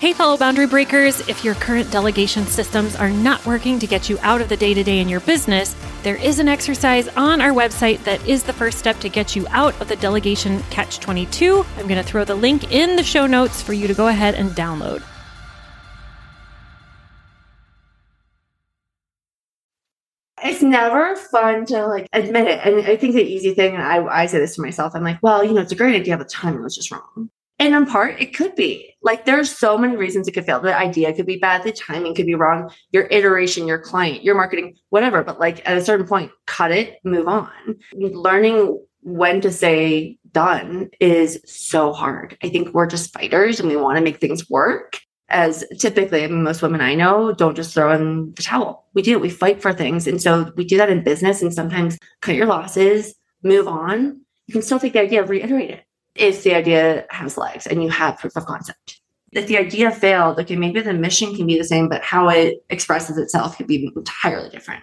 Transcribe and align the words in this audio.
Hey, 0.00 0.14
fellow 0.14 0.38
boundary 0.38 0.66
breakers, 0.66 1.20
if 1.28 1.44
your 1.44 1.54
current 1.56 1.90
delegation 1.90 2.46
systems 2.46 2.96
are 2.96 3.10
not 3.10 3.44
working 3.44 3.78
to 3.78 3.86
get 3.86 4.08
you 4.08 4.18
out 4.22 4.40
of 4.40 4.48
the 4.48 4.56
day 4.56 4.72
to 4.72 4.82
day 4.82 5.00
in 5.00 5.10
your 5.10 5.20
business, 5.20 5.76
there 6.04 6.16
is 6.16 6.38
an 6.38 6.48
exercise 6.48 7.06
on 7.08 7.42
our 7.42 7.50
website 7.50 8.02
that 8.04 8.26
is 8.26 8.42
the 8.42 8.52
first 8.54 8.78
step 8.78 8.98
to 9.00 9.10
get 9.10 9.36
you 9.36 9.46
out 9.50 9.78
of 9.78 9.88
the 9.88 9.96
delegation 9.96 10.62
catch 10.70 11.00
22. 11.00 11.66
I'm 11.76 11.86
going 11.86 12.02
to 12.02 12.02
throw 12.02 12.24
the 12.24 12.34
link 12.34 12.72
in 12.72 12.96
the 12.96 13.02
show 13.02 13.26
notes 13.26 13.60
for 13.60 13.74
you 13.74 13.86
to 13.88 13.92
go 13.92 14.08
ahead 14.08 14.36
and 14.36 14.52
download. 14.52 15.02
It's 20.42 20.62
never 20.62 21.14
fun 21.14 21.66
to 21.66 21.86
like 21.88 22.08
admit 22.14 22.48
it. 22.48 22.60
And 22.64 22.86
I 22.86 22.96
think 22.96 23.14
the 23.14 23.22
easy 23.22 23.52
thing, 23.52 23.74
and 23.74 23.82
I, 23.82 24.02
I 24.06 24.24
say 24.24 24.38
this 24.38 24.54
to 24.54 24.62
myself, 24.62 24.94
I'm 24.94 25.04
like, 25.04 25.18
well, 25.20 25.44
you 25.44 25.52
know, 25.52 25.60
it's 25.60 25.72
a 25.72 25.76
great 25.76 25.94
idea, 25.94 26.16
but 26.16 26.28
the 26.28 26.32
timing 26.32 26.62
was 26.62 26.74
just 26.74 26.90
wrong. 26.90 27.28
And 27.60 27.74
in 27.74 27.84
part, 27.84 28.18
it 28.18 28.34
could 28.34 28.56
be. 28.56 28.94
Like 29.02 29.26
there's 29.26 29.54
so 29.54 29.76
many 29.76 29.94
reasons 29.94 30.26
it 30.26 30.32
could 30.32 30.46
fail. 30.46 30.60
The 30.60 30.76
idea 30.76 31.12
could 31.12 31.26
be 31.26 31.36
bad, 31.36 31.62
the 31.62 31.72
timing 31.72 32.14
could 32.14 32.26
be 32.26 32.34
wrong, 32.34 32.70
your 32.90 33.06
iteration, 33.10 33.68
your 33.68 33.78
client, 33.78 34.24
your 34.24 34.34
marketing, 34.34 34.76
whatever. 34.88 35.22
But 35.22 35.38
like 35.38 35.66
at 35.68 35.76
a 35.76 35.84
certain 35.84 36.06
point, 36.06 36.32
cut 36.46 36.72
it, 36.72 36.98
move 37.04 37.28
on. 37.28 37.50
Learning 37.92 38.82
when 39.02 39.42
to 39.42 39.52
say 39.52 40.18
done 40.32 40.88
is 41.00 41.40
so 41.44 41.92
hard. 41.92 42.36
I 42.42 42.48
think 42.48 42.72
we're 42.72 42.86
just 42.86 43.12
fighters 43.12 43.60
and 43.60 43.68
we 43.68 43.76
want 43.76 43.98
to 43.98 44.04
make 44.04 44.20
things 44.20 44.48
work. 44.48 44.98
As 45.28 45.64
typically, 45.78 46.26
most 46.26 46.60
women 46.62 46.80
I 46.80 46.94
know 46.94 47.32
don't 47.32 47.54
just 47.54 47.74
throw 47.74 47.92
in 47.92 48.32
the 48.34 48.42
towel. 48.42 48.86
We 48.94 49.02
do, 49.02 49.18
we 49.18 49.30
fight 49.30 49.62
for 49.62 49.72
things. 49.72 50.06
And 50.06 50.20
so 50.20 50.50
we 50.56 50.64
do 50.64 50.76
that 50.78 50.90
in 50.90 51.04
business 51.04 51.40
and 51.40 51.54
sometimes 51.54 51.98
cut 52.20 52.34
your 52.34 52.46
losses, 52.46 53.14
move 53.42 53.68
on. 53.68 54.22
You 54.46 54.52
can 54.52 54.62
still 54.62 54.80
take 54.80 54.94
the 54.94 55.00
idea, 55.00 55.24
reiterate 55.24 55.70
it 55.70 55.84
if 56.14 56.42
the 56.42 56.54
idea 56.54 57.06
has 57.10 57.38
legs 57.38 57.66
and 57.66 57.82
you 57.82 57.88
have 57.88 58.18
proof 58.18 58.36
of 58.36 58.44
concept. 58.44 59.00
If 59.32 59.46
the 59.46 59.58
idea 59.58 59.92
failed, 59.92 60.40
okay, 60.40 60.56
maybe 60.56 60.80
the 60.80 60.92
mission 60.92 61.36
can 61.36 61.46
be 61.46 61.56
the 61.56 61.64
same, 61.64 61.88
but 61.88 62.02
how 62.02 62.28
it 62.30 62.64
expresses 62.68 63.16
itself 63.16 63.56
could 63.56 63.68
be 63.68 63.92
entirely 63.94 64.50
different. 64.50 64.82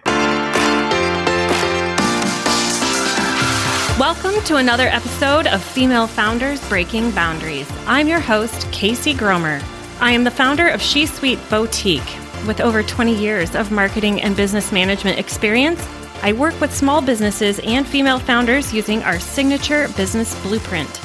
Welcome 3.98 4.42
to 4.44 4.56
another 4.56 4.86
episode 4.86 5.46
of 5.48 5.62
Female 5.62 6.06
Founders 6.06 6.66
Breaking 6.68 7.10
Boundaries. 7.10 7.70
I'm 7.86 8.08
your 8.08 8.20
host, 8.20 8.70
Casey 8.72 9.12
Gromer. 9.12 9.62
I 10.00 10.12
am 10.12 10.24
the 10.24 10.30
founder 10.30 10.68
of 10.68 10.80
She 10.80 11.04
Suite 11.04 11.40
Boutique. 11.50 12.16
With 12.46 12.60
over 12.60 12.82
20 12.82 13.14
years 13.14 13.54
of 13.54 13.70
marketing 13.70 14.22
and 14.22 14.34
business 14.34 14.72
management 14.72 15.18
experience, 15.18 15.86
I 16.22 16.32
work 16.32 16.58
with 16.60 16.74
small 16.74 17.02
businesses 17.02 17.60
and 17.64 17.86
female 17.86 18.18
founders 18.18 18.72
using 18.72 19.02
our 19.02 19.20
signature 19.20 19.88
business 19.96 20.34
blueprint. 20.42 21.00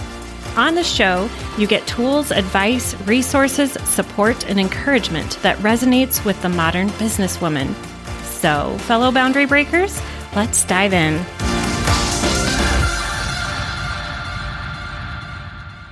On 0.55 0.75
the 0.75 0.83
show, 0.83 1.27
you 1.57 1.65
get 1.65 1.87
tools, 1.87 2.29
advice, 2.29 2.93
resources, 3.07 3.71
support, 3.89 4.47
and 4.47 4.59
encouragement 4.59 5.39
that 5.41 5.57
resonates 5.57 6.23
with 6.23 6.39
the 6.43 6.49
modern 6.49 6.89
businesswoman. 6.89 7.73
So, 8.23 8.77
fellow 8.81 9.11
boundary 9.11 9.47
breakers, 9.47 9.99
let's 10.35 10.63
dive 10.65 10.93
in. 10.93 11.17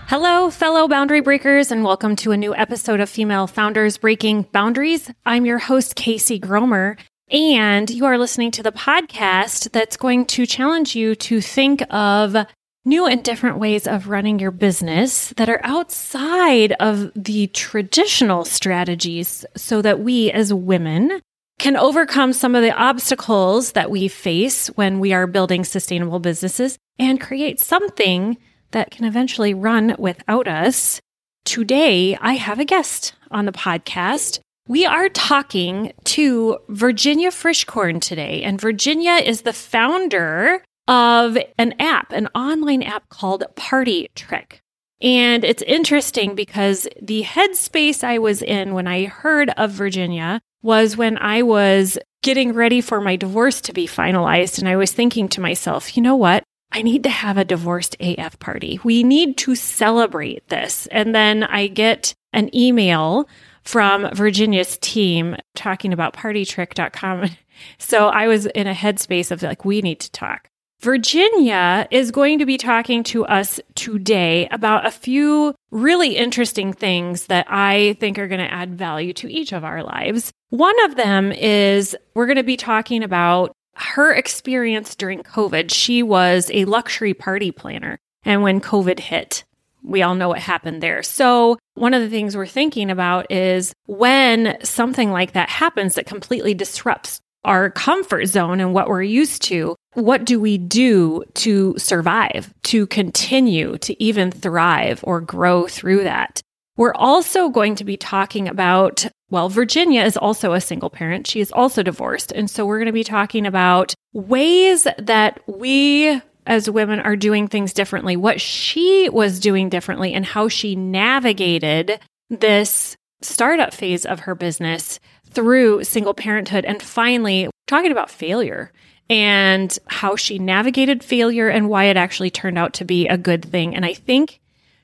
Hello, 0.08 0.52
fellow 0.52 0.88
boundary 0.88 1.22
breakers, 1.22 1.72
and 1.72 1.84
welcome 1.84 2.16
to 2.18 2.32
a 2.32 2.38
new 2.38 2.54
episode 2.54 3.00
of 3.00 3.10
Female 3.10 3.48
Founders 3.48 3.98
Breaking 3.98 4.44
Boundaries. 4.52 5.10
I'm 5.26 5.48
your 5.48 5.58
host, 5.58 5.96
Casey 5.96 6.40
Gromer, 6.40 7.00
and 7.32 7.90
you 7.90 8.06
are 8.06 8.20
listening 8.20 8.52
to 8.52 8.62
the 8.62 8.72
podcast 8.72 9.72
that's 9.72 9.98
going 9.98 10.26
to 10.28 10.46
challenge 10.46 10.96
you 10.96 11.16
to 11.16 11.42
think 11.42 11.82
of 11.90 12.36
new 12.84 13.06
and 13.06 13.24
different 13.24 13.60
ways 13.60 13.88
of 13.88 14.08
running 14.08 14.40
your 14.40 14.52
business 14.52 15.34
that 15.38 15.50
are 15.50 15.62
outside 15.64 16.74
of 16.80 17.12
the 17.16 17.48
traditional 17.48 18.44
strategies 18.44 19.46
so 19.56 19.82
that 19.82 20.00
we 20.00 20.32
as 20.32 20.54
women 20.54 21.22
can 21.60 21.78
overcome 21.78 22.34
some 22.34 22.56
of 22.56 22.64
the 22.64 22.76
obstacles 22.76 23.74
that 23.74 23.92
we 23.92 24.08
face 24.08 24.68
when 24.70 25.00
we 25.00 25.14
are 25.14 25.28
building 25.28 25.64
sustainable 25.64 26.20
businesses 26.20 26.78
and 26.98 27.22
create 27.22 27.60
something 27.60 28.36
that 28.72 28.90
can 28.90 29.06
eventually 29.06 29.54
run 29.54 29.96
without 30.00 30.48
us. 30.48 31.00
Today, 31.46 32.18
I 32.20 32.34
have 32.34 32.60
a 32.60 32.66
guest 32.66 33.14
on 33.30 33.46
the 33.46 33.52
podcast. 33.52 34.40
We 34.68 34.86
are 34.86 35.10
talking 35.10 35.94
to 36.06 36.58
Virginia 36.70 37.30
Frischkorn 37.30 38.02
today, 38.02 38.42
and 38.42 38.60
Virginia 38.60 39.14
is 39.14 39.42
the 39.42 39.54
founder 39.54 40.64
of 40.92 41.38
an 41.58 41.74
app, 41.80 42.12
an 42.12 42.28
online 42.36 42.84
app 42.84 43.08
called 43.08 43.46
Party 43.56 44.10
Trick. 44.14 44.62
And 45.02 45.46
it's 45.46 45.64
interesting 45.64 46.36
because 46.36 46.86
the 47.02 47.24
headspace 47.24 48.04
I 48.04 48.18
was 48.18 48.42
in 48.42 48.74
when 48.74 48.88
I 48.88 49.06
heard 49.06 49.50
of 49.52 49.72
Virginia 49.72 50.42
was 50.62 50.98
when 50.98 51.18
I 51.18 51.44
was 51.44 51.98
getting 52.22 52.54
ready 52.54 52.82
for 52.82 53.00
my 53.00 53.16
divorce 53.16 53.62
to 53.62 53.74
be 53.74 53.88
finalized. 53.88 54.60
And 54.60 54.68
I 54.68 54.76
was 54.76 54.92
thinking 54.92 55.30
to 55.30 55.42
myself, 55.42 55.96
you 55.96 56.04
know 56.04 56.18
what? 56.18 56.44
I 56.74 56.82
need 56.82 57.04
to 57.04 57.10
have 57.10 57.38
a 57.38 57.46
divorced 57.46 57.96
AF 58.02 58.38
party. 58.40 58.80
We 58.84 59.02
need 59.02 59.38
to 59.40 59.56
celebrate 59.56 60.48
this. 60.50 60.88
And 60.88 61.16
then 61.16 61.44
I 61.46 61.68
get 61.68 62.14
an 62.34 62.54
email 62.56 63.30
from 63.64 64.14
Virginia's 64.14 64.78
team 64.78 65.38
talking 65.56 65.94
about 65.94 66.14
partytrick.com. 66.14 67.30
So 67.78 68.08
I 68.08 68.28
was 68.28 68.48
in 68.48 68.66
a 68.66 68.74
headspace 68.74 69.30
of 69.30 69.44
like, 69.44 69.66
we 69.66 69.84
need 69.84 70.00
to 70.00 70.10
talk. 70.10 70.50
Virginia 70.82 71.88
is 71.92 72.10
going 72.10 72.40
to 72.40 72.46
be 72.48 72.58
talking 72.58 73.04
to 73.04 73.24
us 73.26 73.60
today 73.76 74.48
about 74.50 74.88
a 74.88 74.92
few 74.92 75.54
really 75.70 76.18
interesting 76.18 76.74
things 76.74 77.28
that 77.28 77.46
I 77.48 77.96
think 78.00 78.18
are 78.18 78.28
going 78.28 78.42
to 78.42 78.52
add 78.52 78.76
value 78.76 79.14
to 79.14 79.32
each 79.32 79.52
of 79.52 79.64
our 79.64 79.84
lives. 79.84 80.32
One 80.50 80.84
of 80.86 80.96
them 80.96 81.32
is 81.32 81.96
we're 82.16 82.26
going 82.26 82.38
to 82.38 82.44
be 82.44 82.58
talking 82.58 83.04
about 83.04 83.52
her 83.76 84.12
experience 84.12 84.96
during 84.96 85.22
COVID. 85.22 85.72
She 85.72 86.02
was 86.02 86.50
a 86.52 86.66
luxury 86.66 87.14
party 87.14 87.52
planner. 87.52 88.00
And 88.24 88.42
when 88.42 88.60
COVID 88.60 89.00
hit, 89.00 89.44
we 89.84 90.02
all 90.02 90.16
know 90.16 90.30
what 90.30 90.40
happened 90.40 90.82
there. 90.82 91.04
So, 91.04 91.58
one 91.76 91.94
of 91.94 92.02
the 92.02 92.10
things 92.10 92.36
we're 92.36 92.46
thinking 92.46 92.90
about 92.90 93.32
is 93.32 93.74
when 93.86 94.58
something 94.64 95.12
like 95.12 95.34
that 95.34 95.50
happens 95.50 95.96
that 95.96 96.06
completely 96.06 96.54
disrupts 96.54 97.22
our 97.44 97.70
comfort 97.70 98.26
zone 98.26 98.60
and 98.60 98.74
what 98.74 98.88
we're 98.88 99.02
used 99.02 99.42
to, 99.44 99.76
what 99.94 100.26
do 100.26 100.40
we 100.40 100.58
do 100.58 101.24
to 101.36 101.76
survive, 101.78 102.54
to 102.64 102.88
continue 102.88 103.78
to 103.80 104.02
even 104.04 104.32
thrive 104.32 105.04
or 105.04 105.22
grow 105.22 105.68
through 105.68 106.04
that? 106.04 106.42
We're 106.78 106.94
also 106.94 107.50
going 107.50 107.76
to 107.76 107.84
be 107.84 107.98
talking 107.98 108.48
about, 108.48 109.06
well, 109.30 109.50
Virginia 109.50 110.04
is 110.04 110.18
also 110.18 110.54
a 110.54 110.62
single 110.62 110.90
parent. 110.90 111.28
She 111.28 111.40
is 111.40 111.52
also 111.52 111.84
divorced. 111.84 112.32
And 112.32 112.50
so 112.50 112.66
we're 112.66 112.80
going 112.80 112.86
to 112.86 112.94
be 112.94 113.04
talking 113.04 113.46
about 113.46 113.94
ways 114.14 114.88
that 114.98 115.42
we 115.48 116.22
as 116.48 116.70
women 116.70 117.00
are 117.00 117.16
doing 117.16 117.48
things 117.48 117.74
differently, 117.74 118.18
what 118.18 118.42
she 118.42 119.10
was 119.10 119.40
doing 119.40 119.70
differently, 119.70 120.14
and 120.14 120.26
how 120.26 120.48
she 120.48 120.76
navigated 120.76 122.00
this 122.30 122.96
startup 123.22 123.74
phase 123.74 124.06
of 124.06 124.22
her 124.22 124.34
business 124.34 125.00
through 125.32 125.84
single 125.84 126.14
parenthood. 126.14 126.66
And 126.66 126.82
finally, 126.82 127.50
talking 127.68 127.92
about 127.92 128.10
failure 128.10 128.72
and 129.10 129.78
how 129.88 130.16
she 130.16 130.40
navigated 130.40 131.04
failure 131.04 131.50
and 131.50 131.70
why 131.70 131.86
it 131.86 131.98
actually 131.98 132.30
turned 132.30 132.58
out 132.58 132.74
to 132.76 132.86
be 132.86 133.08
a 133.08 133.18
good 133.18 133.44
thing. 133.44 133.76
And 133.76 133.86
I 133.86 133.94
think 133.94 134.40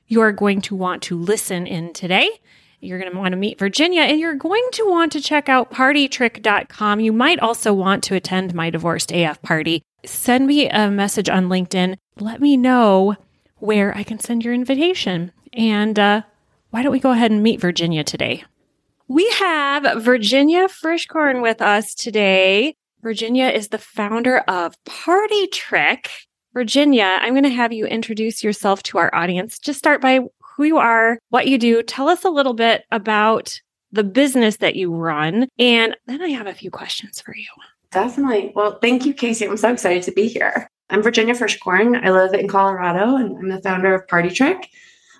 you 0.06 0.20
are 0.20 0.32
going 0.32 0.60
to 0.62 0.74
want 0.74 1.02
to 1.04 1.18
listen 1.18 1.66
in 1.66 1.92
today. 1.92 2.30
You're 2.80 2.98
going 2.98 3.10
to 3.10 3.18
want 3.18 3.32
to 3.32 3.36
meet 3.36 3.58
Virginia 3.58 4.02
and 4.02 4.20
you're 4.20 4.34
going 4.34 4.66
to 4.72 4.84
want 4.84 5.12
to 5.12 5.20
check 5.20 5.48
out 5.48 5.70
partytrick.com. 5.70 7.00
You 7.00 7.12
might 7.12 7.40
also 7.40 7.72
want 7.74 8.04
to 8.04 8.14
attend 8.14 8.54
my 8.54 8.70
divorced 8.70 9.12
AF 9.12 9.40
party. 9.42 9.82
Send 10.04 10.46
me 10.46 10.68
a 10.68 10.90
message 10.90 11.28
on 11.28 11.48
LinkedIn. 11.48 11.96
Let 12.20 12.40
me 12.40 12.56
know 12.56 13.16
where 13.56 13.96
I 13.96 14.04
can 14.04 14.20
send 14.20 14.44
your 14.44 14.54
invitation. 14.54 15.32
And 15.52 15.98
uh, 15.98 16.22
why 16.70 16.82
don't 16.82 16.92
we 16.92 17.00
go 17.00 17.10
ahead 17.10 17.30
and 17.30 17.42
meet 17.42 17.60
Virginia 17.60 18.04
today? 18.04 18.44
We 19.10 19.26
have 19.38 20.02
Virginia 20.02 20.68
Frischkorn 20.68 21.40
with 21.40 21.62
us 21.62 21.94
today. 21.94 22.74
Virginia 23.00 23.46
is 23.46 23.68
the 23.68 23.78
founder 23.78 24.40
of 24.40 24.74
Party 24.84 25.46
Trick. 25.46 26.10
Virginia, 26.52 27.18
I'm 27.22 27.32
going 27.32 27.44
to 27.44 27.48
have 27.48 27.72
you 27.72 27.86
introduce 27.86 28.44
yourself 28.44 28.82
to 28.82 28.98
our 28.98 29.14
audience. 29.14 29.58
Just 29.58 29.78
start 29.78 30.02
by 30.02 30.20
who 30.56 30.64
you 30.64 30.76
are, 30.76 31.18
what 31.30 31.48
you 31.48 31.56
do. 31.56 31.82
Tell 31.82 32.10
us 32.10 32.22
a 32.22 32.28
little 32.28 32.52
bit 32.52 32.84
about 32.90 33.58
the 33.92 34.04
business 34.04 34.58
that 34.58 34.76
you 34.76 34.92
run. 34.92 35.48
And 35.58 35.96
then 36.06 36.20
I 36.20 36.28
have 36.28 36.46
a 36.46 36.52
few 36.52 36.70
questions 36.70 37.18
for 37.18 37.34
you. 37.34 37.48
Definitely. 37.90 38.52
Well, 38.54 38.78
thank 38.78 39.06
you, 39.06 39.14
Casey. 39.14 39.46
I'm 39.46 39.56
so 39.56 39.72
excited 39.72 40.02
to 40.02 40.12
be 40.12 40.28
here. 40.28 40.68
I'm 40.90 41.02
Virginia 41.02 41.32
Frischkorn. 41.32 41.98
I 42.04 42.10
live 42.10 42.34
in 42.34 42.46
Colorado 42.46 43.16
and 43.16 43.38
I'm 43.38 43.48
the 43.48 43.62
founder 43.62 43.94
of 43.94 44.06
Party 44.06 44.28
Trick. 44.28 44.68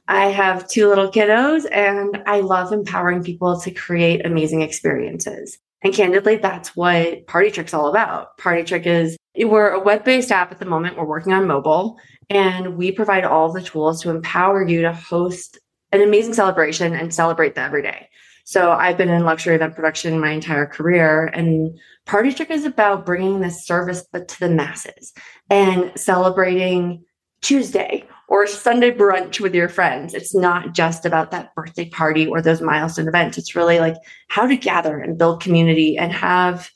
I 0.09 0.31
have 0.31 0.67
two 0.67 0.89
little 0.89 1.11
kiddos 1.11 1.67
and 1.71 2.23
I 2.27 2.41
love 2.41 2.73
empowering 2.73 3.23
people 3.23 3.61
to 3.61 3.71
create 3.71 4.25
amazing 4.25 4.63
experiences. 4.63 5.59
And 5.85 5.95
candidly, 5.95 6.37
that's 6.37 6.75
what 6.75 7.27
Party 7.27 7.51
Trick's 7.51 7.75
all 7.75 7.89
about. 7.89 8.37
Party 8.39 8.65
Trick 8.65 8.87
is 8.87 9.17
we're 9.37 9.69
a 9.69 9.81
web-based 9.81 10.33
app 10.33 10.51
at 10.51 10.59
the 10.59 10.65
moment. 10.65 10.97
We're 10.97 11.05
working 11.05 11.35
on 11.35 11.47
mobile 11.47 11.99
and 12.31 12.77
we 12.77 12.91
provide 12.91 13.25
all 13.25 13.53
the 13.53 13.63
tools 13.63 14.03
to 14.03 14.11
empower 14.11 14.67
you 14.67 14.81
to 14.83 14.93
host 14.93 15.59
an 15.93 16.01
amazing 16.01 16.35
celebration 16.35 16.95
and 16.95 17.15
celebrate 17.15 17.55
the 17.55 17.61
every 17.61 17.83
day. 17.83 18.09
So 18.45 18.71
I've 18.73 18.97
been 18.97 19.11
in 19.11 19.25
luxury 19.25 19.55
event 19.57 19.77
production 19.77 20.19
my 20.19 20.31
entire 20.31 20.65
career 20.65 21.27
and 21.27 21.79
Party 22.07 22.33
Trick 22.33 22.51
is 22.51 22.65
about 22.65 23.05
bringing 23.05 23.41
this 23.41 23.67
service 23.67 24.07
to 24.13 24.41
the 24.41 24.49
masses 24.49 25.13
and 25.51 25.93
celebrating 25.97 27.05
Tuesday 27.43 28.07
or 28.29 28.47
Sunday 28.47 28.91
brunch 28.91 29.41
with 29.41 29.55
your 29.55 29.69
friends. 29.69 30.15
It's 30.15 30.35
not 30.35 30.75
just 30.75 31.05
about 31.05 31.31
that 31.31 31.55
birthday 31.55 31.89
party 31.89 32.27
or 32.27 32.41
those 32.41 32.61
milestone 32.61 33.09
events. 33.09 33.39
It's 33.39 33.57
really 33.57 33.81
like 33.81 33.97
how 34.29 34.47
to 34.47 34.57
gather 34.57 34.99
and 34.99 35.19
build 35.19 35.43
community 35.43 35.97
and 35.97 36.13
have 36.13 36.71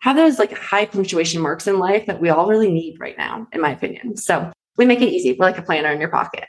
have 0.00 0.16
those 0.16 0.38
like 0.38 0.56
high 0.56 0.86
punctuation 0.86 1.40
marks 1.40 1.66
in 1.66 1.78
life 1.78 2.06
that 2.06 2.20
we 2.20 2.28
all 2.28 2.48
really 2.48 2.70
need 2.70 2.98
right 3.00 3.18
now, 3.18 3.46
in 3.52 3.60
my 3.60 3.70
opinion. 3.70 4.16
So 4.16 4.52
we 4.76 4.86
make 4.86 5.00
it 5.00 5.08
easy. 5.08 5.32
We're 5.32 5.46
like 5.46 5.58
a 5.58 5.62
planner 5.62 5.90
in 5.90 6.00
your 6.00 6.10
pocket. 6.10 6.48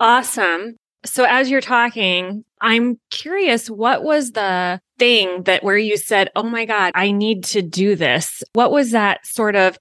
Awesome. 0.00 0.76
So 1.04 1.24
as 1.24 1.50
you're 1.50 1.60
talking, 1.60 2.44
I'm 2.60 2.98
curious, 3.10 3.70
what 3.70 4.02
was 4.02 4.32
the 4.32 4.80
thing 4.98 5.44
that 5.44 5.62
where 5.62 5.78
you 5.78 5.96
said, 5.96 6.30
Oh 6.36 6.42
my 6.42 6.64
God, 6.64 6.92
I 6.94 7.10
need 7.10 7.44
to 7.44 7.62
do 7.62 7.96
this? 7.96 8.42
What 8.52 8.70
was 8.70 8.90
that 8.90 9.24
sort 9.26 9.56
of, 9.56 9.78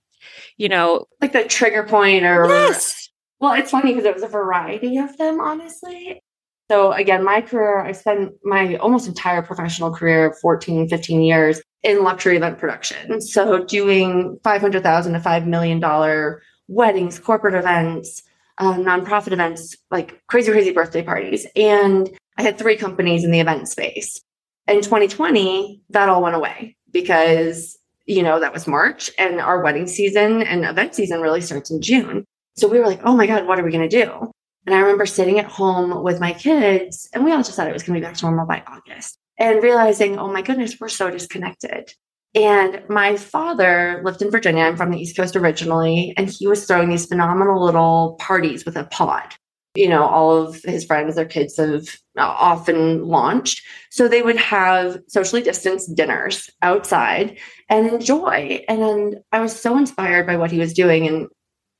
you 0.57 0.69
know, 0.69 1.05
like 1.21 1.33
the 1.33 1.43
trigger 1.43 1.83
point 1.83 2.25
or 2.25 2.47
yes. 2.47 2.98
Well, 3.39 3.53
it's 3.53 3.71
funny 3.71 3.93
because 3.93 4.05
it 4.05 4.13
was 4.13 4.23
a 4.23 4.27
variety 4.27 4.97
of 4.97 5.17
them, 5.17 5.39
honestly. 5.39 6.21
So 6.69 6.91
again, 6.91 7.23
my 7.23 7.41
career, 7.41 7.79
I 7.79 7.93
spent 7.93 8.33
my 8.43 8.75
almost 8.75 9.07
entire 9.07 9.41
professional 9.41 9.91
career, 9.91 10.35
14, 10.41 10.87
15 10.87 11.21
years 11.21 11.61
in 11.81 12.03
luxury 12.03 12.37
event 12.37 12.59
production. 12.59 13.21
So 13.21 13.63
doing 13.63 14.39
500,000 14.43 15.13
to 15.13 15.19
$5 15.19 15.45
million 15.47 16.35
weddings, 16.67 17.17
corporate 17.17 17.55
events, 17.55 18.21
um, 18.59 18.83
nonprofit 18.83 19.31
events, 19.31 19.75
like 19.89 20.21
crazy, 20.27 20.51
crazy 20.51 20.71
birthday 20.71 21.01
parties. 21.01 21.47
And 21.55 22.09
I 22.37 22.43
had 22.43 22.57
three 22.57 22.75
companies 22.75 23.23
in 23.23 23.31
the 23.31 23.39
event 23.39 23.67
space. 23.67 24.21
In 24.67 24.81
2020, 24.81 25.81
that 25.89 26.09
all 26.09 26.21
went 26.21 26.35
away 26.35 26.75
because, 26.91 27.77
you 28.05 28.21
know, 28.21 28.39
that 28.39 28.53
was 28.53 28.67
March 28.67 29.09
and 29.17 29.41
our 29.41 29.63
wedding 29.63 29.87
season 29.87 30.43
and 30.43 30.65
event 30.65 30.93
season 30.93 31.21
really 31.21 31.41
starts 31.41 31.71
in 31.71 31.81
June. 31.81 32.25
So 32.59 32.67
we 32.67 32.79
were 32.79 32.87
like, 32.87 33.01
oh 33.05 33.15
my 33.15 33.25
God, 33.25 33.47
what 33.47 33.57
are 33.57 33.63
we 33.63 33.71
going 33.71 33.87
to 33.87 34.03
do? 34.03 34.31
And 34.65 34.75
I 34.75 34.79
remember 34.79 35.05
sitting 35.05 35.39
at 35.39 35.45
home 35.45 36.03
with 36.03 36.19
my 36.19 36.33
kids 36.33 37.09
and 37.13 37.23
we 37.23 37.31
all 37.31 37.37
just 37.37 37.55
thought 37.55 37.69
it 37.69 37.73
was 37.73 37.83
going 37.83 37.95
to 37.95 38.01
be 38.01 38.05
back 38.05 38.17
to 38.17 38.25
normal 38.25 38.45
by 38.45 38.61
August 38.67 39.17
and 39.37 39.63
realizing, 39.63 40.19
oh 40.19 40.31
my 40.31 40.41
goodness, 40.41 40.75
we're 40.79 40.89
so 40.89 41.09
disconnected. 41.09 41.93
And 42.35 42.83
my 42.89 43.15
father 43.15 44.01
lived 44.03 44.21
in 44.21 44.29
Virginia. 44.29 44.65
I'm 44.65 44.75
from 44.75 44.91
the 44.91 44.99
East 44.99 45.15
Coast 45.15 45.35
originally, 45.35 46.13
and 46.17 46.29
he 46.29 46.45
was 46.45 46.65
throwing 46.65 46.89
these 46.89 47.07
phenomenal 47.07 47.63
little 47.63 48.17
parties 48.19 48.65
with 48.65 48.75
a 48.75 48.83
pod. 48.83 49.33
You 49.73 49.87
know, 49.87 50.03
all 50.03 50.35
of 50.35 50.61
his 50.63 50.85
friends, 50.85 51.15
their 51.15 51.25
kids 51.25 51.57
have 51.57 51.87
often 52.17 53.05
launched. 53.05 53.63
So 53.89 54.07
they 54.07 54.21
would 54.21 54.37
have 54.37 54.99
socially 55.07 55.41
distanced 55.41 55.95
dinners 55.95 56.49
outside 56.61 57.37
and 57.69 57.87
enjoy. 57.87 58.63
And 58.67 59.17
I 59.31 59.39
was 59.39 59.59
so 59.59 59.77
inspired 59.77 60.27
by 60.27 60.37
what 60.37 60.51
he 60.51 60.59
was 60.59 60.73
doing. 60.73 61.07
And 61.07 61.27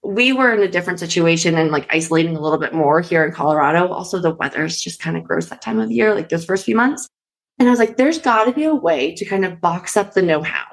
we 0.04 0.32
were 0.32 0.54
in 0.54 0.62
a 0.62 0.68
different 0.68 1.00
situation 1.00 1.58
and 1.58 1.72
like 1.72 1.88
isolating 1.94 2.36
a 2.36 2.42
little 2.42 2.58
bit 2.58 2.74
more 2.74 3.02
here 3.02 3.26
in 3.26 3.32
Colorado. 3.32 3.88
Also, 3.88 4.20
the 4.20 4.34
weather's 4.36 4.82
just 4.82 5.02
kind 5.02 5.18
of 5.18 5.24
gross 5.24 5.48
that 5.48 5.62
time 5.62 5.80
of 5.80 5.92
year, 5.92 6.16
like 6.16 6.30
those 6.30 6.46
first 6.46 6.66
few 6.66 6.76
months. 6.76 7.08
And 7.58 7.68
I 7.68 7.72
was 7.72 7.80
like, 7.80 7.98
there's 7.98 8.20
got 8.20 8.46
to 8.46 8.54
be 8.54 8.64
a 8.64 8.74
way 8.74 9.14
to 9.16 9.26
kind 9.26 9.44
of 9.44 9.60
box 9.60 9.98
up 9.98 10.14
the 10.14 10.22
know 10.22 10.42
how 10.42 10.66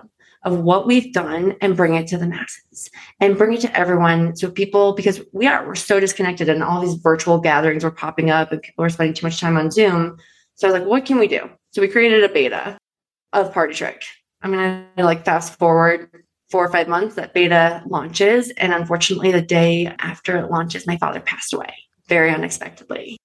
of 0.44 0.60
what 0.60 0.86
we've 0.86 1.12
done 1.12 1.56
and 1.60 1.76
bring 1.76 1.94
it 1.94 2.06
to 2.06 2.16
the 2.16 2.26
masses 2.26 2.88
and 3.18 3.36
bring 3.36 3.52
it 3.52 3.60
to 3.60 3.76
everyone. 3.76 4.36
So 4.36 4.48
people, 4.48 4.92
because 4.94 5.20
we 5.32 5.48
are, 5.48 5.66
we're 5.66 5.74
so 5.74 5.98
disconnected 5.98 6.48
and 6.48 6.62
all 6.62 6.80
these 6.80 6.94
virtual 6.94 7.38
gatherings 7.38 7.82
were 7.82 7.90
popping 7.90 8.30
up 8.30 8.52
and 8.52 8.62
people 8.62 8.84
are 8.84 8.88
spending 8.88 9.14
too 9.14 9.26
much 9.26 9.40
time 9.40 9.56
on 9.56 9.72
Zoom. 9.72 10.16
So 10.54 10.68
I 10.68 10.70
was 10.70 10.80
like, 10.80 10.88
what 10.88 11.04
can 11.04 11.18
we 11.18 11.26
do? 11.26 11.50
So 11.72 11.82
we 11.82 11.88
created 11.88 12.22
a 12.22 12.28
beta 12.28 12.78
of 13.32 13.52
Party 13.52 13.74
Trick. 13.74 14.00
I'm 14.40 14.52
going 14.52 14.86
to 14.96 15.04
like 15.04 15.24
fast 15.24 15.58
forward 15.58 16.08
four 16.50 16.64
or 16.64 16.70
five 16.70 16.88
months 16.88 17.16
that 17.16 17.34
beta 17.34 17.82
launches. 17.86 18.50
And 18.50 18.72
unfortunately, 18.72 19.32
the 19.32 19.42
day 19.42 19.86
after 19.98 20.36
it 20.38 20.50
launches, 20.50 20.86
my 20.86 20.96
father 20.96 21.20
passed 21.20 21.52
away 21.52 21.74
very 22.08 22.30
unexpectedly. 22.30 23.18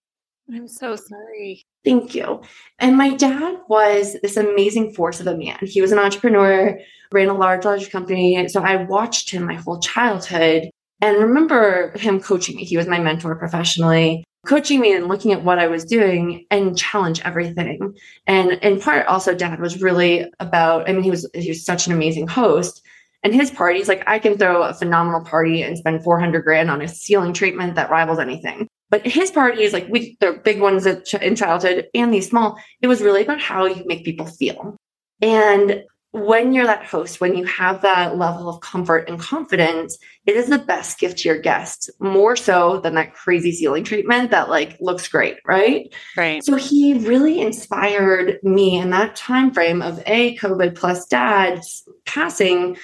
I'm 0.54 0.68
so 0.68 0.96
sorry. 0.96 1.64
Thank 1.86 2.14
you. 2.14 2.42
And 2.80 2.98
my 2.98 3.16
dad 3.16 3.58
was 3.70 4.18
this 4.22 4.38
amazing 4.38 4.94
force 4.94 5.20
of 5.20 5.28
a 5.28 5.38
man. 5.38 5.58
He 5.62 5.82
was 5.82 5.92
an 5.92 6.00
entrepreneur, 6.00 6.78
ran 7.12 7.30
a 7.30 7.34
large, 7.34 7.64
large 7.64 7.90
company. 7.90 8.48
So 8.50 8.62
I 8.62 8.84
watched 8.84 9.30
him 9.30 9.46
my 9.46 9.54
whole 9.54 9.80
childhood 9.80 10.70
and 11.00 11.18
remember 11.18 11.98
him 11.98 12.20
coaching 12.20 12.58
me. 12.58 12.66
He 12.66 12.78
was 12.78 12.88
my 12.88 13.00
mentor 13.00 13.36
professionally, 13.36 14.24
coaching 14.46 14.80
me 14.80 14.94
and 14.94 15.08
looking 15.08 15.32
at 15.32 15.44
what 15.44 15.58
I 15.58 15.68
was 15.68 15.86
doing 15.86 16.46
and 16.52 16.78
challenge 16.78 17.22
everything. 17.24 17.96
And 18.28 18.52
in 18.52 18.80
part, 18.82 19.08
also, 19.08 19.34
dad 19.34 19.60
was 19.60 19.82
really 19.82 20.26
about, 20.40 20.90
I 20.90 20.94
mean, 20.94 21.04
he 21.04 21.12
was, 21.12 21.30
he 21.34 21.50
was 21.50 21.64
such 21.64 21.88
an 21.88 21.94
amazing 21.94 22.28
host. 22.28 22.82
And 23.24 23.34
his 23.34 23.52
parties, 23.52 23.88
like 23.88 24.04
I 24.08 24.20
can 24.20 24.38
throw 24.38 24.64
a 24.64 24.74
phenomenal 24.74 25.24
party 25.24 25.62
and 25.62 25.78
spend 25.78 26.04
400 26.04 26.44
grand 26.44 26.72
on 26.72 26.82
a 26.82 26.88
ceiling 26.88 27.34
treatment 27.34 27.76
that 27.76 27.90
rivals 27.90 28.20
anything. 28.20 28.68
But 28.90 29.06
his 29.06 29.32
parties, 29.32 29.74
like 29.74 29.88
we, 29.90 30.18
the 30.20 30.42
big 30.44 30.60
ones 30.60 30.86
in 30.86 31.36
childhood 31.36 31.88
and 31.94 32.14
these 32.14 32.30
small, 32.30 32.58
it 32.82 32.88
was 32.88 33.02
really 33.02 33.24
about 33.24 33.40
how 33.40 33.66
you 33.66 33.84
make 33.86 34.04
people 34.04 34.26
feel. 34.26 34.76
And 35.22 35.84
when 36.14 36.52
you're 36.52 36.66
that 36.66 36.84
host, 36.84 37.22
when 37.22 37.38
you 37.38 37.46
have 37.46 37.82
that 37.84 38.18
level 38.18 38.50
of 38.50 38.60
comfort 38.60 39.08
and 39.08 39.18
confidence, 39.18 39.98
it 40.26 40.36
is 40.36 40.48
the 40.48 40.58
best 40.58 41.00
gift 41.00 41.20
to 41.20 41.30
your 41.30 41.40
guests, 41.40 41.90
more 42.00 42.36
so 42.36 42.82
than 42.82 42.96
that 42.96 43.14
crazy 43.14 43.54
ceiling 43.54 43.86
treatment 43.86 44.30
that 44.32 44.50
like 44.50 44.76
looks 44.82 45.08
great, 45.08 45.38
right? 45.46 45.94
Right. 46.18 46.44
So 46.44 46.56
he 46.56 46.96
really 46.96 47.40
inspired 47.40 48.40
me 48.44 48.78
in 48.78 48.90
that 48.90 49.16
time 49.16 49.54
frame 49.54 49.82
of 49.82 50.04
a 50.06 50.36
COVID 50.38 50.76
plus 50.76 51.06
dad's 51.06 51.88
passing. 52.06 52.78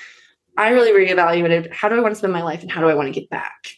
I 0.58 0.70
really 0.70 0.92
reevaluated 0.92 1.72
how 1.72 1.88
do 1.88 1.96
I 1.96 2.00
want 2.00 2.12
to 2.12 2.18
spend 2.18 2.34
my 2.34 2.42
life 2.42 2.62
and 2.62 2.72
how 2.72 2.82
do 2.82 2.90
I 2.90 2.96
want 2.96 3.14
to 3.14 3.20
get 3.20 3.30
back? 3.30 3.70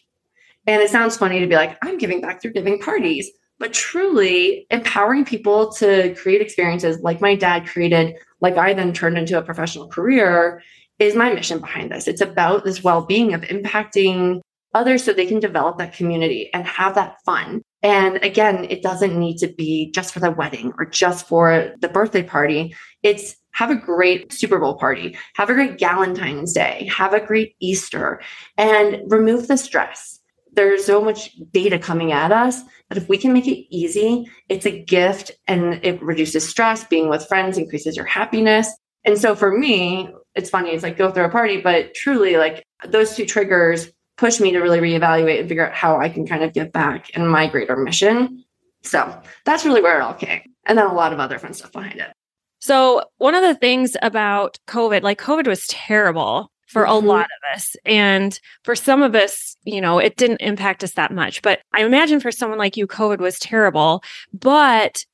And 0.66 0.82
it 0.82 0.90
sounds 0.90 1.16
funny 1.16 1.40
to 1.40 1.46
be 1.46 1.54
like, 1.54 1.76
I'm 1.82 1.98
giving 1.98 2.20
back 2.20 2.40
through 2.40 2.52
giving 2.52 2.80
parties, 2.80 3.30
but 3.58 3.72
truly 3.72 4.66
empowering 4.70 5.24
people 5.24 5.72
to 5.74 6.14
create 6.14 6.40
experiences 6.40 7.00
like 7.02 7.20
my 7.20 7.34
dad 7.34 7.66
created, 7.66 8.16
like 8.40 8.56
I 8.56 8.72
then 8.72 8.92
turned 8.92 9.18
into 9.18 9.38
a 9.38 9.42
professional 9.42 9.88
career, 9.88 10.62
is 10.98 11.14
my 11.14 11.32
mission 11.32 11.60
behind 11.60 11.90
this. 11.90 12.08
It's 12.08 12.20
about 12.20 12.64
this 12.64 12.82
well 12.82 13.04
being 13.04 13.34
of 13.34 13.42
impacting 13.42 14.40
others 14.74 15.04
so 15.04 15.12
they 15.12 15.26
can 15.26 15.40
develop 15.40 15.78
that 15.78 15.94
community 15.94 16.50
and 16.54 16.66
have 16.66 16.94
that 16.94 17.16
fun. 17.24 17.62
And 17.82 18.22
again, 18.22 18.66
it 18.68 18.82
doesn't 18.82 19.18
need 19.18 19.38
to 19.38 19.48
be 19.48 19.90
just 19.92 20.12
for 20.12 20.20
the 20.20 20.30
wedding 20.30 20.72
or 20.78 20.84
just 20.84 21.26
for 21.26 21.72
the 21.80 21.88
birthday 21.88 22.22
party. 22.22 22.74
It's 23.02 23.36
have 23.52 23.70
a 23.70 23.76
great 23.76 24.32
Super 24.32 24.58
Bowl 24.58 24.76
party, 24.76 25.16
have 25.34 25.50
a 25.50 25.54
great 25.54 25.78
Galentine's 25.78 26.52
Day, 26.52 26.90
have 26.94 27.12
a 27.12 27.24
great 27.24 27.54
Easter, 27.60 28.20
and 28.56 29.00
remove 29.10 29.48
the 29.48 29.56
stress 29.56 30.20
there's 30.52 30.84
so 30.84 31.02
much 31.02 31.36
data 31.52 31.78
coming 31.78 32.12
at 32.12 32.32
us 32.32 32.62
that 32.88 32.98
if 32.98 33.08
we 33.08 33.18
can 33.18 33.32
make 33.32 33.46
it 33.46 33.66
easy, 33.74 34.26
it's 34.48 34.66
a 34.66 34.82
gift 34.82 35.30
and 35.46 35.80
it 35.84 36.02
reduces 36.02 36.48
stress. 36.48 36.84
Being 36.84 37.08
with 37.08 37.26
friends 37.26 37.58
increases 37.58 37.96
your 37.96 38.06
happiness. 38.06 38.74
And 39.04 39.18
so 39.18 39.34
for 39.34 39.56
me, 39.56 40.12
it's 40.34 40.50
funny, 40.50 40.70
it's 40.70 40.82
like 40.82 40.98
go 40.98 41.10
through 41.10 41.24
a 41.24 41.30
party, 41.30 41.60
but 41.60 41.94
truly, 41.94 42.36
like 42.36 42.62
those 42.86 43.14
two 43.14 43.26
triggers 43.26 43.90
push 44.16 44.40
me 44.40 44.50
to 44.52 44.60
really 44.60 44.80
reevaluate 44.80 45.40
and 45.40 45.48
figure 45.48 45.66
out 45.66 45.74
how 45.74 45.98
I 45.98 46.08
can 46.08 46.26
kind 46.26 46.42
of 46.42 46.52
give 46.52 46.72
back 46.72 47.10
and 47.14 47.30
my 47.30 47.46
greater 47.46 47.76
mission. 47.76 48.44
So 48.82 49.20
that's 49.44 49.64
really 49.64 49.82
where 49.82 49.98
it 49.98 50.02
all 50.02 50.14
came. 50.14 50.42
And 50.66 50.76
then 50.76 50.86
a 50.86 50.94
lot 50.94 51.12
of 51.12 51.20
other 51.20 51.38
fun 51.38 51.54
stuff 51.54 51.72
behind 51.72 51.98
it. 51.98 52.12
So, 52.60 53.02
one 53.18 53.34
of 53.34 53.42
the 53.42 53.54
things 53.54 53.96
about 54.02 54.58
COVID, 54.66 55.02
like 55.02 55.20
COVID 55.20 55.46
was 55.46 55.66
terrible 55.66 56.50
for 56.70 56.82
mm-hmm. 56.82 56.92
a 56.92 57.08
lot 57.08 57.26
of 57.26 57.56
us. 57.56 57.74
And 57.84 58.38
for 58.64 58.76
some 58.76 59.02
of 59.02 59.14
us, 59.14 59.56
you 59.64 59.80
know, 59.80 59.98
it 59.98 60.16
didn't 60.16 60.40
impact 60.40 60.84
us 60.84 60.92
that 60.92 61.12
much. 61.12 61.42
But 61.42 61.60
I 61.72 61.84
imagine 61.84 62.20
for 62.20 62.30
someone 62.30 62.58
like 62.58 62.76
you, 62.76 62.86
COVID 62.86 63.18
was 63.18 63.38
terrible. 63.38 64.02
But 64.32 65.04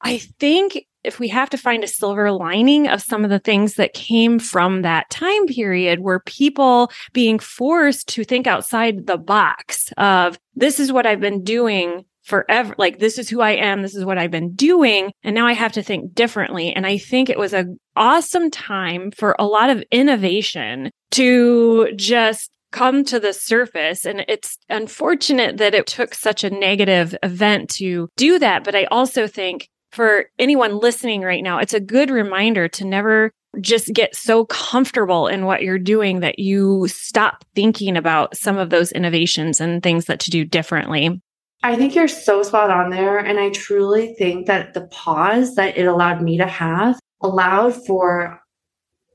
I 0.00 0.18
think 0.18 0.86
if 1.04 1.18
we 1.18 1.28
have 1.28 1.50
to 1.50 1.58
find 1.58 1.82
a 1.82 1.88
silver 1.88 2.30
lining 2.30 2.86
of 2.86 3.02
some 3.02 3.24
of 3.24 3.30
the 3.30 3.40
things 3.40 3.74
that 3.74 3.94
came 3.94 4.38
from 4.38 4.82
that 4.82 5.10
time 5.10 5.46
period 5.46 6.00
were 6.00 6.20
people 6.20 6.92
being 7.12 7.38
forced 7.38 8.08
to 8.08 8.22
think 8.22 8.46
outside 8.46 9.06
the 9.06 9.18
box 9.18 9.92
of 9.96 10.38
this 10.54 10.78
is 10.78 10.92
what 10.92 11.06
I've 11.06 11.20
been 11.20 11.42
doing 11.42 12.04
forever. 12.22 12.74
Like, 12.78 12.98
this 12.98 13.18
is 13.18 13.28
who 13.28 13.40
I 13.40 13.52
am. 13.52 13.82
This 13.82 13.94
is 13.94 14.04
what 14.04 14.18
I've 14.18 14.30
been 14.30 14.54
doing. 14.54 15.12
And 15.22 15.34
now 15.34 15.46
I 15.46 15.52
have 15.52 15.72
to 15.72 15.82
think 15.82 16.14
differently. 16.14 16.72
And 16.72 16.86
I 16.86 16.98
think 16.98 17.28
it 17.28 17.38
was 17.38 17.52
an 17.52 17.78
awesome 17.96 18.50
time 18.50 19.10
for 19.10 19.36
a 19.38 19.46
lot 19.46 19.70
of 19.70 19.84
innovation 19.90 20.90
to 21.12 21.92
just 21.96 22.50
come 22.70 23.04
to 23.04 23.20
the 23.20 23.32
surface. 23.32 24.06
And 24.06 24.24
it's 24.28 24.56
unfortunate 24.68 25.58
that 25.58 25.74
it 25.74 25.86
took 25.86 26.14
such 26.14 26.42
a 26.42 26.50
negative 26.50 27.14
event 27.22 27.70
to 27.76 28.08
do 28.16 28.38
that. 28.38 28.64
But 28.64 28.74
I 28.74 28.84
also 28.84 29.26
think 29.26 29.68
for 29.90 30.26
anyone 30.38 30.78
listening 30.78 31.20
right 31.20 31.42
now, 31.42 31.58
it's 31.58 31.74
a 31.74 31.80
good 31.80 32.10
reminder 32.10 32.66
to 32.68 32.84
never 32.84 33.30
just 33.60 33.92
get 33.92 34.16
so 34.16 34.46
comfortable 34.46 35.26
in 35.26 35.44
what 35.44 35.62
you're 35.62 35.78
doing 35.78 36.20
that 36.20 36.38
you 36.38 36.88
stop 36.88 37.44
thinking 37.54 37.98
about 37.98 38.34
some 38.34 38.56
of 38.56 38.70
those 38.70 38.90
innovations 38.92 39.60
and 39.60 39.82
things 39.82 40.06
that 40.06 40.20
to 40.20 40.30
do 40.30 40.44
differently. 40.44 41.20
I 41.62 41.76
think 41.76 41.94
you're 41.94 42.08
so 42.08 42.42
spot 42.42 42.70
on 42.70 42.90
there. 42.90 43.18
And 43.18 43.38
I 43.38 43.50
truly 43.50 44.14
think 44.14 44.46
that 44.46 44.74
the 44.74 44.82
pause 44.88 45.54
that 45.54 45.76
it 45.76 45.86
allowed 45.86 46.20
me 46.20 46.36
to 46.38 46.46
have 46.46 46.98
allowed 47.22 47.74
for 47.86 48.40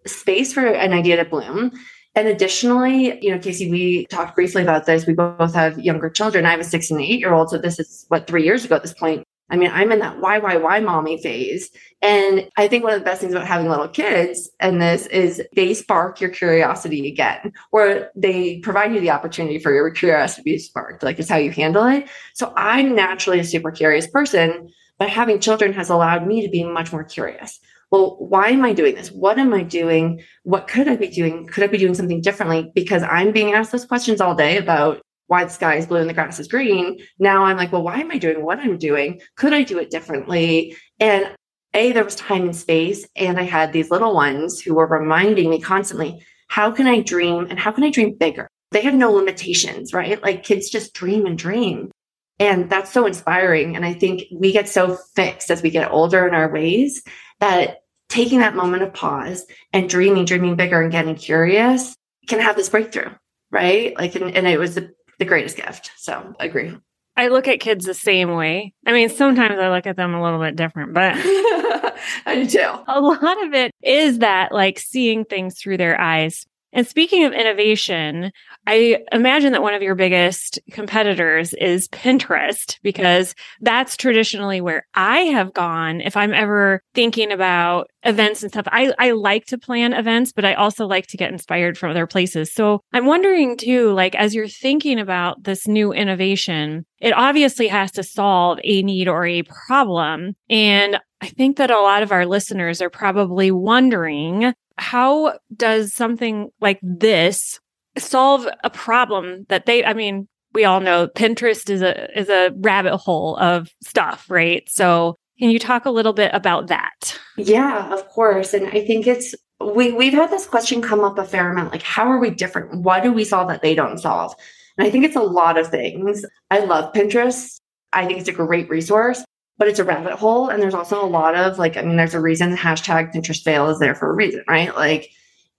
space 0.06 0.54
for 0.54 0.66
an 0.66 0.94
idea 0.94 1.18
to 1.18 1.25
bloom. 1.25 1.72
And 2.16 2.27
additionally, 2.27 3.24
you 3.24 3.32
know, 3.32 3.38
Casey, 3.38 3.70
we 3.70 4.06
talked 4.08 4.36
briefly 4.36 4.63
about 4.63 4.86
this. 4.86 5.06
We 5.06 5.13
both 5.13 5.54
have 5.54 5.80
younger 5.80 6.10
children. 6.10 6.46
I 6.46 6.51
have 6.51 6.60
a 6.60 6.63
six 6.63 6.89
and 6.89 7.01
eight 7.01 7.20
year 7.20 7.34
old. 7.34 7.50
So 7.50 7.58
this 7.58 7.80
is 7.80 8.06
what 8.08 8.27
three 8.27 8.44
years 8.44 8.66
ago 8.66 8.75
at 8.75 8.82
this 8.82 8.94
point. 8.94 9.24
I 9.50 9.56
mean, 9.56 9.72
I'm 9.74 9.92
in 9.92 10.00
that 10.00 10.20
why, 10.20 10.39
why, 10.39 10.58
why 10.58 10.80
mommy 10.80 11.22
phase. 11.22 11.70
And 12.01 12.50
I 12.58 12.68
think 12.68 12.84
one 12.84 12.94
of 12.94 13.00
the 13.00 13.06
best 13.06 13.22
things 13.22 13.34
about 13.34 13.48
having 13.48 13.70
little 13.70 13.88
kids 13.88 14.50
and 14.60 14.82
this 14.82 15.06
is 15.08 15.42
they 15.56 15.74
spark 15.74 16.20
your 16.20 16.30
curiosity 16.30 17.08
again, 17.08 17.54
or 17.72 18.10
they 18.16 18.60
provide 18.60 18.94
you 18.94 19.00
the 19.00 19.12
opportunity 19.12 19.60
for 19.60 19.74
your 19.74 19.89
curiosity 19.92 20.42
to 20.42 20.44
be 20.44 20.60
sparked. 20.60 21.04
Like 21.04 21.18
it's 21.20 21.30
how 21.30 21.38
you 21.38 21.51
handle 21.51 21.86
it. 21.86 22.10
So 22.34 22.54
I'm 22.56 22.94
naturally 22.94 23.39
a 23.39 23.44
super 23.46 23.72
curious 23.72 24.08
person, 24.08 24.70
but 25.00 25.10
having 25.10 25.39
children 25.39 25.74
has 25.74 25.89
allowed 25.89 26.27
me 26.27 26.42
to 26.46 26.50
be 26.50 26.63
much 26.63 26.92
more 26.92 27.04
curious. 27.04 27.60
Well, 27.89 28.18
why 28.20 28.50
am 28.50 28.66
I 28.66 28.74
doing 28.74 28.96
this? 28.96 29.12
What 29.12 29.39
am 29.39 29.54
I 29.54 29.63
doing? 29.63 30.22
What 30.44 30.68
could 30.68 30.89
I 30.89 30.98
be 30.98 31.08
doing? 31.08 31.48
Could 31.48 31.63
I 31.63 31.68
be 31.68 31.77
doing 31.77 31.94
something 31.94 32.22
differently? 32.22 32.70
Because 32.75 33.01
I'm 33.04 33.32
being 33.32 33.54
asked 33.54 33.72
those 33.72 33.86
questions 33.86 34.20
all 34.20 34.36
day 34.36 34.58
about 34.58 35.01
why 35.27 35.43
the 35.43 35.50
sky 35.50 35.75
is 35.75 35.86
blue 35.86 36.00
and 36.00 36.10
the 36.10 36.13
grass 36.13 36.39
is 36.39 36.48
green. 36.48 37.00
Now 37.19 37.43
I'm 37.43 37.57
like, 37.57 37.72
well, 37.72 37.84
why 37.84 38.00
am 38.00 38.12
I 38.12 38.17
doing 38.17 38.43
what 38.43 38.60
I'm 38.60 38.77
doing? 38.77 39.22
Could 39.36 39.53
I 39.53 39.63
do 39.63 39.77
it 39.77 39.91
differently? 39.91 40.75
And 41.00 41.29
A, 41.74 41.91
there 41.91 42.03
was 42.03 42.15
time 42.15 42.43
and 42.43 42.55
space. 42.55 43.05
And 43.15 43.39
I 43.39 43.43
had 43.43 43.72
these 43.72 43.91
little 43.91 44.13
ones 44.13 44.62
who 44.62 44.74
were 44.74 44.88
reminding 44.88 45.50
me 45.50 45.62
constantly, 45.62 46.25
how 46.48 46.72
can 46.72 46.88
I 46.88 47.01
dream 47.01 47.48
and 47.50 47.60
how 47.60 47.72
can 47.72 47.84
I 47.84 47.91
dream 47.91 48.15
bigger? 48.15 48.48
They 48.72 48.81
have 48.81 48.93
no 48.93 49.12
limitations, 49.12 49.93
right? 49.93 50.22
Like 50.22 50.43
kids 50.43 50.69
just 50.69 50.93
dream 50.93 51.25
and 51.25 51.38
dream. 51.38 51.91
And 52.39 52.69
that's 52.69 52.91
so 52.91 53.05
inspiring. 53.05 53.75
And 53.75 53.86
I 53.86 53.93
think 53.93 54.24
we 54.31 54.51
get 54.51 54.69
so 54.69 54.98
fixed 55.15 55.50
as 55.50 55.62
we 55.62 55.69
get 55.69 55.91
older 55.91 56.27
in 56.27 56.36
our 56.36 56.51
ways 56.51 57.01
that 57.39 57.79
taking 58.10 58.39
that 58.39 58.55
moment 58.55 58.84
of 58.84 58.93
pause 58.93 59.46
and 59.74 59.89
dreaming, 59.89 60.25
dreaming 60.25 60.55
bigger 60.55 60.81
and 60.81 60.91
getting 60.91 61.15
curious 61.15 61.96
can 62.27 62.39
have 62.39 62.55
this 62.55 62.69
breakthrough, 62.69 63.10
right? 63.51 63.98
Like, 63.98 64.15
and, 64.15 64.36
and 64.36 64.48
it 64.48 64.60
was 64.60 64.75
the 64.75 64.93
the 65.20 65.26
greatest 65.26 65.58
gift. 65.58 65.92
So 65.98 66.36
I 66.40 66.46
agree. 66.46 66.76
I 67.16 67.30
look 67.30 67.48
at 67.48 67.60
kids 67.60 67.86
the 67.86 67.96
same 67.96 68.36
way. 68.36 68.74
I 68.86 68.92
mean, 68.92 69.10
sometimes 69.10 69.60
I 69.60 69.70
look 69.70 69.88
at 69.88 69.96
them 69.96 70.14
a 70.14 70.22
little 70.22 70.40
bit 70.40 70.56
different, 70.56 70.94
but 70.94 71.14
I 72.26 72.36
do 72.36 72.46
too. 72.46 72.84
A 72.88 73.02
lot 73.02 73.44
of 73.44 73.54
it 73.54 73.74
is 73.82 74.20
that 74.20 74.52
like 74.52 74.78
seeing 74.78 75.26
things 75.26 75.60
through 75.60 75.78
their 75.78 76.00
eyes. 76.00 76.46
And 76.74 76.86
speaking 76.86 77.24
of 77.24 77.34
innovation, 77.34 78.32
I 78.66 79.00
imagine 79.12 79.54
that 79.54 79.62
one 79.62 79.74
of 79.74 79.82
your 79.82 79.96
biggest 79.96 80.60
competitors 80.72 81.54
is 81.54 81.88
Pinterest 81.90 82.78
because 82.84 83.36
that's 83.62 83.96
traditionally 83.96 84.60
where 84.60 84.86
I 84.94 85.20
have 85.20 85.54
gone 85.54 86.02
if 86.02 86.18
I'm 86.18 86.34
ever 86.34 86.82
thinking 86.94 87.32
about 87.32 87.88
events 88.04 88.44
and 88.44 88.52
stuff. 88.52 88.68
I, 88.72 88.94
I 89.00 89.12
like 89.12 89.46
to 89.46 89.58
plan 89.58 89.94
events, 89.94 90.32
but 90.32 90.46
I 90.46 90.54
also 90.54 90.86
like 90.86 91.08
to 91.08 91.18
get 91.18 91.32
inspired 91.32 91.78
from 91.78 91.92
other 91.92 92.08
places. 92.08 92.54
So 92.54 92.82
I'm 92.94 93.06
wondering 93.06 93.58
too, 93.58 93.92
like, 93.94 94.16
as 94.16 94.36
you're 94.36 94.48
thinking 94.48 95.00
about 95.00 95.44
this 95.44 95.68
new 95.68 95.94
innovation, 95.94 96.86
it 97.00 97.14
obviously 97.14 97.68
has 97.68 97.92
to 97.94 98.04
solve 98.04 98.60
a 98.64 98.82
need 98.82 99.08
or 99.08 99.26
a 99.26 99.44
problem. 99.44 100.36
And 100.50 101.00
I 101.22 101.28
think 101.28 101.58
that 101.58 101.72
a 101.72 101.80
lot 101.80 102.04
of 102.04 102.12
our 102.12 102.26
listeners 102.26 102.82
are 102.82 102.90
probably 102.90 103.52
wondering 103.52 104.54
how 104.78 105.38
does 105.56 105.94
something 105.94 106.50
like 106.62 106.80
this 106.82 107.60
solve 107.98 108.48
a 108.64 108.70
problem 108.70 109.46
that 109.50 109.66
they 109.66 109.84
i 109.84 109.94
mean 109.94 110.28
we 110.54 110.64
all 110.64 110.80
know 110.80 111.08
pinterest 111.08 111.70
is 111.70 111.82
a 111.82 112.20
is 112.20 112.30
a 112.30 112.52
rabbit 112.58 112.98
hole 112.98 113.38
of 113.38 113.70
stuff 113.84 114.26
right? 114.30 114.70
So 114.70 115.16
can 115.40 115.50
you 115.50 115.60
talk 115.60 115.86
a 115.86 115.92
little 115.92 116.14
bit 116.14 116.32
about 116.34 116.68
that? 116.68 117.20
Yeah 117.38 117.92
of 117.92 118.08
course. 118.10 118.54
And 118.54 118.68
i 118.68 118.86
think 118.86 119.08
it's 119.08 119.36
we 119.60 119.92
we've 119.92 120.14
had 120.14 120.30
this 120.30 120.46
question 120.46 120.82
come 120.82 121.04
up 121.04 121.18
a 121.18 121.26
fair 121.26 121.52
amount 121.52 121.72
like 121.72 121.84
how 121.84 122.08
are 122.08 122.20
we 122.20 122.30
different? 122.30 122.82
What 122.82 123.04
do 123.04 123.12
we 123.12 123.24
solve 123.24 123.48
that 123.50 123.62
they 123.62 123.74
don't 123.74 123.98
solve? 123.98 124.34
And 124.78 124.88
i 124.88 124.92
think 124.92 125.06
it's 125.06 125.16
a 125.16 125.22
lot 125.22 125.58
of 125.58 125.68
things. 125.68 126.24
I 126.52 126.60
love 126.60 126.94
pinterest. 126.94 127.60
I 127.94 128.06
think 128.06 128.20
it's 128.20 128.30
a 128.30 128.34
great 128.34 128.70
resource 128.70 129.24
but 129.58 129.68
it's 129.68 129.80
a 129.80 129.84
rabbit 129.84 130.14
hole 130.14 130.50
and 130.50 130.62
there's 130.62 130.74
also 130.74 131.04
a 131.04 131.08
lot 131.08 131.36
of 131.36 131.58
like 131.58 131.78
i 131.78 131.82
mean 131.82 131.98
there's 131.98 132.14
a 132.14 132.22
reason 132.22 132.52
the 132.52 132.58
hashtag 132.58 133.14
pinterest 133.14 133.44
fail 133.44 133.70
is 133.70 133.80
there 133.80 133.96
for 133.96 134.10
a 134.10 134.16
reason 134.16 134.44
right 134.48 134.76
like 134.76 135.10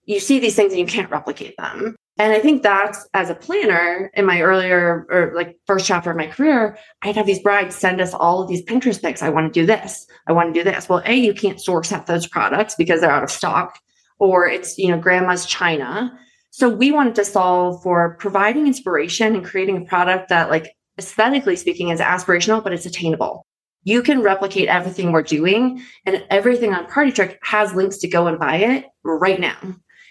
you 0.05 0.21
see 0.21 0.38
these 0.38 0.57
things 0.57 0.73
and 0.73 0.81
you 0.81 0.87
can't 0.87 1.11
replicate 1.11 1.57
them 1.57 1.97
and 2.19 2.33
I 2.33 2.40
think 2.40 2.62
that's 2.62 3.09
as 3.14 3.31
a 3.31 3.35
planner 3.35 4.11
in 4.14 4.26
my 4.26 4.40
earlier 4.40 5.07
or 5.09 5.33
like 5.37 5.57
first 5.67 5.87
chapter 5.87 6.11
of 6.11 6.17
my 6.17 6.26
career, 6.26 6.76
I'd 7.02 7.14
have 7.14 7.26
these 7.26 7.38
brides 7.38 7.76
send 7.76 8.00
us 8.00 8.12
all 8.12 8.43
of 8.43 8.49
these 8.49 8.64
Pinterest 8.64 9.00
pics. 9.00 9.23
I 9.23 9.28
want 9.28 9.52
to 9.52 9.61
do 9.61 9.64
this. 9.64 10.05
I 10.26 10.33
want 10.33 10.52
to 10.52 10.61
do 10.61 10.69
this. 10.69 10.88
Well, 10.88 11.00
A, 11.05 11.14
you 11.14 11.33
can't 11.33 11.61
source 11.61 11.90
half 11.90 12.07
those 12.07 12.26
products 12.26 12.75
because 12.75 13.00
they're 13.00 13.11
out 13.11 13.23
of 13.23 13.31
stock 13.31 13.78
or 14.19 14.49
it's, 14.49 14.76
you 14.78 14.88
know, 14.88 14.99
grandma's 14.99 15.47
China. 15.47 16.19
So 16.50 16.69
we 16.69 16.90
wanted 16.90 17.14
to 17.17 17.25
solve 17.25 17.85
for 17.85 18.17
providing 18.19 18.67
inspiration 18.67 19.37
and 19.37 19.45
creating 19.45 19.76
a 19.76 19.85
product 19.85 20.28
that 20.31 20.50
like 20.50 20.75
aesthetically 20.99 21.55
speaking 21.55 21.90
is 21.90 22.00
aspirational, 22.00 22.64
but 22.64 22.73
it's 22.73 22.87
attainable. 22.87 23.47
You 23.88 24.02
can 24.02 24.21
replicate 24.21 24.68
everything 24.68 25.12
we're 25.12 25.23
doing 25.23 25.83
and 26.04 26.23
everything 26.28 26.75
on 26.75 26.85
Party 26.88 27.11
Trick 27.11 27.38
has 27.42 27.73
links 27.73 27.97
to 28.00 28.07
go 28.07 28.26
and 28.26 28.38
buy 28.38 28.57
it 28.57 28.85
right 29.02 29.40
now. 29.40 29.57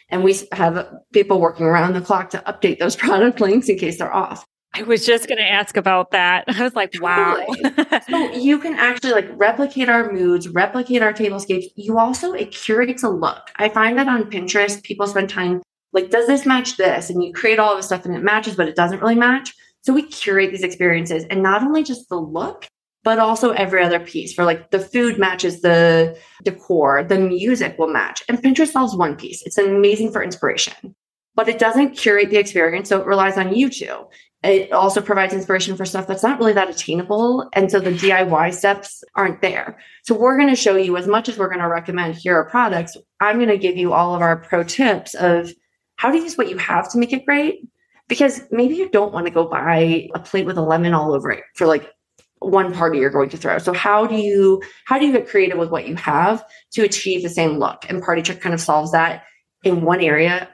And 0.10 0.24
we 0.24 0.36
have 0.52 0.92
people 1.14 1.40
working 1.40 1.68
around 1.68 1.94
the 1.94 2.02
clock 2.02 2.32
to 2.32 2.40
update 2.48 2.80
those 2.80 2.96
product 3.06 3.40
links 3.40 3.70
in 3.70 3.78
case 3.78 4.00
they're 4.00 4.12
off. 4.12 4.44
I 4.74 4.82
was 4.82 5.06
just 5.06 5.28
going 5.28 5.38
to 5.38 5.48
ask 5.48 5.78
about 5.78 6.10
that. 6.10 6.46
I 6.48 6.64
was 6.64 6.74
like, 6.74 6.96
wow. 7.00 7.46
so 8.10 8.32
you 8.34 8.58
can 8.58 8.74
actually 8.74 9.12
like 9.12 9.30
replicate 9.34 9.90
our 9.90 10.12
moods, 10.12 10.50
replicate 10.50 11.04
our 11.04 11.14
tablescapes. 11.14 11.66
You 11.76 12.00
also, 12.00 12.34
it 12.34 12.50
curates 12.52 13.04
a 13.04 13.10
look. 13.10 13.52
I 13.58 13.70
find 13.70 13.96
that 14.00 14.08
on 14.08 14.24
Pinterest, 14.24 14.82
people 14.82 15.06
spend 15.06 15.30
time 15.30 15.62
like, 15.94 16.10
does 16.10 16.26
this 16.26 16.48
match 16.48 16.78
this? 16.78 17.12
And 17.12 17.24
you 17.24 17.32
create 17.32 17.60
all 17.60 17.74
of 17.74 17.78
the 17.78 17.84
stuff 17.84 18.06
and 18.06 18.16
it 18.16 18.24
matches, 18.24 18.56
but 18.56 18.68
it 18.68 18.76
doesn't 18.76 19.02
really 19.02 19.14
match. 19.14 19.54
So 19.84 19.94
we 19.94 20.02
curate 20.02 20.50
these 20.50 20.64
experiences 20.64 21.26
and 21.30 21.44
not 21.44 21.62
only 21.62 21.84
just 21.84 22.10
the 22.10 22.20
look, 22.20 22.66
but 23.04 23.20
also 23.20 23.52
every 23.52 23.84
other 23.84 24.00
piece 24.00 24.34
for 24.34 24.44
like 24.44 24.72
the 24.72 24.80
food 24.80 25.18
matches 25.18 25.62
the 25.62 26.18
decor, 26.44 27.04
the 27.04 27.20
music 27.20 27.78
will 27.78 27.88
match. 27.88 28.24
And 28.28 28.42
Pinterest 28.42 28.72
solves 28.72 28.96
one 28.96 29.16
piece. 29.16 29.44
It's 29.46 29.58
amazing 29.58 30.12
for 30.12 30.24
inspiration, 30.24 30.96
but 31.36 31.48
it 31.48 31.60
doesn't 31.60 31.96
curate 31.96 32.30
the 32.30 32.38
experience. 32.38 32.90
So 32.90 33.00
it 33.00 33.08
relies 33.08 33.38
on 33.38 33.56
you 33.56 33.70
two. 33.70 34.08
It 34.44 34.72
also 34.72 35.02
provides 35.02 35.34
inspiration 35.34 35.76
for 35.76 35.86
stuff 35.86 36.06
that's 36.06 36.22
not 36.22 36.38
really 36.40 36.54
that 36.54 36.70
attainable. 36.70 37.50
And 37.54 37.72
so 37.72 37.80
the 37.80 37.92
DIY 37.92 38.54
steps 38.54 39.04
aren't 39.16 39.42
there. 39.42 39.80
So 40.04 40.16
we're 40.16 40.38
going 40.38 40.50
to 40.50 40.56
show 40.56 40.76
you 40.76 40.96
as 40.96 41.08
much 41.08 41.28
as 41.28 41.38
we're 41.38 41.50
going 41.50 41.62
to 41.62 41.68
recommend 41.68 42.16
here 42.16 42.36
are 42.36 42.50
products. 42.50 42.96
I'm 43.20 43.38
going 43.38 43.50
to 43.50 43.58
give 43.58 43.78
you 43.78 43.94
all 43.94 44.14
of 44.14 44.22
our 44.22 44.38
pro 44.38 44.64
tips 44.64 45.16
of 45.16 45.52
how 45.96 46.12
to 46.12 46.18
use 46.18 46.38
what 46.38 46.50
you 46.50 46.58
have 46.58 46.92
to 46.92 47.00
make 47.00 47.14
it 47.14 47.26
great. 47.26 47.68
Because 48.08 48.42
maybe 48.52 48.76
you 48.76 48.90
don't 48.90 49.12
want 49.12 49.26
to 49.26 49.34
go 49.34 49.50
buy 49.50 50.08
a 50.16 50.20
plate 50.20 50.46
with 50.46 50.58
a 50.58 50.62
lemon 50.62 50.94
all 50.94 51.14
over 51.14 51.30
it 51.30 51.44
for 51.56 51.68
like 51.68 51.92
one 52.40 52.74
party 52.74 53.00
you're 53.00 53.10
going 53.10 53.30
to 53.30 53.38
throw. 53.38 53.58
So 53.58 53.74
how 53.74 54.06
do 54.06 54.16
you 54.16 54.62
how 54.86 55.00
do 55.00 55.06
you 55.06 55.12
get 55.12 55.28
creative 55.28 55.58
with 55.58 55.70
what 55.70 55.88
you 55.88 55.96
have 55.96 56.46
to 56.74 56.84
achieve 56.84 57.24
the 57.24 57.30
same 57.30 57.58
look? 57.58 57.86
And 57.90 58.02
Party 58.02 58.22
Trick 58.22 58.42
kind 58.42 58.54
of 58.54 58.62
solves 58.62 58.92
that 58.92 59.24
in 59.64 59.82
one 59.82 60.02
area. 60.02 60.50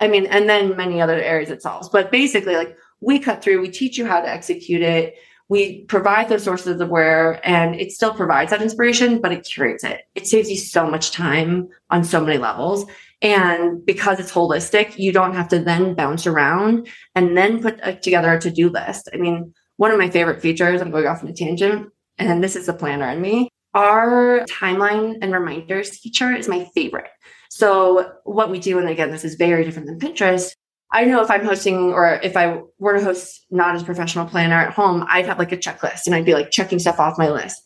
I 0.00 0.08
mean, 0.08 0.26
and 0.26 0.48
then 0.48 0.76
many 0.76 1.00
other 1.00 1.20
areas 1.20 1.50
it 1.50 1.62
solves. 1.62 1.88
But 1.88 2.10
basically, 2.10 2.56
like 2.56 2.76
we 3.00 3.18
cut 3.18 3.42
through, 3.42 3.60
we 3.60 3.70
teach 3.70 3.96
you 3.98 4.06
how 4.06 4.20
to 4.20 4.28
execute 4.28 4.82
it. 4.82 5.14
We 5.48 5.84
provide 5.84 6.28
those 6.28 6.42
sources 6.42 6.80
of 6.80 6.88
where, 6.88 7.40
and 7.46 7.76
it 7.76 7.92
still 7.92 8.12
provides 8.12 8.50
that 8.50 8.62
inspiration, 8.62 9.20
but 9.20 9.32
it 9.32 9.44
curates 9.44 9.84
it. 9.84 10.02
It 10.14 10.26
saves 10.26 10.50
you 10.50 10.56
so 10.56 10.90
much 10.90 11.12
time 11.12 11.68
on 11.90 12.02
so 12.02 12.20
many 12.20 12.36
levels. 12.36 12.84
And 13.22 13.84
because 13.86 14.18
it's 14.18 14.32
holistic, 14.32 14.98
you 14.98 15.12
don't 15.12 15.34
have 15.34 15.48
to 15.48 15.60
then 15.60 15.94
bounce 15.94 16.26
around 16.26 16.88
and 17.14 17.36
then 17.36 17.62
put 17.62 17.80
uh, 17.82 17.92
together 17.92 18.32
a 18.32 18.40
to-do 18.40 18.68
list. 18.68 19.08
I 19.14 19.16
mean, 19.18 19.54
one 19.76 19.90
of 19.90 19.98
my 19.98 20.10
favorite 20.10 20.40
features, 20.40 20.80
I'm 20.80 20.90
going 20.90 21.06
off 21.06 21.22
on 21.22 21.28
a 21.28 21.32
tangent, 21.32 21.88
and 22.18 22.42
this 22.42 22.56
is 22.56 22.66
the 22.66 22.72
planner 22.72 23.08
in 23.10 23.20
me. 23.20 23.48
Our 23.74 24.44
timeline 24.48 25.18
and 25.20 25.32
reminders 25.32 25.98
feature 25.98 26.34
is 26.34 26.48
my 26.48 26.66
favorite. 26.74 27.10
So 27.50 28.10
what 28.24 28.50
we 28.50 28.58
do, 28.58 28.78
and 28.78 28.88
again, 28.88 29.10
this 29.10 29.24
is 29.24 29.34
very 29.34 29.64
different 29.64 29.86
than 29.86 29.98
Pinterest. 29.98 30.52
I 30.92 31.04
know 31.04 31.22
if 31.22 31.30
I'm 31.30 31.44
hosting 31.44 31.92
or 31.92 32.14
if 32.22 32.36
I 32.36 32.60
were 32.78 32.96
to 32.96 33.04
host 33.04 33.44
not 33.50 33.74
as 33.74 33.82
professional 33.82 34.26
planner 34.26 34.54
at 34.54 34.72
home, 34.72 35.04
I'd 35.08 35.26
have 35.26 35.38
like 35.38 35.52
a 35.52 35.56
checklist 35.56 36.06
and 36.06 36.14
I'd 36.14 36.24
be 36.24 36.34
like 36.34 36.50
checking 36.50 36.78
stuff 36.78 37.00
off 37.00 37.18
my 37.18 37.28
list 37.28 37.62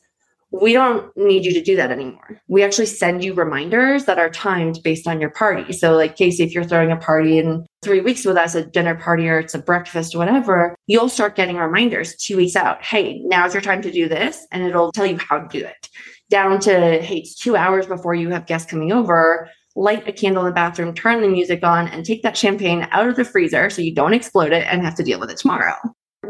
we 0.52 0.73
don't 0.73 1.16
need 1.16 1.45
you 1.45 1.52
to 1.52 1.62
do 1.62 1.76
that 1.76 1.92
anymore. 1.92 2.40
We 2.49 2.64
actually 2.64 2.87
send 2.87 3.23
you 3.23 3.35
reminders 3.35 4.04
that 4.07 4.19
are 4.19 4.30
timed 4.30 4.80
based 4.83 5.07
on 5.07 5.21
your 5.21 5.30
party. 5.30 5.73
So, 5.73 5.95
like 5.95 6.16
Casey, 6.16 6.42
if 6.42 6.52
you're 6.52 6.64
throwing 6.64 6.90
a 6.90 6.97
party 6.97 7.38
in 7.38 7.64
three 7.83 8.00
weeks 8.00 8.25
with 8.25 8.37
us, 8.37 8.54
a 8.54 8.66
dinner 8.66 8.97
party 8.97 9.28
or 9.28 9.38
it's 9.38 9.54
a 9.54 9.61
breakfast, 9.61 10.14
or 10.14 10.19
whatever, 10.19 10.75
you'll 10.87 11.09
start 11.09 11.37
getting 11.37 11.57
reminders 11.57 12.16
two 12.16 12.37
weeks 12.37 12.57
out. 12.57 12.85
Hey, 12.85 13.21
now's 13.25 13.54
your 13.54 13.62
time 13.62 13.80
to 13.83 13.92
do 13.92 14.09
this. 14.09 14.47
And 14.50 14.64
it'll 14.64 14.92
tell 14.92 15.07
you 15.07 15.19
how 15.19 15.38
to 15.38 15.49
do 15.49 15.64
it. 15.64 15.88
Down 16.30 16.61
to, 16.61 17.00
hey, 17.00 17.19
it's 17.19 17.37
two 17.37 17.57
hours 17.57 17.87
before 17.87 18.14
you 18.14 18.30
have 18.30 18.47
guests 18.47 18.71
coming 18.71 18.92
over. 18.92 19.49
Light 19.76 20.07
a 20.09 20.12
candle 20.12 20.42
in 20.42 20.49
the 20.49 20.54
bathroom, 20.54 20.95
turn 20.95 21.23
the 21.23 21.28
music 21.28 21.62
on, 21.62 21.87
and 21.88 22.04
take 22.04 22.23
that 22.25 22.37
champagne 22.37 22.88
out 22.90 23.09
of 23.09 23.14
the 23.14 23.25
freezer 23.25 23.71
so 23.71 23.83
you 23.83 23.95
don't 23.95 24.14
explode 24.14 24.52
it 24.52 24.66
and 24.69 24.83
have 24.83 24.97
to 24.97 25.04
deal 25.04 25.21
with 25.21 25.30
it 25.30 25.38
tomorrow 25.38 25.76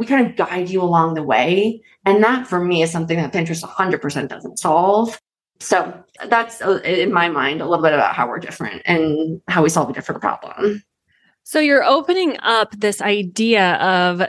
we 0.01 0.07
kind 0.07 0.27
of 0.27 0.35
guide 0.35 0.71
you 0.71 0.81
along 0.81 1.13
the 1.13 1.23
way. 1.23 1.83
And 2.07 2.25
that 2.25 2.47
for 2.47 2.65
me 2.65 2.83
is 2.83 2.91
something 2.91 3.19
that 3.19 3.35
Pinterest 3.35 3.63
100% 3.63 4.29
doesn't 4.29 4.59
solve. 4.59 5.21
So 5.61 6.03
that's 6.27 6.63
uh, 6.63 6.81
in 6.85 7.13
my 7.13 7.29
mind 7.29 7.61
a 7.61 7.69
little 7.69 7.85
bit 7.85 7.93
about 7.93 8.15
how 8.15 8.27
we're 8.27 8.39
different 8.39 8.81
and 8.87 9.43
how 9.47 9.63
we 9.63 9.69
solve 9.69 9.91
a 9.91 9.93
different 9.93 10.23
problem. 10.23 10.83
So 11.45 11.61
you're 11.61 11.85
opening 11.85 12.39
up 12.41 12.75
this 12.79 13.03
idea 13.03 13.75
of 13.75 14.23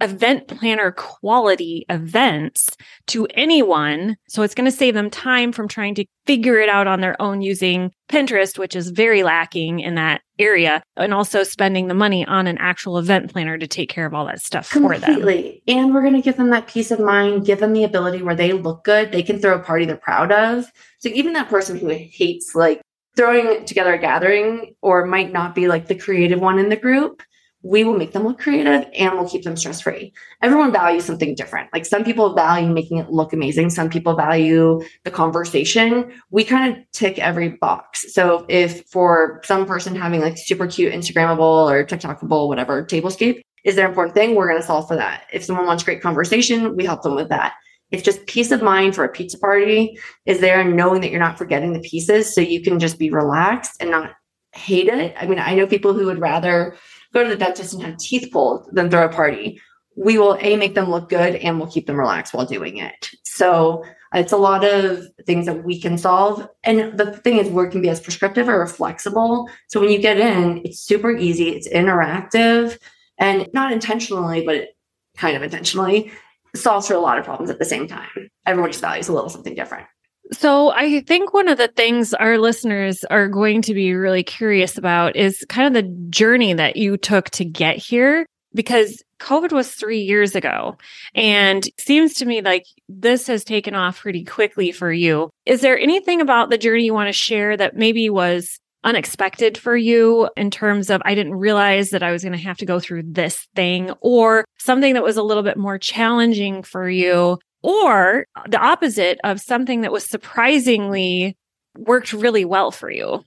event 0.00 0.48
planner 0.48 0.92
quality 0.92 1.84
events 1.88 2.68
to 3.08 3.26
anyone. 3.34 4.16
So 4.28 4.42
it's 4.42 4.54
going 4.54 4.70
to 4.70 4.76
save 4.76 4.94
them 4.94 5.10
time 5.10 5.52
from 5.52 5.68
trying 5.68 5.94
to 5.96 6.04
figure 6.26 6.58
it 6.58 6.68
out 6.68 6.86
on 6.86 7.00
their 7.00 7.20
own 7.20 7.42
using 7.42 7.92
Pinterest, 8.08 8.58
which 8.58 8.76
is 8.76 8.90
very 8.90 9.22
lacking 9.22 9.80
in 9.80 9.94
that 9.96 10.20
area, 10.38 10.82
and 10.96 11.12
also 11.12 11.42
spending 11.42 11.88
the 11.88 11.94
money 11.94 12.24
on 12.26 12.46
an 12.46 12.58
actual 12.58 12.98
event 12.98 13.32
planner 13.32 13.58
to 13.58 13.66
take 13.66 13.88
care 13.88 14.06
of 14.06 14.14
all 14.14 14.26
that 14.26 14.40
stuff 14.40 14.70
Completely. 14.70 15.14
for 15.14 15.72
them. 15.72 15.78
And 15.78 15.94
we're 15.94 16.02
going 16.02 16.14
to 16.14 16.22
give 16.22 16.36
them 16.36 16.50
that 16.50 16.68
peace 16.68 16.90
of 16.90 17.00
mind, 17.00 17.44
give 17.44 17.60
them 17.60 17.72
the 17.72 17.84
ability 17.84 18.22
where 18.22 18.34
they 18.34 18.52
look 18.52 18.84
good, 18.84 19.10
they 19.10 19.22
can 19.22 19.40
throw 19.40 19.56
a 19.56 19.58
party 19.58 19.84
they're 19.84 19.96
proud 19.96 20.30
of. 20.30 20.66
So 21.00 21.08
even 21.08 21.32
that 21.32 21.48
person 21.48 21.78
who 21.78 21.88
hates 21.88 22.54
like 22.54 22.80
throwing 23.16 23.64
together 23.64 23.94
a 23.94 23.98
gathering 23.98 24.74
or 24.80 25.04
might 25.04 25.32
not 25.32 25.54
be 25.54 25.66
like 25.66 25.88
the 25.88 25.94
creative 25.94 26.40
one 26.40 26.58
in 26.58 26.68
the 26.68 26.76
group, 26.76 27.22
we 27.62 27.82
will 27.82 27.96
make 27.96 28.12
them 28.12 28.24
look 28.24 28.38
creative 28.38 28.86
and 28.96 29.14
we'll 29.14 29.28
keep 29.28 29.42
them 29.42 29.56
stress 29.56 29.80
free. 29.80 30.12
Everyone 30.42 30.72
values 30.72 31.04
something 31.04 31.34
different. 31.34 31.68
Like 31.72 31.84
some 31.84 32.04
people 32.04 32.34
value 32.34 32.68
making 32.72 32.98
it 32.98 33.10
look 33.10 33.32
amazing. 33.32 33.70
Some 33.70 33.90
people 33.90 34.14
value 34.14 34.80
the 35.04 35.10
conversation. 35.10 36.12
We 36.30 36.44
kind 36.44 36.72
of 36.72 36.82
tick 36.92 37.18
every 37.18 37.50
box. 37.50 38.12
So 38.14 38.46
if 38.48 38.84
for 38.86 39.40
some 39.44 39.66
person 39.66 39.96
having 39.96 40.20
like 40.20 40.38
super 40.38 40.66
cute 40.66 40.92
Instagrammable 40.92 41.70
or 41.70 41.84
TikTokable, 41.84 42.46
whatever 42.46 42.84
tablescape 42.84 43.40
is 43.64 43.74
their 43.74 43.88
important 43.88 44.14
thing, 44.14 44.34
we're 44.34 44.48
going 44.48 44.60
to 44.60 44.66
solve 44.66 44.86
for 44.86 44.96
that. 44.96 45.24
If 45.32 45.44
someone 45.44 45.66
wants 45.66 45.82
great 45.82 46.00
conversation, 46.00 46.76
we 46.76 46.84
help 46.84 47.02
them 47.02 47.16
with 47.16 47.28
that. 47.30 47.54
It's 47.90 48.02
just 48.02 48.26
peace 48.26 48.52
of 48.52 48.62
mind 48.62 48.94
for 48.94 49.04
a 49.04 49.08
pizza 49.08 49.38
party 49.38 49.98
is 50.26 50.40
there 50.40 50.62
knowing 50.62 51.00
that 51.00 51.10
you're 51.10 51.20
not 51.20 51.38
forgetting 51.38 51.72
the 51.72 51.80
pieces 51.80 52.32
so 52.32 52.40
you 52.40 52.62
can 52.62 52.78
just 52.78 52.98
be 52.98 53.10
relaxed 53.10 53.76
and 53.80 53.90
not 53.90 54.12
hate 54.52 54.88
it. 54.88 55.14
I 55.18 55.26
mean, 55.26 55.38
I 55.38 55.54
know 55.54 55.66
people 55.66 55.94
who 55.94 56.06
would 56.06 56.20
rather 56.20 56.76
go 57.12 57.24
to 57.24 57.30
the 57.30 57.36
dentist 57.36 57.74
and 57.74 57.82
have 57.82 57.96
teeth 57.98 58.30
pulled 58.32 58.68
than 58.72 58.90
throw 58.90 59.04
a 59.04 59.08
party. 59.08 59.60
We 59.96 60.18
will 60.18 60.38
a 60.40 60.56
make 60.56 60.74
them 60.74 60.90
look 60.90 61.08
good 61.08 61.36
and 61.36 61.58
we'll 61.58 61.70
keep 61.70 61.86
them 61.86 61.96
relaxed 61.96 62.34
while 62.34 62.46
doing 62.46 62.78
it. 62.78 63.10
So 63.24 63.84
uh, 64.14 64.20
it's 64.20 64.32
a 64.32 64.36
lot 64.36 64.64
of 64.64 65.04
things 65.26 65.46
that 65.46 65.64
we 65.64 65.80
can 65.80 65.98
solve. 65.98 66.48
And 66.64 66.98
the 66.98 67.12
thing 67.12 67.38
is, 67.38 67.48
we 67.50 67.68
can 67.68 67.82
be 67.82 67.88
as 67.88 68.00
prescriptive 68.00 68.48
or 68.48 68.66
flexible. 68.66 69.50
So 69.68 69.80
when 69.80 69.90
you 69.90 69.98
get 69.98 70.18
in, 70.18 70.62
it's 70.64 70.80
super 70.80 71.10
easy, 71.10 71.50
it's 71.50 71.68
interactive 71.68 72.78
and 73.18 73.48
not 73.52 73.72
intentionally, 73.72 74.44
but 74.44 74.68
kind 75.16 75.36
of 75.36 75.42
intentionally 75.42 76.12
solves 76.54 76.88
for 76.88 76.94
a 76.94 77.00
lot 77.00 77.18
of 77.18 77.24
problems 77.24 77.50
at 77.50 77.58
the 77.58 77.64
same 77.64 77.86
time. 77.86 78.30
Everyone 78.46 78.70
just 78.70 78.80
values 78.80 79.08
a 79.08 79.12
little 79.12 79.28
something 79.28 79.54
different. 79.54 79.86
So 80.32 80.70
I 80.70 81.00
think 81.00 81.32
one 81.32 81.48
of 81.48 81.58
the 81.58 81.68
things 81.68 82.12
our 82.14 82.38
listeners 82.38 83.02
are 83.04 83.28
going 83.28 83.62
to 83.62 83.74
be 83.74 83.94
really 83.94 84.22
curious 84.22 84.76
about 84.76 85.16
is 85.16 85.44
kind 85.48 85.66
of 85.66 85.72
the 85.72 85.90
journey 86.10 86.52
that 86.52 86.76
you 86.76 86.96
took 86.96 87.30
to 87.30 87.44
get 87.44 87.76
here 87.76 88.26
because 88.54 89.02
COVID 89.20 89.52
was 89.52 89.72
three 89.72 90.00
years 90.00 90.34
ago 90.34 90.76
and 91.14 91.68
seems 91.78 92.14
to 92.14 92.26
me 92.26 92.40
like 92.40 92.64
this 92.88 93.26
has 93.26 93.42
taken 93.42 93.74
off 93.74 94.00
pretty 94.00 94.24
quickly 94.24 94.70
for 94.70 94.92
you. 94.92 95.30
Is 95.46 95.60
there 95.60 95.78
anything 95.78 96.20
about 96.20 96.50
the 96.50 96.58
journey 96.58 96.84
you 96.84 96.94
want 96.94 97.08
to 97.08 97.12
share 97.12 97.56
that 97.56 97.76
maybe 97.76 98.10
was 98.10 98.58
unexpected 98.84 99.58
for 99.58 99.76
you 99.76 100.30
in 100.36 100.50
terms 100.50 100.88
of 100.88 101.02
I 101.04 101.14
didn't 101.14 101.34
realize 101.34 101.90
that 101.90 102.02
I 102.02 102.12
was 102.12 102.22
going 102.22 102.32
to 102.32 102.38
have 102.38 102.58
to 102.58 102.66
go 102.66 102.78
through 102.78 103.02
this 103.06 103.46
thing 103.56 103.90
or 104.00 104.44
something 104.58 104.94
that 104.94 105.02
was 105.02 105.16
a 105.16 105.22
little 105.22 105.42
bit 105.42 105.56
more 105.56 105.78
challenging 105.78 106.62
for 106.62 106.88
you 106.88 107.38
or 107.62 108.26
the 108.48 108.58
opposite 108.58 109.18
of 109.24 109.40
something 109.40 109.82
that 109.82 109.92
was 109.92 110.04
surprisingly 110.04 111.36
worked 111.76 112.12
really 112.12 112.44
well 112.44 112.70
for 112.70 112.90
you? 112.90 113.24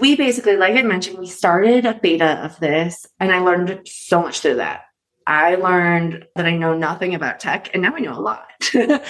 We 0.00 0.16
basically, 0.16 0.56
like 0.56 0.76
I 0.76 0.82
mentioned, 0.82 1.18
we 1.18 1.26
started 1.26 1.84
a 1.84 1.94
beta 1.94 2.42
of 2.44 2.58
this, 2.60 3.04
and 3.20 3.30
I 3.30 3.40
learned 3.40 3.80
so 3.86 4.22
much 4.22 4.40
through 4.40 4.56
that. 4.56 4.82
I 5.26 5.56
learned 5.56 6.24
that 6.34 6.46
I 6.46 6.56
know 6.56 6.76
nothing 6.76 7.14
about 7.14 7.40
tech, 7.40 7.70
and 7.72 7.82
now 7.82 7.94
I 7.94 8.00
know 8.00 8.18
a 8.18 8.20
lot. 8.20 8.46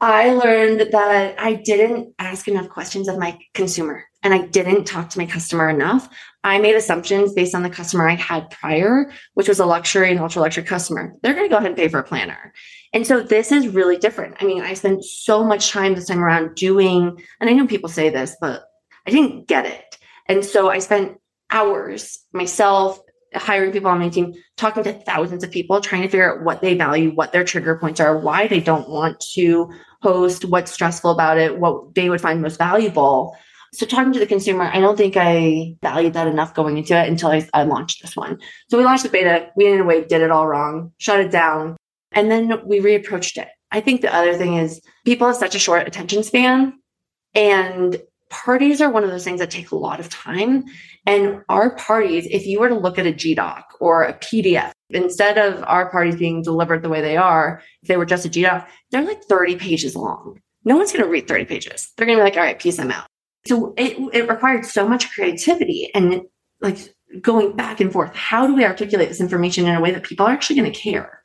I 0.00 0.32
learned 0.32 0.88
that 0.92 1.38
I 1.38 1.54
didn't 1.54 2.12
ask 2.18 2.48
enough 2.48 2.68
questions 2.68 3.06
of 3.06 3.18
my 3.18 3.38
consumer 3.54 4.04
and 4.24 4.34
I 4.34 4.46
didn't 4.46 4.84
talk 4.84 5.10
to 5.10 5.18
my 5.18 5.26
customer 5.26 5.68
enough. 5.68 6.08
I 6.42 6.58
made 6.58 6.74
assumptions 6.74 7.32
based 7.34 7.54
on 7.54 7.62
the 7.62 7.70
customer 7.70 8.08
I 8.08 8.16
had 8.16 8.50
prior, 8.50 9.12
which 9.34 9.48
was 9.48 9.60
a 9.60 9.66
luxury 9.66 10.10
and 10.10 10.18
ultra 10.18 10.42
luxury 10.42 10.64
customer. 10.64 11.14
They're 11.22 11.34
going 11.34 11.48
to 11.48 11.50
go 11.50 11.58
ahead 11.58 11.68
and 11.68 11.76
pay 11.76 11.86
for 11.86 12.00
a 12.00 12.04
planner. 12.04 12.52
And 12.92 13.06
so 13.06 13.22
this 13.22 13.52
is 13.52 13.68
really 13.68 13.96
different. 13.96 14.36
I 14.40 14.44
mean, 14.44 14.62
I 14.62 14.74
spent 14.74 15.04
so 15.04 15.44
much 15.44 15.70
time 15.70 15.94
this 15.94 16.06
time 16.06 16.22
around 16.22 16.54
doing, 16.54 17.18
and 17.40 17.48
I 17.48 17.52
know 17.54 17.66
people 17.66 17.88
say 17.88 18.10
this, 18.10 18.36
but 18.40 18.64
I 19.06 19.10
didn't 19.10 19.48
get 19.48 19.66
it. 19.66 19.98
And 20.28 20.44
so 20.44 20.70
I 20.70 20.78
spent 20.78 21.18
hours 21.50 22.18
myself 22.32 23.00
hiring 23.34 23.72
people 23.72 23.90
on 23.90 23.98
my 23.98 24.10
team, 24.10 24.34
talking 24.56 24.84
to 24.84 24.92
thousands 24.92 25.42
of 25.42 25.50
people, 25.50 25.80
trying 25.80 26.02
to 26.02 26.08
figure 26.08 26.34
out 26.34 26.44
what 26.44 26.60
they 26.60 26.74
value, 26.74 27.10
what 27.10 27.32
their 27.32 27.44
trigger 27.44 27.76
points 27.76 28.00
are, 28.00 28.18
why 28.18 28.46
they 28.46 28.60
don't 28.60 28.88
want 28.88 29.20
to 29.34 29.70
host, 30.02 30.44
what's 30.44 30.72
stressful 30.72 31.10
about 31.10 31.38
it, 31.38 31.58
what 31.58 31.94
they 31.94 32.10
would 32.10 32.20
find 32.20 32.42
most 32.42 32.58
valuable. 32.58 33.34
So 33.72 33.86
talking 33.86 34.12
to 34.12 34.18
the 34.18 34.26
consumer, 34.26 34.64
I 34.64 34.80
don't 34.80 34.98
think 34.98 35.16
I 35.16 35.76
valued 35.82 36.12
that 36.12 36.26
enough 36.26 36.52
going 36.52 36.76
into 36.76 36.94
it 36.94 37.08
until 37.08 37.30
I, 37.30 37.48
I 37.54 37.62
launched 37.62 38.02
this 38.02 38.14
one. 38.14 38.38
So 38.68 38.76
we 38.76 38.84
launched 38.84 39.04
the 39.04 39.08
beta. 39.08 39.48
We 39.56 39.72
in 39.72 39.80
a 39.80 39.84
way 39.84 40.04
did 40.04 40.20
it 40.20 40.30
all 40.30 40.46
wrong, 40.46 40.92
shut 40.98 41.20
it 41.20 41.30
down, 41.30 41.76
and 42.14 42.30
then 42.30 42.60
we 42.66 42.80
reapproached 42.80 43.36
it. 43.36 43.48
I 43.70 43.80
think 43.80 44.00
the 44.00 44.14
other 44.14 44.34
thing 44.34 44.54
is 44.54 44.80
people 45.04 45.26
have 45.26 45.36
such 45.36 45.54
a 45.54 45.58
short 45.58 45.86
attention 45.86 46.22
span 46.22 46.74
and 47.34 48.00
parties 48.32 48.80
are 48.80 48.90
one 48.90 49.04
of 49.04 49.10
those 49.10 49.24
things 49.24 49.40
that 49.40 49.50
take 49.50 49.70
a 49.70 49.76
lot 49.76 50.00
of 50.00 50.08
time. 50.08 50.64
And 51.06 51.42
our 51.48 51.76
parties, 51.76 52.26
if 52.30 52.46
you 52.46 52.60
were 52.60 52.68
to 52.68 52.78
look 52.78 52.98
at 52.98 53.06
a 53.06 53.12
GDoc 53.12 53.62
or 53.78 54.04
a 54.04 54.14
PDF, 54.14 54.72
instead 54.90 55.38
of 55.38 55.62
our 55.66 55.90
parties 55.90 56.16
being 56.16 56.42
delivered 56.42 56.82
the 56.82 56.88
way 56.88 57.00
they 57.00 57.16
are, 57.16 57.62
if 57.82 57.88
they 57.88 57.96
were 57.96 58.06
just 58.06 58.26
a 58.26 58.30
GDoc, 58.30 58.66
they're 58.90 59.02
like 59.02 59.22
30 59.24 59.56
pages 59.56 59.94
long. 59.94 60.40
No 60.64 60.76
one's 60.76 60.92
going 60.92 61.04
to 61.04 61.10
read 61.10 61.28
30 61.28 61.44
pages. 61.44 61.92
They're 61.96 62.06
going 62.06 62.16
to 62.16 62.22
be 62.22 62.24
like, 62.24 62.36
all 62.36 62.42
right, 62.42 62.58
peace, 62.58 62.78
I'm 62.78 62.90
out. 62.90 63.06
So 63.46 63.74
it, 63.76 63.98
it 64.12 64.28
required 64.28 64.64
so 64.64 64.88
much 64.88 65.12
creativity 65.12 65.90
and 65.94 66.22
like 66.60 66.78
going 67.20 67.54
back 67.54 67.80
and 67.80 67.92
forth. 67.92 68.14
How 68.14 68.46
do 68.46 68.54
we 68.54 68.64
articulate 68.64 69.08
this 69.08 69.20
information 69.20 69.66
in 69.66 69.74
a 69.74 69.80
way 69.80 69.90
that 69.90 70.04
people 70.04 70.26
are 70.26 70.32
actually 70.32 70.56
going 70.56 70.72
to 70.72 70.78
care? 70.78 71.21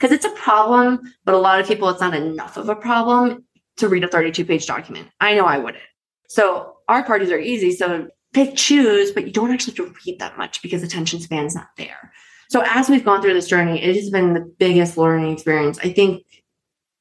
Because 0.00 0.14
it's 0.14 0.24
a 0.24 0.30
problem, 0.30 1.00
but 1.24 1.34
a 1.34 1.38
lot 1.38 1.60
of 1.60 1.68
people, 1.68 1.88
it's 1.90 2.00
not 2.00 2.14
enough 2.14 2.56
of 2.56 2.68
a 2.68 2.74
problem 2.74 3.44
to 3.76 3.88
read 3.88 4.02
a 4.02 4.08
32 4.08 4.44
page 4.44 4.66
document. 4.66 5.08
I 5.20 5.34
know 5.34 5.44
I 5.44 5.58
wouldn't. 5.58 5.82
So 6.28 6.76
our 6.88 7.04
parties 7.04 7.30
are 7.30 7.38
easy. 7.38 7.72
So 7.72 8.08
pick, 8.32 8.56
choose, 8.56 9.10
but 9.12 9.26
you 9.26 9.32
don't 9.32 9.50
actually 9.50 9.74
have 9.76 9.86
to 9.86 9.94
read 10.06 10.18
that 10.20 10.38
much 10.38 10.62
because 10.62 10.82
attention 10.82 11.20
span's 11.20 11.54
not 11.54 11.68
there. 11.76 12.12
So 12.48 12.62
as 12.66 12.88
we've 12.88 13.04
gone 13.04 13.20
through 13.20 13.34
this 13.34 13.48
journey, 13.48 13.82
it 13.82 13.94
has 13.94 14.10
been 14.10 14.32
the 14.32 14.40
biggest 14.58 14.96
learning 14.96 15.32
experience. 15.32 15.78
I 15.80 15.92
think 15.92 16.24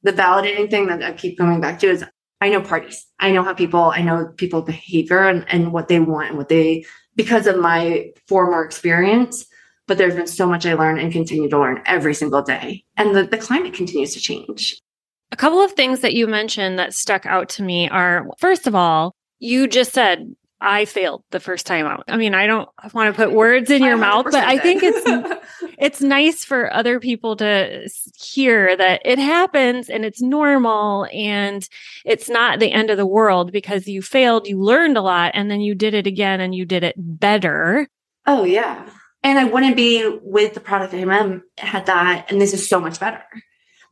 the 0.04 0.14
validating 0.14 0.70
thing 0.70 0.88
that 0.88 1.02
I 1.02 1.14
keep 1.14 1.38
coming 1.38 1.62
back 1.62 1.80
to 1.80 1.88
is 1.88 2.04
I 2.42 2.50
know 2.50 2.62
parties. 2.62 3.06
I 3.20 3.32
know 3.32 3.44
how 3.44 3.54
people, 3.54 3.92
I 3.96 4.02
know 4.02 4.32
people 4.38 4.62
behavior 4.62 5.24
and, 5.24 5.46
and 5.50 5.72
what 5.72 5.88
they 5.88 6.00
want 6.00 6.30
and 6.30 6.38
what 6.38 6.50
they, 6.50 6.86
because 7.16 7.48
of 7.48 7.58
my 7.58 8.12
former 8.28 8.64
experience, 8.64 9.46
but 9.90 9.98
there's 9.98 10.16
been 10.16 10.28
so 10.28 10.48
much 10.48 10.68
I 10.68 10.76
learn 10.76 11.00
and 11.00 11.12
continue 11.12 11.50
to 11.50 11.60
learn 11.60 11.82
every 11.88 12.14
single 12.14 12.44
day. 12.44 12.86
And 12.96 13.16
the, 13.16 13.24
the 13.24 13.40
climate 13.40 13.74
continues 13.74 14.14
to 14.14 14.20
change. 14.20 14.80
A 15.32 15.36
couple 15.36 15.60
of 15.60 15.72
things 15.72 16.02
that 16.02 16.14
you 16.14 16.28
mentioned 16.28 16.78
that 16.78 16.94
stuck 16.94 17.26
out 17.26 17.50
to 17.50 17.64
me 17.64 17.90
are 17.90 18.28
first 18.38 18.68
of 18.68 18.76
all, 18.76 19.16
you 19.40 19.68
just 19.68 19.92
said 19.92 20.36
I 20.62 20.86
failed 20.86 21.24
the 21.32 21.40
first 21.40 21.66
time 21.66 21.88
out. 21.88 22.04
I 22.08 22.18
mean, 22.18 22.36
I 22.36 22.46
don't 22.46 22.70
want 22.94 23.14
to 23.14 23.18
put 23.20 23.34
words 23.34 23.72
in 23.72 23.84
your 23.84 23.98
mouth, 23.98 24.26
but 24.26 24.44
I 24.44 24.60
think 24.60 24.84
it's 24.84 25.42
it's 25.80 26.02
nice 26.02 26.46
for 26.46 26.72
other 26.72 27.00
people 27.00 27.36
to 27.38 27.90
hear 28.16 28.78
that 28.78 29.02
it 29.06 29.18
happens 29.18 29.90
and 29.90 30.06
it's 30.06 30.22
normal 30.22 31.08
and 31.12 31.68
it's 32.06 32.30
not 32.30 32.60
the 32.60 32.72
end 32.72 32.92
of 32.92 32.98
the 32.98 33.08
world 33.08 33.52
because 33.52 33.88
you 33.88 34.04
failed, 34.04 34.48
you 34.48 34.62
learned 34.62 34.98
a 34.98 35.02
lot 35.02 35.32
and 35.34 35.50
then 35.50 35.62
you 35.62 35.74
did 35.74 35.96
it 35.96 36.06
again 36.06 36.42
and 36.42 36.54
you 36.54 36.66
did 36.66 36.84
it 36.84 36.96
better. 36.98 37.88
Oh 38.28 38.44
yeah. 38.44 38.88
And 39.24 39.38
I 39.38 39.44
wouldn't 39.44 39.76
be 39.76 40.08
with 40.22 40.54
the 40.54 40.60
product 40.60 40.94
MM 40.94 41.42
had 41.58 41.86
that. 41.88 42.32
And 42.32 42.40
this 42.40 42.54
is 42.54 42.68
so 42.68 42.80
much 42.80 43.00
better. 43.00 43.24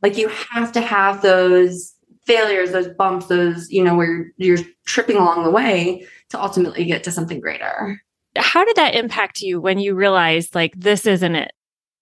Like 0.02 0.16
you 0.16 0.28
have 0.28 0.72
to 0.72 0.80
have 0.80 1.22
those 1.22 1.94
failures, 2.24 2.72
those 2.72 2.88
bumps, 2.88 3.26
those, 3.26 3.70
you 3.70 3.82
know, 3.82 3.96
where 3.96 4.32
you're 4.36 4.58
tripping 4.86 5.16
along 5.16 5.44
the 5.44 5.50
way 5.50 6.06
to 6.30 6.40
ultimately 6.40 6.84
get 6.84 7.04
to 7.04 7.10
something 7.10 7.40
greater. 7.40 8.00
How 8.36 8.64
did 8.64 8.76
that 8.76 8.94
impact 8.94 9.40
you 9.40 9.60
when 9.60 9.78
you 9.78 9.94
realized 9.94 10.54
like 10.54 10.72
this 10.76 11.06
isn't 11.06 11.34
it? 11.34 11.52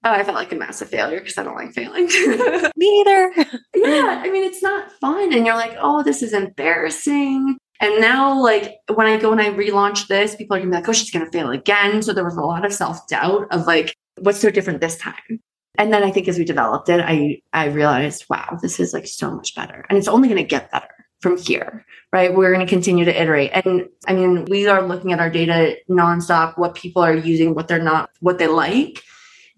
Oh, 0.04 0.12
I 0.12 0.22
felt 0.22 0.36
like 0.36 0.52
a 0.52 0.56
massive 0.56 0.88
failure 0.88 1.18
because 1.18 1.38
I 1.38 1.42
don't 1.42 1.56
like 1.56 1.72
failing. 1.72 2.06
Me 2.76 3.00
either. 3.00 3.32
yeah. 3.74 4.22
I 4.22 4.30
mean, 4.30 4.44
it's 4.44 4.62
not 4.62 4.92
fun. 5.00 5.32
And 5.32 5.44
you're 5.44 5.56
like, 5.56 5.76
oh, 5.80 6.02
this 6.02 6.22
is 6.22 6.32
embarrassing. 6.32 7.56
And 7.80 8.00
now, 8.00 8.40
like 8.40 8.76
when 8.94 9.06
I 9.06 9.18
go 9.18 9.32
and 9.32 9.40
I 9.40 9.50
relaunch 9.50 10.06
this, 10.06 10.34
people 10.34 10.56
are 10.56 10.60
gonna 10.60 10.70
be 10.70 10.76
like, 10.76 10.88
oh, 10.88 10.92
she's 10.92 11.10
gonna 11.10 11.30
fail 11.30 11.50
again. 11.50 12.02
So 12.02 12.12
there 12.12 12.24
was 12.24 12.36
a 12.36 12.42
lot 12.42 12.64
of 12.64 12.72
self 12.72 13.06
doubt 13.08 13.46
of 13.50 13.66
like, 13.66 13.96
what's 14.18 14.40
so 14.40 14.50
different 14.50 14.80
this 14.80 14.96
time? 14.98 15.40
And 15.78 15.92
then 15.92 16.02
I 16.02 16.10
think 16.10 16.26
as 16.28 16.38
we 16.38 16.44
developed 16.44 16.88
it, 16.88 17.00
I 17.00 17.42
I 17.52 17.66
realized, 17.66 18.24
wow, 18.30 18.58
this 18.62 18.80
is 18.80 18.94
like 18.94 19.06
so 19.06 19.30
much 19.30 19.54
better. 19.54 19.84
And 19.88 19.98
it's 19.98 20.08
only 20.08 20.28
to 20.28 20.42
get 20.42 20.70
better 20.70 20.88
from 21.20 21.36
here, 21.38 21.84
right? 22.12 22.34
We're 22.34 22.56
to 22.56 22.66
continue 22.66 23.04
to 23.04 23.22
iterate. 23.22 23.50
And 23.52 23.88
I 24.06 24.14
mean, 24.14 24.44
we 24.46 24.66
are 24.68 24.86
looking 24.86 25.12
at 25.12 25.20
our 25.20 25.30
data 25.30 25.76
nonstop, 25.90 26.58
what 26.58 26.74
people 26.74 27.02
are 27.02 27.14
using, 27.14 27.54
what 27.54 27.68
they're 27.68 27.82
not, 27.82 28.10
what 28.20 28.38
they 28.38 28.46
like. 28.46 29.02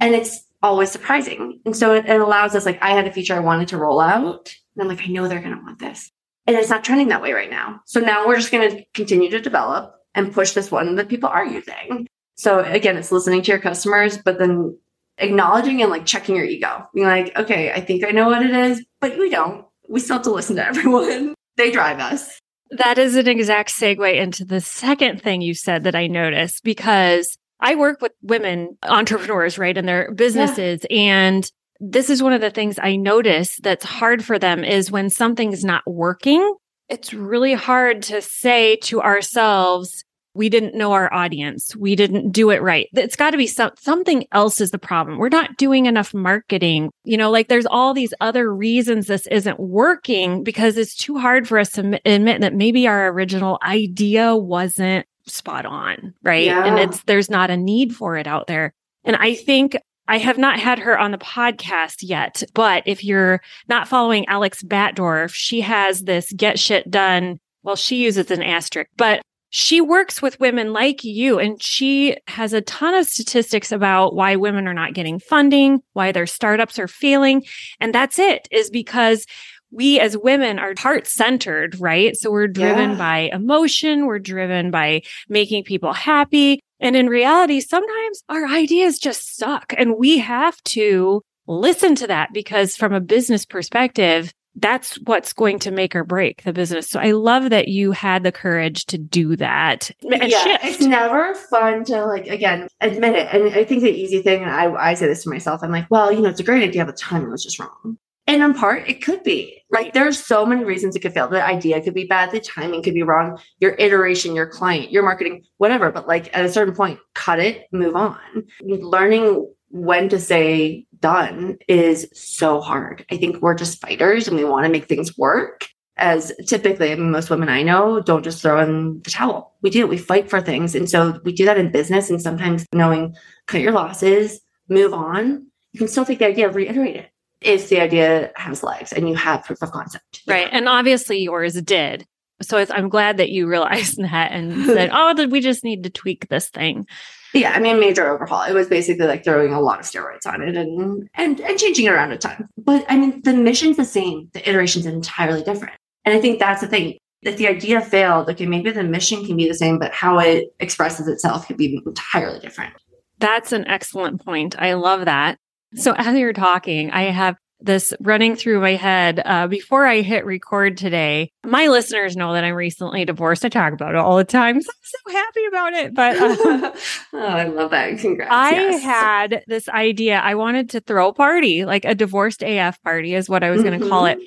And 0.00 0.14
it's 0.14 0.44
always 0.62 0.90
surprising. 0.90 1.60
And 1.64 1.76
so 1.76 1.94
it, 1.94 2.06
it 2.06 2.20
allows 2.20 2.54
us, 2.54 2.64
like, 2.64 2.80
I 2.82 2.90
had 2.90 3.06
a 3.06 3.12
feature 3.12 3.34
I 3.34 3.40
wanted 3.40 3.68
to 3.68 3.76
roll 3.76 4.00
out. 4.00 4.54
And 4.74 4.82
I'm 4.82 4.88
like, 4.88 5.04
I 5.04 5.10
know 5.10 5.26
they're 5.28 5.40
to 5.40 5.62
want 5.62 5.78
this. 5.78 6.10
And 6.48 6.56
it's 6.56 6.70
not 6.70 6.82
trending 6.82 7.08
that 7.08 7.20
way 7.20 7.34
right 7.34 7.50
now. 7.50 7.82
So 7.84 8.00
now 8.00 8.26
we're 8.26 8.36
just 8.36 8.50
going 8.50 8.70
to 8.70 8.82
continue 8.94 9.28
to 9.30 9.38
develop 9.38 9.94
and 10.14 10.32
push 10.32 10.52
this 10.52 10.70
one 10.70 10.94
that 10.94 11.10
people 11.10 11.28
are 11.28 11.44
using. 11.44 12.08
So 12.36 12.60
again, 12.60 12.96
it's 12.96 13.12
listening 13.12 13.42
to 13.42 13.52
your 13.52 13.60
customers, 13.60 14.16
but 14.16 14.38
then 14.38 14.78
acknowledging 15.18 15.82
and 15.82 15.90
like 15.90 16.06
checking 16.06 16.36
your 16.36 16.46
ego, 16.46 16.88
being 16.94 17.06
like, 17.06 17.36
okay, 17.36 17.70
I 17.72 17.82
think 17.82 18.02
I 18.02 18.12
know 18.12 18.28
what 18.28 18.42
it 18.42 18.50
is, 18.50 18.82
but 18.98 19.18
we 19.18 19.28
don't. 19.28 19.66
We 19.90 20.00
still 20.00 20.16
have 20.16 20.22
to 20.24 20.30
listen 20.30 20.56
to 20.56 20.66
everyone. 20.66 21.34
They 21.58 21.70
drive 21.70 21.98
us. 21.98 22.40
That 22.70 22.96
is 22.96 23.14
an 23.16 23.28
exact 23.28 23.68
segue 23.70 24.14
into 24.14 24.46
the 24.46 24.62
second 24.62 25.20
thing 25.20 25.42
you 25.42 25.52
said 25.52 25.84
that 25.84 25.94
I 25.94 26.06
noticed 26.06 26.64
because 26.64 27.36
I 27.60 27.74
work 27.74 28.00
with 28.00 28.12
women 28.22 28.78
entrepreneurs, 28.84 29.58
right, 29.58 29.76
in 29.76 29.84
their 29.84 30.12
businesses. 30.12 30.86
Yeah. 30.88 30.96
And 30.96 31.52
this 31.80 32.10
is 32.10 32.22
one 32.22 32.32
of 32.32 32.40
the 32.40 32.50
things 32.50 32.78
I 32.80 32.96
notice 32.96 33.56
that's 33.56 33.84
hard 33.84 34.24
for 34.24 34.38
them 34.38 34.64
is 34.64 34.90
when 34.90 35.10
something's 35.10 35.64
not 35.64 35.82
working, 35.86 36.54
it's 36.88 37.12
really 37.12 37.54
hard 37.54 38.02
to 38.04 38.20
say 38.20 38.76
to 38.76 39.00
ourselves, 39.02 40.04
we 40.34 40.48
didn't 40.48 40.74
know 40.76 40.92
our 40.92 41.12
audience. 41.12 41.74
We 41.74 41.96
didn't 41.96 42.30
do 42.30 42.50
it 42.50 42.62
right. 42.62 42.88
It's 42.94 43.16
got 43.16 43.30
to 43.30 43.36
be 43.36 43.46
some, 43.46 43.72
something 43.78 44.24
else 44.32 44.60
is 44.60 44.70
the 44.70 44.78
problem. 44.78 45.18
We're 45.18 45.28
not 45.28 45.56
doing 45.56 45.86
enough 45.86 46.14
marketing. 46.14 46.90
You 47.04 47.16
know, 47.16 47.30
like 47.30 47.48
there's 47.48 47.66
all 47.66 47.92
these 47.92 48.14
other 48.20 48.54
reasons 48.54 49.06
this 49.06 49.26
isn't 49.26 49.58
working 49.58 50.44
because 50.44 50.76
it's 50.76 50.94
too 50.94 51.18
hard 51.18 51.48
for 51.48 51.58
us 51.58 51.70
to 51.72 52.00
admit 52.04 52.40
that 52.40 52.54
maybe 52.54 52.86
our 52.86 53.08
original 53.08 53.58
idea 53.62 54.36
wasn't 54.36 55.06
spot 55.26 55.66
on. 55.66 56.14
Right. 56.22 56.46
Yeah. 56.46 56.64
And 56.64 56.78
it's, 56.78 57.02
there's 57.02 57.30
not 57.30 57.50
a 57.50 57.56
need 57.56 57.94
for 57.94 58.16
it 58.16 58.26
out 58.26 58.46
there. 58.46 58.72
And 59.04 59.16
I 59.16 59.34
think 59.34 59.76
I 60.08 60.18
have 60.18 60.38
not 60.38 60.58
had 60.58 60.78
her 60.78 60.98
on 60.98 61.10
the 61.10 61.18
podcast 61.18 61.96
yet, 62.00 62.42
but 62.54 62.82
if 62.86 63.04
you're 63.04 63.40
not 63.68 63.86
following 63.86 64.26
Alex 64.26 64.62
Batdorf, 64.62 65.32
she 65.34 65.60
has 65.60 66.02
this 66.02 66.32
get 66.32 66.58
shit 66.58 66.90
done. 66.90 67.38
Well, 67.62 67.76
she 67.76 67.96
uses 67.96 68.30
an 68.30 68.42
asterisk, 68.42 68.88
but 68.96 69.20
she 69.50 69.80
works 69.80 70.20
with 70.20 70.40
women 70.40 70.72
like 70.72 71.04
you 71.04 71.38
and 71.38 71.62
she 71.62 72.16
has 72.26 72.52
a 72.52 72.60
ton 72.62 72.94
of 72.94 73.06
statistics 73.06 73.70
about 73.70 74.14
why 74.14 74.36
women 74.36 74.66
are 74.66 74.74
not 74.74 74.94
getting 74.94 75.18
funding, 75.18 75.80
why 75.92 76.12
their 76.12 76.26
startups 76.26 76.78
are 76.78 76.88
failing. 76.88 77.44
And 77.80 77.94
that's 77.94 78.18
it 78.18 78.48
is 78.50 78.70
because 78.70 79.26
we 79.70 80.00
as 80.00 80.16
women 80.16 80.58
are 80.58 80.74
heart 80.78 81.06
centered, 81.06 81.78
right? 81.80 82.16
So 82.16 82.30
we're 82.30 82.46
driven 82.46 82.90
yeah. 82.90 82.96
by 82.96 83.18
emotion. 83.32 84.06
We're 84.06 84.18
driven 84.18 84.70
by 84.70 85.02
making 85.28 85.64
people 85.64 85.92
happy. 85.92 86.60
And 86.80 86.96
in 86.96 87.08
reality, 87.08 87.60
sometimes 87.60 88.22
our 88.28 88.46
ideas 88.46 88.98
just 88.98 89.36
suck 89.36 89.74
and 89.76 89.96
we 89.98 90.18
have 90.18 90.62
to 90.64 91.22
listen 91.46 91.94
to 91.96 92.06
that 92.06 92.32
because 92.32 92.76
from 92.76 92.92
a 92.92 93.00
business 93.00 93.44
perspective, 93.44 94.32
that's 94.60 94.96
what's 95.04 95.32
going 95.32 95.58
to 95.60 95.70
make 95.70 95.94
or 95.94 96.04
break 96.04 96.42
the 96.42 96.52
business. 96.52 96.88
So 96.88 97.00
I 97.00 97.12
love 97.12 97.50
that 97.50 97.68
you 97.68 97.92
had 97.92 98.22
the 98.22 98.32
courage 98.32 98.86
to 98.86 98.98
do 98.98 99.36
that. 99.36 99.90
yeah, 100.00 100.26
shift. 100.26 100.64
it's 100.64 100.80
never 100.80 101.34
fun 101.34 101.84
to 101.84 102.04
like 102.06 102.26
again 102.26 102.68
admit 102.80 103.14
it. 103.14 103.28
And 103.32 103.54
I 103.54 103.64
think 103.64 103.82
the 103.82 103.90
easy 103.90 104.20
thing, 104.20 104.42
and 104.42 104.50
I, 104.50 104.72
I 104.72 104.94
say 104.94 105.06
this 105.06 105.22
to 105.24 105.30
myself, 105.30 105.62
I'm 105.62 105.70
like, 105.70 105.86
well, 105.90 106.12
you 106.12 106.20
know, 106.20 106.28
it's 106.28 106.40
a 106.40 106.44
great 106.44 106.62
idea, 106.62 106.84
but 106.84 106.96
the 106.96 107.00
timing 107.00 107.30
was 107.30 107.44
just 107.44 107.58
wrong. 107.58 107.98
And 108.28 108.42
in 108.42 108.52
part, 108.52 108.86
it 108.86 109.02
could 109.02 109.22
be. 109.22 109.62
Like 109.70 109.94
there's 109.94 110.22
so 110.22 110.44
many 110.44 110.62
reasons 110.62 110.94
it 110.94 111.00
could 111.00 111.14
fail. 111.14 111.28
The 111.28 111.44
idea 111.44 111.80
could 111.80 111.94
be 111.94 112.04
bad, 112.04 112.30
the 112.30 112.40
timing 112.40 112.82
could 112.82 112.94
be 112.94 113.02
wrong, 113.02 113.38
your 113.58 113.74
iteration, 113.78 114.36
your 114.36 114.46
client, 114.46 114.92
your 114.92 115.02
marketing, 115.02 115.44
whatever. 115.56 115.90
But 115.90 116.06
like 116.06 116.34
at 116.36 116.44
a 116.44 116.52
certain 116.52 116.74
point, 116.74 117.00
cut 117.14 117.40
it, 117.40 117.66
move 117.72 117.96
on. 117.96 118.18
Learning 118.60 119.50
when 119.70 120.10
to 120.10 120.20
say 120.20 120.86
done 121.00 121.56
is 121.68 122.08
so 122.12 122.60
hard. 122.60 123.04
I 123.10 123.16
think 123.16 123.40
we're 123.40 123.54
just 123.54 123.80
fighters 123.80 124.28
and 124.28 124.36
we 124.36 124.44
want 124.44 124.66
to 124.66 124.72
make 124.72 124.86
things 124.86 125.16
work. 125.16 125.66
As 125.96 126.32
typically, 126.46 126.94
most 126.94 127.28
women 127.28 127.48
I 127.48 127.62
know 127.62 128.00
don't 128.00 128.22
just 128.22 128.40
throw 128.40 128.60
in 128.62 129.00
the 129.02 129.10
towel. 129.10 129.56
We 129.62 129.70
do, 129.70 129.86
we 129.86 129.98
fight 129.98 130.30
for 130.30 130.40
things. 130.40 130.74
And 130.74 130.88
so 130.88 131.18
we 131.24 131.32
do 131.32 131.44
that 131.46 131.58
in 131.58 131.72
business. 131.72 132.08
And 132.08 132.22
sometimes 132.22 132.66
knowing 132.72 133.16
cut 133.46 133.62
your 133.62 133.72
losses, 133.72 134.40
move 134.68 134.92
on, 134.92 135.46
you 135.72 135.78
can 135.78 135.88
still 135.88 136.04
take 136.04 136.20
the 136.20 136.26
idea, 136.26 136.50
reiterate 136.50 136.96
it 136.96 137.10
if 137.40 137.68
the 137.68 137.80
idea 137.80 138.32
has 138.36 138.62
legs 138.62 138.92
and 138.92 139.08
you 139.08 139.14
have 139.14 139.44
proof 139.44 139.62
of 139.62 139.70
concept. 139.70 140.22
Right. 140.26 140.48
And 140.50 140.68
obviously 140.68 141.18
yours 141.18 141.54
did. 141.62 142.06
So 142.40 142.64
I'm 142.70 142.88
glad 142.88 143.16
that 143.16 143.30
you 143.30 143.46
realized 143.46 143.98
that 144.02 144.32
and 144.32 144.66
said, 144.66 144.90
oh, 144.92 145.26
we 145.26 145.40
just 145.40 145.64
need 145.64 145.84
to 145.84 145.90
tweak 145.90 146.28
this 146.28 146.48
thing. 146.48 146.86
Yeah, 147.34 147.52
I 147.52 147.60
mean, 147.60 147.78
major 147.78 148.08
overhaul. 148.08 148.42
It 148.42 148.54
was 148.54 148.68
basically 148.68 149.06
like 149.06 149.22
throwing 149.22 149.52
a 149.52 149.60
lot 149.60 149.80
of 149.80 149.84
steroids 149.84 150.26
on 150.26 150.40
it 150.40 150.56
and 150.56 151.08
and 151.14 151.40
and 151.40 151.58
changing 151.58 151.84
it 151.84 151.90
around 151.90 152.10
a 152.12 152.16
ton. 152.16 152.48
But 152.56 152.86
I 152.88 152.96
mean, 152.96 153.20
the 153.22 153.34
mission's 153.34 153.76
the 153.76 153.84
same. 153.84 154.30
The 154.32 154.48
iteration's 154.48 154.86
entirely 154.86 155.42
different. 155.42 155.74
And 156.06 156.14
I 156.16 156.20
think 156.20 156.38
that's 156.38 156.62
the 156.62 156.68
thing. 156.68 156.96
If 157.22 157.36
the 157.36 157.48
idea 157.48 157.80
failed, 157.82 158.30
okay, 158.30 158.46
maybe 158.46 158.70
the 158.70 158.82
mission 158.82 159.26
can 159.26 159.36
be 159.36 159.46
the 159.46 159.54
same, 159.54 159.78
but 159.78 159.92
how 159.92 160.18
it 160.20 160.54
expresses 160.60 161.06
itself 161.06 161.46
could 161.46 161.58
be 161.58 161.82
entirely 161.84 162.38
different. 162.38 162.72
That's 163.18 163.52
an 163.52 163.66
excellent 163.66 164.24
point. 164.24 164.54
I 164.58 164.74
love 164.74 165.04
that. 165.04 165.38
So 165.74 165.94
as 165.96 166.16
you're 166.16 166.32
talking, 166.32 166.90
I 166.90 167.10
have 167.10 167.36
this 167.60 167.92
running 168.00 168.36
through 168.36 168.60
my 168.60 168.74
head 168.74 169.20
uh, 169.24 169.46
before 169.48 169.84
I 169.84 170.00
hit 170.00 170.24
record 170.24 170.76
today. 170.76 171.32
My 171.44 171.66
listeners 171.66 172.16
know 172.16 172.32
that 172.32 172.44
I'm 172.44 172.54
recently 172.54 173.04
divorced. 173.04 173.44
I 173.44 173.48
talk 173.48 173.72
about 173.72 173.90
it 173.90 173.96
all 173.96 174.16
the 174.16 174.24
time. 174.24 174.60
So 174.62 174.70
I'm 174.70 175.12
so 175.12 175.18
happy 175.18 175.44
about 175.48 175.72
it. 175.72 175.94
But 175.94 176.16
uh, 176.16 176.72
oh, 177.14 177.18
I 177.18 177.44
love 177.44 177.70
that. 177.72 177.98
Congrats. 177.98 178.30
I 178.32 178.50
yes. 178.50 178.82
had 178.82 179.44
this 179.46 179.68
idea. 179.68 180.20
I 180.20 180.36
wanted 180.36 180.70
to 180.70 180.80
throw 180.80 181.08
a 181.08 181.12
party, 181.12 181.64
like 181.64 181.84
a 181.84 181.94
divorced 181.94 182.42
AF 182.42 182.80
party, 182.82 183.14
is 183.14 183.28
what 183.28 183.42
I 183.42 183.50
was 183.50 183.62
mm-hmm. 183.62 183.70
going 183.70 183.80
to 183.80 183.88
call 183.88 184.06
it. 184.06 184.18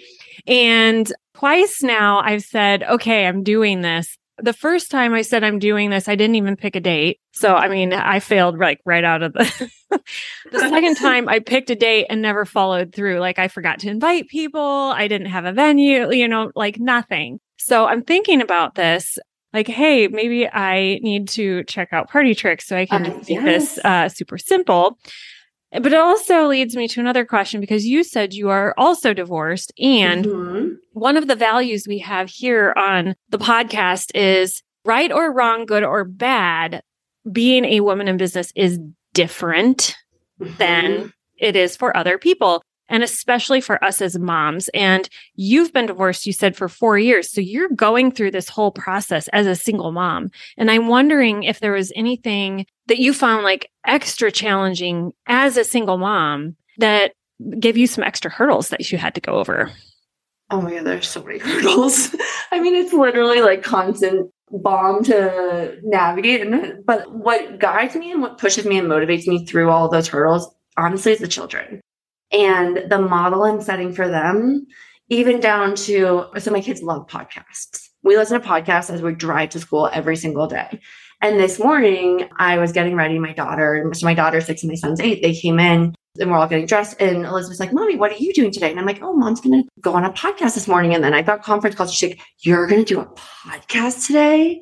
And 0.48 1.12
twice 1.34 1.82
now 1.82 2.20
I've 2.20 2.44
said, 2.44 2.84
okay, 2.84 3.28
I'm 3.28 3.44
doing 3.44 3.82
this 3.82 4.18
the 4.42 4.54
first 4.54 4.92
time 4.92 5.14
I 5.14 5.22
said 5.22 5.44
I'm 5.44 5.60
doing 5.60 5.90
this, 5.90 6.08
I 6.08 6.16
didn't 6.16 6.36
even 6.36 6.56
pick 6.56 6.76
a 6.76 6.80
date. 6.80 7.20
So, 7.34 7.56
I 7.56 7.68
mean, 7.68 7.94
I 7.94 8.20
failed 8.20 8.58
like 8.58 8.80
right 8.86 9.04
out 9.04 9.24
of 9.24 9.34
the. 9.34 9.72
the 10.52 10.60
second 10.60 10.96
time 10.98 11.30
I 11.30 11.40
picked 11.40 11.70
a 11.70 11.76
date 11.76 12.08
and 12.10 12.22
never 12.22 12.46
followed 12.46 12.94
through. 12.94 13.20
Like 13.20 13.40
I 13.40 13.48
forgot 13.48 13.80
to 13.80 13.90
invite 13.90 14.28
people. 14.28 14.62
I 14.62 15.08
didn't 15.08 15.28
have 15.28 15.46
a 15.46 15.54
venue, 15.54 16.12
you 16.12 16.28
know, 16.28 16.52
like 16.56 16.80
nothing. 16.80 17.40
So 17.58 17.86
I'm 17.86 18.04
thinking 18.04 18.42
about 18.42 18.76
this. 18.76 19.18
Like, 19.54 19.68
hey, 19.68 20.08
maybe 20.08 20.48
I 20.48 21.00
need 21.02 21.28
to 21.30 21.64
check 21.66 21.90
out 21.92 22.10
Party 22.10 22.34
Tricks 22.34 22.68
so 22.68 22.78
I 22.78 22.86
can 22.86 23.06
uh, 23.06 23.20
yes. 23.28 23.44
this 23.44 23.86
uh, 23.86 24.08
super 24.08 24.38
simple. 24.38 24.98
But 25.72 25.94
it 25.94 26.00
also 26.00 26.48
leads 26.48 26.76
me 26.76 26.88
to 26.90 27.00
another 27.00 27.26
question 27.26 27.62
because 27.62 27.86
you 27.86 28.04
said 28.04 28.34
you 28.34 28.50
are 28.50 28.74
also 28.78 29.14
divorced. 29.14 29.72
And 29.80 30.26
mm-hmm. 30.26 30.74
one 30.94 31.16
of 31.16 31.28
the 31.28 31.36
values 31.36 31.86
we 31.88 32.00
have 32.00 32.30
here 32.30 32.74
on 32.76 33.16
the 33.30 33.40
podcast 33.40 34.12
is 34.14 34.62
right 34.84 35.12
or 35.12 35.32
wrong, 35.34 35.66
good 35.66 35.84
or 35.84 36.04
bad. 36.04 36.82
Being 37.32 37.66
a 37.66 37.82
woman 37.82 38.08
in 38.08 38.18
business 38.18 38.52
is 38.56 38.80
different 39.14 39.96
mm-hmm. 40.42 40.56
than 40.58 41.14
it 41.38 41.56
is 41.56 41.78
for 41.78 41.96
other 41.96 42.18
people 42.18 42.64
and 42.92 43.04
especially 43.04 43.62
for 43.62 43.84
us 43.84 44.02
as 44.02 44.20
moms. 44.20 44.68
And 44.70 45.10
you've 45.36 45.74
been 45.74 45.88
divorced, 45.88 46.28
you 46.28 46.34
said, 46.34 46.56
for 46.56 46.68
four 46.68 47.00
years. 47.00 47.32
So 47.32 47.42
you're 47.42 47.70
going 47.70 48.12
through 48.12 48.32
this 48.32 48.50
whole 48.50 48.72
process 48.72 49.28
as 49.30 49.48
a 49.48 49.56
single 49.56 49.94
mom. 49.94 50.30
And 50.58 50.70
I'm 50.70 50.88
wondering 50.88 51.44
if 51.44 51.62
there 51.62 51.72
was 51.72 51.92
anything 51.96 52.68
that 52.88 53.00
you 53.00 53.14
found 53.14 53.44
like 53.44 53.72
extra 53.88 54.30
challenging 54.30 55.14
as 55.26 55.56
a 55.58 55.64
single 55.64 55.98
mom 55.98 56.58
that 56.78 57.14
gave 57.60 57.78
you 57.78 57.88
some 57.88 58.04
extra 58.04 58.30
hurdles 58.30 58.70
that 58.70 58.92
you 58.92 58.98
had 58.98 59.16
to 59.16 59.22
go 59.22 59.36
over. 59.36 59.72
Oh 60.50 60.62
my 60.62 60.76
God, 60.76 60.84
there's 60.84 61.08
so 61.08 61.24
many 61.24 61.40
hurdles. 61.40 62.14
I 62.52 62.60
mean, 62.60 62.76
it's 62.76 62.92
literally 62.92 63.42
like 63.42 63.64
constant 63.64 64.30
bomb 64.52 65.02
to 65.06 65.78
navigate. 65.82 66.46
And, 66.46 66.86
but 66.86 67.10
what 67.10 67.58
guides 67.58 67.96
me 67.96 68.12
and 68.12 68.22
what 68.22 68.38
pushes 68.38 68.66
me 68.66 68.78
and 68.78 68.90
motivates 68.90 69.28
me 69.28 69.46
through 69.46 69.70
all 69.70 69.88
those 69.88 70.10
hurdles, 70.10 70.54
honestly, 70.76 71.14
is 71.14 71.20
the 71.20 71.30
children 71.30 71.82
and 72.32 72.84
the 72.90 73.00
model 73.00 73.44
I'm 73.44 73.62
setting 73.62 73.94
for 73.94 74.08
them, 74.08 74.66
even 75.10 75.40
down 75.40 75.76
to 75.76 76.28
so 76.38 76.52
my 76.52 76.62
kids 76.62 76.82
love 76.82 77.08
podcasts. 77.08 77.90
We 78.04 78.18
listen 78.18 78.42
to 78.42 78.48
podcasts 78.48 78.90
as 78.90 79.02
we 79.02 79.14
drive 79.14 79.50
to 79.50 79.60
school 79.60 79.90
every 79.94 80.16
single 80.16 80.48
day. 80.48 80.80
And 81.22 81.40
this 81.40 81.60
morning, 81.60 82.28
I 82.40 82.58
was 82.58 82.72
getting 82.72 82.96
ready. 82.96 83.20
My 83.20 83.34
daughter, 83.34 83.88
so 83.94 84.06
my 84.06 84.16
daughter's 84.16 84.46
six 84.46 84.64
and 84.64 84.72
my 84.72 84.76
son's 84.76 85.00
eight, 85.00 85.22
they 85.22 85.36
came 85.36 85.60
in 85.60 85.94
and 86.20 86.32
we're 86.32 86.38
all 86.38 86.48
getting 86.48 86.66
dressed. 86.66 87.00
And 87.00 87.26
Elizabeth's 87.26 87.60
like, 87.60 87.74
Mommy, 87.74 87.96
what 87.96 88.12
are 88.12 88.18
you 88.18 88.34
doing 88.34 88.52
today? 88.52 88.72
And 88.72 88.80
I'm 88.80 88.88
like, 88.88 89.04
Oh, 89.04 89.14
mom's 89.14 89.40
going 89.40 89.62
to 89.62 89.70
go 89.82 89.94
on 89.94 90.04
a 90.04 90.12
podcast 90.12 90.56
this 90.56 90.68
morning. 90.68 90.96
And 90.96 91.04
then 91.04 91.14
I 91.14 91.22
got 91.22 91.44
conference 91.44 91.76
calls. 91.76 91.94
She's 91.94 92.10
like, 92.10 92.20
You're 92.40 92.66
going 92.66 92.84
to 92.84 92.94
do 92.94 93.02
a 93.02 93.06
podcast 93.06 94.08
today? 94.08 94.62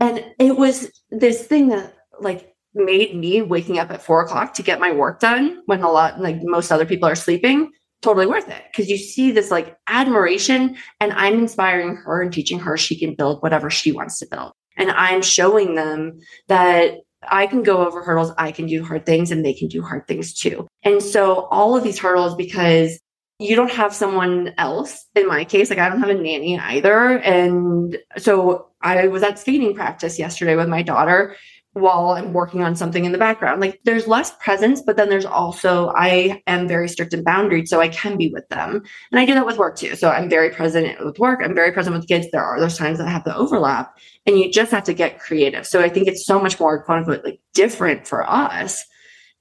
And 0.00 0.24
it 0.40 0.56
was 0.56 0.90
this 1.10 1.46
thing 1.46 1.68
that, 1.68 1.94
like, 2.20 2.53
made 2.74 3.14
me 3.14 3.42
waking 3.42 3.78
up 3.78 3.90
at 3.90 4.02
four 4.02 4.22
o'clock 4.22 4.54
to 4.54 4.62
get 4.62 4.80
my 4.80 4.92
work 4.92 5.20
done 5.20 5.62
when 5.66 5.82
a 5.82 5.90
lot 5.90 6.20
like 6.20 6.36
most 6.42 6.70
other 6.70 6.86
people 6.86 7.08
are 7.08 7.14
sleeping 7.14 7.70
totally 8.02 8.26
worth 8.26 8.48
it 8.48 8.62
because 8.70 8.90
you 8.90 8.98
see 8.98 9.30
this 9.30 9.50
like 9.50 9.76
admiration 9.88 10.76
and 11.00 11.12
i'm 11.12 11.38
inspiring 11.38 11.96
her 11.96 12.20
and 12.20 12.32
teaching 12.32 12.58
her 12.58 12.76
she 12.76 12.98
can 12.98 13.14
build 13.14 13.42
whatever 13.42 13.70
she 13.70 13.92
wants 13.92 14.18
to 14.18 14.26
build 14.26 14.52
and 14.76 14.90
i'm 14.90 15.22
showing 15.22 15.74
them 15.74 16.18
that 16.48 16.96
I 17.30 17.46
can 17.46 17.62
go 17.62 17.86
over 17.86 18.02
hurdles, 18.02 18.32
I 18.38 18.52
can 18.52 18.66
do 18.66 18.84
hard 18.84 19.06
things, 19.06 19.30
and 19.30 19.44
they 19.44 19.54
can 19.54 19.68
do 19.68 19.82
hard 19.82 20.06
things 20.06 20.34
too. 20.34 20.66
And 20.82 21.02
so 21.02 21.46
all 21.46 21.76
of 21.76 21.82
these 21.82 21.98
hurdles, 21.98 22.34
because 22.34 23.00
you 23.38 23.56
don't 23.56 23.70
have 23.70 23.94
someone 23.94 24.54
else 24.58 25.06
in 25.14 25.26
my 25.26 25.44
case, 25.44 25.70
like 25.70 25.78
I 25.78 25.88
don't 25.88 26.00
have 26.00 26.10
a 26.10 26.14
nanny 26.14 26.58
either. 26.58 27.18
And 27.18 27.98
so 28.16 28.68
I 28.80 29.08
was 29.08 29.22
at 29.22 29.38
skating 29.38 29.74
practice 29.74 30.18
yesterday 30.18 30.56
with 30.56 30.68
my 30.68 30.82
daughter 30.82 31.34
while 31.74 32.10
I'm 32.10 32.32
working 32.32 32.62
on 32.62 32.76
something 32.76 33.04
in 33.04 33.12
the 33.12 33.18
background. 33.18 33.60
Like 33.60 33.80
there's 33.84 34.06
less 34.06 34.32
presence, 34.40 34.80
but 34.80 34.96
then 34.96 35.08
there's 35.08 35.24
also, 35.24 35.92
I 35.94 36.42
am 36.46 36.68
very 36.68 36.88
strict 36.88 37.12
and 37.12 37.26
boundaried, 37.26 37.68
so 37.68 37.80
I 37.80 37.88
can 37.88 38.16
be 38.16 38.28
with 38.28 38.48
them. 38.48 38.82
And 39.10 39.20
I 39.20 39.26
do 39.26 39.34
that 39.34 39.44
with 39.44 39.58
work 39.58 39.76
too. 39.76 39.96
So 39.96 40.08
I'm 40.08 40.30
very 40.30 40.50
present 40.50 41.04
with 41.04 41.18
work. 41.18 41.40
I'm 41.42 41.54
very 41.54 41.72
present 41.72 41.96
with 41.96 42.08
kids. 42.08 42.28
There 42.30 42.44
are 42.44 42.60
those 42.60 42.78
times 42.78 42.98
that 42.98 43.08
have 43.08 43.24
the 43.24 43.36
overlap 43.36 43.98
and 44.24 44.38
you 44.38 44.50
just 44.50 44.70
have 44.70 44.84
to 44.84 44.94
get 44.94 45.18
creative. 45.18 45.66
So 45.66 45.80
I 45.80 45.88
think 45.88 46.06
it's 46.06 46.24
so 46.24 46.40
much 46.40 46.58
more 46.60 46.82
quote 46.82 46.98
unquote 46.98 47.24
like 47.24 47.40
different 47.52 48.06
for 48.06 48.28
us 48.28 48.84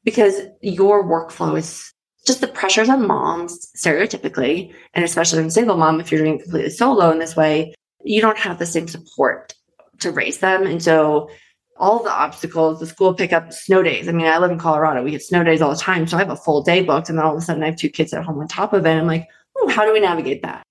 because 0.04 0.42
your 0.62 1.04
workflow 1.04 1.58
is 1.58 1.94
just 2.26 2.42
the 2.42 2.48
pressures 2.48 2.90
on 2.90 3.06
moms 3.06 3.70
stereotypically, 3.78 4.74
and 4.94 5.04
especially 5.04 5.40
in 5.44 5.52
single 5.52 5.78
mom, 5.78 6.00
if 6.00 6.12
you're 6.12 6.22
doing 6.22 6.40
completely 6.40 6.70
solo 6.70 7.12
in 7.12 7.20
this 7.20 7.36
way, 7.36 7.74
you 8.04 8.22
don't 8.22 8.38
have 8.38 8.60
the 8.60 8.66
same 8.66 8.88
support 8.88 9.54
to 10.00 10.12
raise 10.12 10.40
them. 10.40 10.66
And 10.66 10.82
so 10.82 11.30
all 11.78 12.04
the 12.04 12.12
obstacles, 12.12 12.80
the 12.80 12.86
school 12.86 13.14
pickup, 13.14 13.52
snow 13.52 13.82
days. 13.82 14.08
I 14.08 14.12
mean, 14.12 14.28
I 14.28 14.38
live 14.38 14.52
in 14.52 14.60
Colorado. 14.60 15.04
We 15.04 15.12
get 15.12 15.24
snow 15.24 15.44
days 15.44 15.62
all 15.62 15.72
the 15.72 15.76
time. 15.76 16.08
So 16.08 16.18
I 16.18 16.20
have 16.20 16.30
a 16.30 16.36
full 16.36 16.62
day 16.62 16.84
booked. 16.84 17.10
And 17.10 17.18
then 17.18 17.26
all 17.26 17.36
of 17.36 17.38
a 17.38 17.42
sudden 17.42 17.64
I 17.64 17.68
have 17.68 17.76
two 17.76 17.90
kids 17.90 18.14
at 18.14 18.24
home 18.24 18.40
on 18.40 18.48
top 18.48 18.74
of 18.74 18.86
it. 18.86 18.92
I'm 18.92 19.08
like, 19.08 19.28
oh, 19.58 19.70
how 19.70 19.86
do 19.86 19.94
we 19.94 20.00
navigate 20.00 20.42
that? 20.44 20.64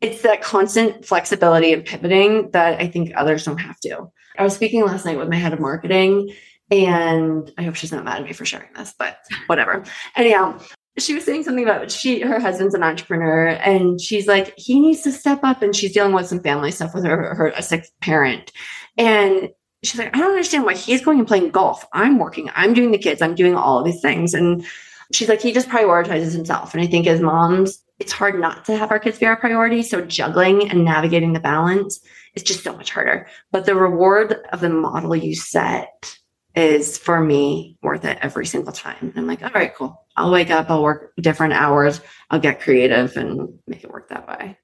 It's 0.00 0.22
that 0.22 0.42
constant 0.42 1.04
flexibility 1.04 1.72
and 1.72 1.84
pivoting 1.84 2.50
that 2.52 2.80
I 2.80 2.88
think 2.88 3.12
others 3.16 3.44
don't 3.44 3.58
have 3.58 3.78
to. 3.80 4.10
I 4.38 4.42
was 4.42 4.54
speaking 4.54 4.84
last 4.84 5.04
night 5.04 5.18
with 5.18 5.28
my 5.28 5.36
head 5.36 5.52
of 5.52 5.60
marketing 5.60 6.34
and 6.70 7.50
I 7.58 7.62
hope 7.62 7.74
she's 7.74 7.92
not 7.92 8.04
mad 8.04 8.20
at 8.20 8.24
me 8.24 8.32
for 8.32 8.46
sharing 8.46 8.72
this, 8.74 8.94
but 8.98 9.18
whatever. 9.46 9.84
Anyhow, 10.16 10.58
she 10.98 11.14
was 11.14 11.24
saying 11.24 11.44
something 11.44 11.64
about 11.64 11.90
she 11.90 12.20
her 12.20 12.40
husband's 12.40 12.74
an 12.74 12.82
entrepreneur 12.82 13.48
and 13.48 14.00
she's 14.00 14.26
like 14.26 14.54
he 14.56 14.80
needs 14.80 15.02
to 15.02 15.12
step 15.12 15.40
up 15.42 15.62
and 15.62 15.74
she's 15.74 15.92
dealing 15.92 16.12
with 16.12 16.26
some 16.26 16.40
family 16.40 16.70
stuff 16.70 16.94
with 16.94 17.04
her 17.04 17.34
her 17.34 17.48
a 17.56 17.62
sick 17.62 17.86
parent 18.00 18.52
and 18.98 19.48
she's 19.82 19.98
like, 19.98 20.14
I 20.14 20.18
don't 20.18 20.30
understand 20.30 20.64
why 20.64 20.74
he's 20.74 21.04
going 21.04 21.18
and 21.18 21.28
playing 21.28 21.50
golf. 21.50 21.86
I'm 21.92 22.18
working, 22.18 22.50
I'm 22.54 22.74
doing 22.74 22.90
the 22.90 22.98
kids, 22.98 23.22
I'm 23.22 23.34
doing 23.34 23.54
all 23.54 23.78
of 23.78 23.84
these 23.84 24.00
things. 24.00 24.34
And 24.34 24.64
she's 25.12 25.28
like, 25.28 25.40
he 25.40 25.52
just 25.52 25.68
prioritizes 25.68 26.32
himself. 26.32 26.74
And 26.74 26.82
I 26.82 26.86
think 26.86 27.06
as 27.06 27.20
moms, 27.20 27.82
it's 27.98 28.12
hard 28.12 28.40
not 28.40 28.64
to 28.66 28.76
have 28.76 28.90
our 28.90 28.98
kids 28.98 29.18
be 29.18 29.26
our 29.26 29.36
priority. 29.36 29.82
So 29.82 30.00
juggling 30.00 30.70
and 30.70 30.84
navigating 30.84 31.32
the 31.32 31.40
balance 31.40 32.00
is 32.34 32.42
just 32.42 32.64
so 32.64 32.74
much 32.74 32.90
harder. 32.90 33.26
But 33.52 33.66
the 33.66 33.74
reward 33.74 34.36
of 34.52 34.60
the 34.60 34.70
model 34.70 35.16
you 35.16 35.34
set 35.34 36.16
is 36.54 36.98
for 36.98 37.20
me 37.20 37.78
worth 37.82 38.04
it 38.04 38.18
every 38.22 38.46
single 38.46 38.72
time. 38.72 38.96
And 39.00 39.18
I'm 39.18 39.26
like, 39.26 39.42
all 39.42 39.50
right, 39.50 39.74
cool. 39.74 40.06
I'll 40.16 40.30
wake 40.30 40.50
up, 40.50 40.68
I'll 40.70 40.82
work 40.82 41.12
different 41.20 41.54
hours, 41.54 42.00
I'll 42.28 42.40
get 42.40 42.60
creative 42.60 43.16
and 43.16 43.58
make 43.66 43.84
it 43.84 43.90
work 43.90 44.08
that 44.08 44.26
way. 44.26 44.58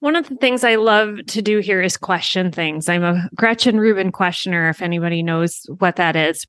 One 0.00 0.16
of 0.16 0.28
the 0.28 0.36
things 0.36 0.64
I 0.64 0.76
love 0.76 1.26
to 1.26 1.42
do 1.42 1.58
here 1.58 1.82
is 1.82 1.98
question 1.98 2.50
things. 2.50 2.88
I'm 2.88 3.04
a 3.04 3.28
Gretchen 3.34 3.78
Rubin 3.78 4.12
questioner, 4.12 4.70
if 4.70 4.80
anybody 4.80 5.22
knows 5.22 5.66
what 5.78 5.96
that 5.96 6.16
is. 6.16 6.46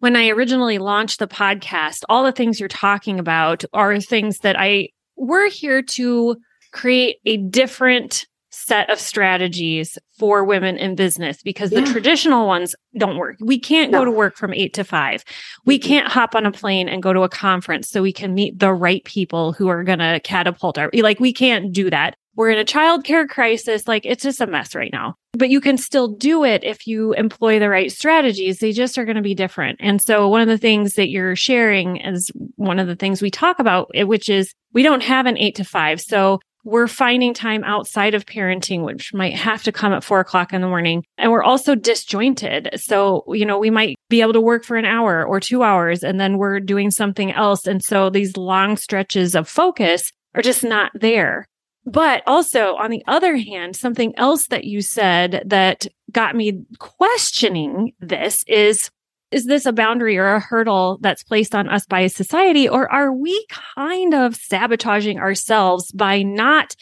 When 0.00 0.16
I 0.16 0.30
originally 0.30 0.78
launched 0.78 1.20
the 1.20 1.28
podcast, 1.28 2.02
all 2.08 2.24
the 2.24 2.32
things 2.32 2.58
you're 2.58 2.68
talking 2.68 3.20
about 3.20 3.64
are 3.72 4.00
things 4.00 4.38
that 4.38 4.58
I 4.58 4.88
we're 5.16 5.48
here 5.48 5.80
to 5.80 6.36
create 6.72 7.18
a 7.24 7.36
different 7.36 8.26
set 8.50 8.90
of 8.90 8.98
strategies 8.98 9.96
for 10.18 10.44
women 10.44 10.76
in 10.76 10.96
business 10.96 11.40
because 11.42 11.70
yeah. 11.70 11.80
the 11.80 11.92
traditional 11.92 12.48
ones 12.48 12.74
don't 12.98 13.16
work. 13.16 13.36
We 13.40 13.60
can't 13.60 13.92
no. 13.92 14.00
go 14.00 14.04
to 14.06 14.10
work 14.10 14.36
from 14.36 14.52
eight 14.52 14.74
to 14.74 14.82
five. 14.82 15.24
We 15.64 15.78
mm-hmm. 15.78 15.88
can't 15.88 16.08
hop 16.08 16.34
on 16.34 16.46
a 16.46 16.52
plane 16.52 16.88
and 16.88 17.02
go 17.02 17.12
to 17.12 17.22
a 17.22 17.28
conference 17.28 17.88
so 17.88 18.02
we 18.02 18.12
can 18.12 18.34
meet 18.34 18.58
the 18.58 18.74
right 18.74 19.04
people 19.04 19.52
who 19.52 19.68
are 19.68 19.84
going 19.84 20.00
to 20.00 20.20
catapult 20.24 20.78
our, 20.78 20.90
like, 20.94 21.20
we 21.20 21.32
can't 21.32 21.72
do 21.72 21.88
that. 21.90 22.16
We're 22.34 22.50
in 22.50 22.58
a 22.58 22.64
childcare 22.64 23.28
crisis. 23.28 23.86
Like 23.86 24.06
it's 24.06 24.22
just 24.22 24.40
a 24.40 24.46
mess 24.46 24.74
right 24.74 24.92
now. 24.92 25.16
But 25.32 25.50
you 25.50 25.60
can 25.60 25.78
still 25.78 26.08
do 26.08 26.44
it 26.44 26.64
if 26.64 26.86
you 26.86 27.12
employ 27.14 27.58
the 27.58 27.68
right 27.68 27.90
strategies. 27.90 28.58
They 28.58 28.72
just 28.72 28.98
are 28.98 29.04
going 29.04 29.16
to 29.16 29.22
be 29.22 29.34
different. 29.34 29.78
And 29.80 30.00
so 30.00 30.28
one 30.28 30.42
of 30.42 30.48
the 30.48 30.58
things 30.58 30.94
that 30.94 31.08
you're 31.08 31.36
sharing 31.36 31.96
is 31.96 32.30
one 32.56 32.78
of 32.78 32.86
the 32.86 32.96
things 32.96 33.22
we 33.22 33.30
talk 33.30 33.58
about, 33.58 33.90
eh, 33.94 34.02
which 34.02 34.28
is 34.28 34.52
we 34.72 34.82
don't 34.82 35.02
have 35.02 35.26
an 35.26 35.38
eight 35.38 35.54
to 35.56 35.64
five. 35.64 36.00
So 36.00 36.40
we're 36.64 36.86
finding 36.86 37.34
time 37.34 37.64
outside 37.64 38.14
of 38.14 38.24
parenting, 38.24 38.84
which 38.84 39.12
might 39.12 39.34
have 39.34 39.62
to 39.64 39.72
come 39.72 39.92
at 39.92 40.04
four 40.04 40.20
o'clock 40.20 40.52
in 40.52 40.60
the 40.60 40.68
morning. 40.68 41.04
And 41.18 41.32
we're 41.32 41.42
also 41.42 41.74
disjointed. 41.74 42.70
So, 42.76 43.24
you 43.28 43.44
know, 43.44 43.58
we 43.58 43.70
might 43.70 43.96
be 44.08 44.20
able 44.20 44.34
to 44.34 44.40
work 44.40 44.64
for 44.64 44.76
an 44.76 44.84
hour 44.84 45.24
or 45.24 45.40
two 45.40 45.62
hours 45.62 46.04
and 46.04 46.20
then 46.20 46.38
we're 46.38 46.60
doing 46.60 46.90
something 46.90 47.32
else. 47.32 47.66
And 47.66 47.82
so 47.82 48.10
these 48.10 48.36
long 48.36 48.76
stretches 48.76 49.34
of 49.34 49.48
focus 49.48 50.12
are 50.34 50.42
just 50.42 50.62
not 50.62 50.92
there. 50.94 51.46
But 51.84 52.22
also, 52.26 52.76
on 52.76 52.90
the 52.90 53.02
other 53.08 53.36
hand, 53.36 53.74
something 53.74 54.12
else 54.16 54.46
that 54.48 54.64
you 54.64 54.82
said 54.82 55.42
that 55.46 55.86
got 56.12 56.36
me 56.36 56.64
questioning 56.78 57.92
this 58.00 58.44
is 58.46 58.90
is 59.32 59.46
this 59.46 59.64
a 59.64 59.72
boundary 59.72 60.18
or 60.18 60.34
a 60.34 60.40
hurdle 60.40 60.98
that's 61.00 61.22
placed 61.22 61.54
on 61.54 61.66
us 61.66 61.86
by 61.86 62.06
society? 62.06 62.68
Or 62.68 62.92
are 62.92 63.12
we 63.12 63.46
kind 63.76 64.12
of 64.12 64.36
sabotaging 64.36 65.18
ourselves 65.18 65.90
by 65.90 66.22
not 66.22 66.76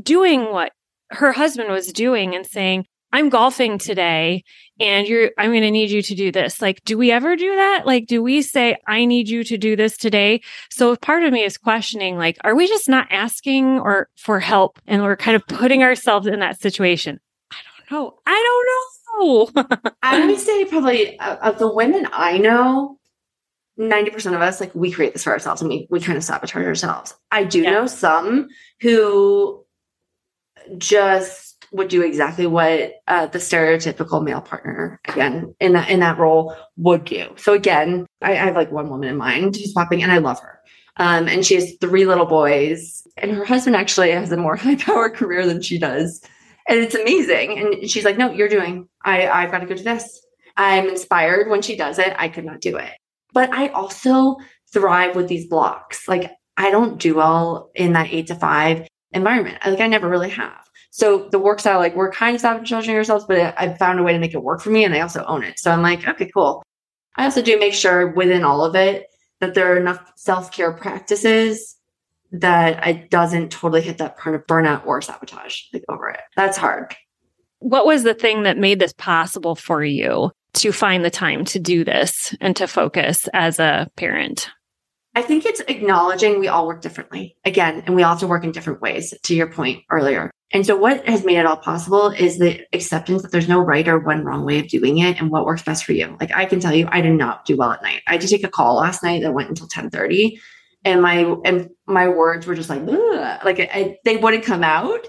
doing 0.00 0.52
what 0.52 0.72
her 1.10 1.32
husband 1.32 1.70
was 1.70 1.92
doing 1.92 2.34
and 2.34 2.44
saying, 2.44 2.84
I'm 3.14 3.28
golfing 3.28 3.78
today 3.78 4.42
and 4.80 5.06
you're, 5.06 5.30
I'm 5.38 5.52
going 5.52 5.62
to 5.62 5.70
need 5.70 5.88
you 5.88 6.02
to 6.02 6.16
do 6.16 6.32
this. 6.32 6.60
Like, 6.60 6.82
do 6.82 6.98
we 6.98 7.12
ever 7.12 7.36
do 7.36 7.54
that? 7.54 7.86
Like, 7.86 8.08
do 8.08 8.20
we 8.20 8.42
say, 8.42 8.76
I 8.88 9.04
need 9.04 9.28
you 9.28 9.44
to 9.44 9.56
do 9.56 9.76
this 9.76 9.96
today? 9.96 10.40
So 10.68 10.96
part 10.96 11.22
of 11.22 11.32
me 11.32 11.44
is 11.44 11.56
questioning, 11.56 12.18
like, 12.18 12.38
are 12.42 12.56
we 12.56 12.66
just 12.66 12.88
not 12.88 13.06
asking 13.12 13.78
or 13.78 14.08
for 14.16 14.40
help 14.40 14.80
and 14.88 15.04
we're 15.04 15.14
kind 15.14 15.36
of 15.36 15.46
putting 15.46 15.84
ourselves 15.84 16.26
in 16.26 16.40
that 16.40 16.60
situation? 16.60 17.20
I 17.52 17.56
don't 17.88 18.02
know. 18.02 18.18
I 18.26 18.66
don't 19.14 19.54
know. 19.54 19.90
I 20.02 20.26
would 20.26 20.40
say 20.40 20.64
probably 20.64 21.16
uh, 21.20 21.36
of 21.36 21.60
the 21.60 21.72
women 21.72 22.08
I 22.12 22.38
know, 22.38 22.98
90% 23.78 24.34
of 24.34 24.42
us, 24.42 24.58
like 24.58 24.74
we 24.74 24.90
create 24.90 25.12
this 25.12 25.22
for 25.22 25.32
ourselves 25.32 25.60
and 25.60 25.70
we, 25.70 25.86
we 25.88 26.00
kind 26.00 26.18
of 26.18 26.24
sabotage 26.24 26.64
ourselves. 26.64 27.14
I 27.30 27.44
do 27.44 27.62
yeah. 27.62 27.70
know 27.70 27.86
some 27.86 28.48
who 28.80 29.64
just 30.78 31.53
would 31.74 31.88
do 31.88 32.02
exactly 32.02 32.46
what 32.46 32.92
uh, 33.08 33.26
the 33.26 33.38
stereotypical 33.38 34.22
male 34.22 34.40
partner 34.40 35.00
again 35.08 35.54
in 35.58 35.72
that 35.72 35.90
in 35.90 36.00
that 36.00 36.18
role 36.18 36.54
would 36.76 37.04
do. 37.04 37.26
So 37.36 37.52
again, 37.52 38.06
I, 38.22 38.32
I 38.32 38.36
have 38.36 38.54
like 38.54 38.70
one 38.70 38.88
woman 38.88 39.08
in 39.08 39.16
mind 39.16 39.56
who's 39.56 39.72
popping, 39.72 40.02
and 40.02 40.12
I 40.12 40.18
love 40.18 40.40
her. 40.40 40.60
Um, 40.98 41.26
and 41.26 41.44
she 41.44 41.56
has 41.56 41.74
three 41.80 42.06
little 42.06 42.26
boys, 42.26 43.02
and 43.16 43.32
her 43.32 43.44
husband 43.44 43.74
actually 43.74 44.12
has 44.12 44.30
a 44.30 44.36
more 44.36 44.54
high 44.64 44.76
power 44.76 45.10
career 45.10 45.44
than 45.44 45.62
she 45.62 45.76
does, 45.76 46.22
and 46.68 46.78
it's 46.78 46.94
amazing. 46.94 47.58
And 47.58 47.90
she's 47.90 48.04
like, 48.04 48.16
"No, 48.16 48.30
you're 48.30 48.48
doing. 48.48 48.88
I 49.04 49.28
I've 49.28 49.50
got 49.50 49.58
to 49.58 49.66
go 49.66 49.74
do 49.74 49.82
this. 49.82 50.24
I'm 50.56 50.88
inspired 50.88 51.50
when 51.50 51.60
she 51.60 51.74
does 51.74 51.98
it. 51.98 52.14
I 52.16 52.28
could 52.28 52.44
not 52.44 52.60
do 52.60 52.76
it, 52.76 52.92
but 53.32 53.52
I 53.52 53.68
also 53.68 54.36
thrive 54.72 55.16
with 55.16 55.26
these 55.26 55.48
blocks. 55.48 56.06
Like 56.06 56.30
I 56.56 56.70
don't 56.70 57.00
do 57.00 57.16
well 57.16 57.72
in 57.74 57.94
that 57.94 58.12
eight 58.12 58.28
to 58.28 58.36
five 58.36 58.86
environment. 59.10 59.58
Like 59.66 59.80
I 59.80 59.88
never 59.88 60.08
really 60.08 60.30
have. 60.30 60.63
So 60.94 61.28
the 61.28 61.40
work 61.40 61.58
style, 61.58 61.80
like 61.80 61.96
we're 61.96 62.12
kind 62.12 62.36
of 62.36 62.40
sabotaging 62.40 62.94
ourselves, 62.94 63.24
but 63.26 63.52
I 63.58 63.74
found 63.74 63.98
a 63.98 64.04
way 64.04 64.12
to 64.12 64.18
make 64.20 64.32
it 64.32 64.44
work 64.44 64.60
for 64.60 64.70
me 64.70 64.84
and 64.84 64.94
I 64.94 65.00
also 65.00 65.24
own 65.24 65.42
it. 65.42 65.58
So 65.58 65.72
I'm 65.72 65.82
like, 65.82 66.06
okay, 66.06 66.30
cool. 66.32 66.62
I 67.16 67.24
also 67.24 67.42
do 67.42 67.58
make 67.58 67.74
sure 67.74 68.12
within 68.12 68.44
all 68.44 68.64
of 68.64 68.76
it 68.76 69.06
that 69.40 69.54
there 69.54 69.72
are 69.72 69.76
enough 69.76 70.12
self-care 70.14 70.72
practices 70.74 71.76
that 72.30 72.86
it 72.86 73.10
doesn't 73.10 73.50
totally 73.50 73.82
hit 73.82 73.98
that 73.98 74.16
part 74.16 74.36
of 74.36 74.46
burnout 74.46 74.86
or 74.86 75.02
sabotage 75.02 75.62
like 75.72 75.82
over 75.88 76.10
it. 76.10 76.20
That's 76.36 76.56
hard. 76.56 76.94
What 77.58 77.86
was 77.86 78.04
the 78.04 78.14
thing 78.14 78.44
that 78.44 78.56
made 78.56 78.78
this 78.78 78.92
possible 78.92 79.56
for 79.56 79.82
you 79.82 80.30
to 80.52 80.70
find 80.70 81.04
the 81.04 81.10
time 81.10 81.44
to 81.46 81.58
do 81.58 81.82
this 81.82 82.36
and 82.40 82.54
to 82.54 82.68
focus 82.68 83.28
as 83.34 83.58
a 83.58 83.88
parent? 83.96 84.48
I 85.14 85.22
think 85.22 85.46
it's 85.46 85.60
acknowledging 85.68 86.40
we 86.40 86.48
all 86.48 86.66
work 86.66 86.80
differently 86.80 87.36
again, 87.44 87.84
and 87.86 87.94
we 87.94 88.02
all 88.02 88.10
have 88.10 88.20
to 88.20 88.26
work 88.26 88.42
in 88.42 88.50
different 88.50 88.80
ways, 88.80 89.14
to 89.22 89.34
your 89.34 89.46
point 89.46 89.84
earlier. 89.90 90.30
And 90.50 90.66
so, 90.66 90.76
what 90.76 91.06
has 91.08 91.24
made 91.24 91.38
it 91.38 91.46
all 91.46 91.56
possible 91.56 92.10
is 92.10 92.38
the 92.38 92.60
acceptance 92.72 93.22
that 93.22 93.30
there's 93.30 93.48
no 93.48 93.60
right 93.60 93.86
or 93.86 93.98
one 93.98 94.24
wrong 94.24 94.44
way 94.44 94.58
of 94.58 94.68
doing 94.68 94.98
it 94.98 95.20
and 95.20 95.30
what 95.30 95.46
works 95.46 95.62
best 95.62 95.84
for 95.84 95.92
you. 95.92 96.16
Like, 96.20 96.34
I 96.34 96.46
can 96.46 96.60
tell 96.60 96.74
you, 96.74 96.88
I 96.90 97.00
did 97.00 97.14
not 97.14 97.44
do 97.44 97.56
well 97.56 97.72
at 97.72 97.82
night. 97.82 98.02
I 98.06 98.18
to 98.18 98.28
take 98.28 98.44
a 98.44 98.48
call 98.48 98.76
last 98.76 99.02
night 99.02 99.22
that 99.22 99.34
went 99.34 99.48
until 99.48 99.68
10 99.68 99.90
30. 99.90 100.40
And 100.84 101.00
my 101.00 101.36
and 101.44 101.70
my 101.86 102.08
words 102.08 102.46
were 102.46 102.54
just 102.54 102.68
like, 102.68 102.82
like 103.44 103.60
I, 103.60 103.98
they 104.04 104.16
wouldn't 104.16 104.44
come 104.44 104.62
out. 104.62 105.06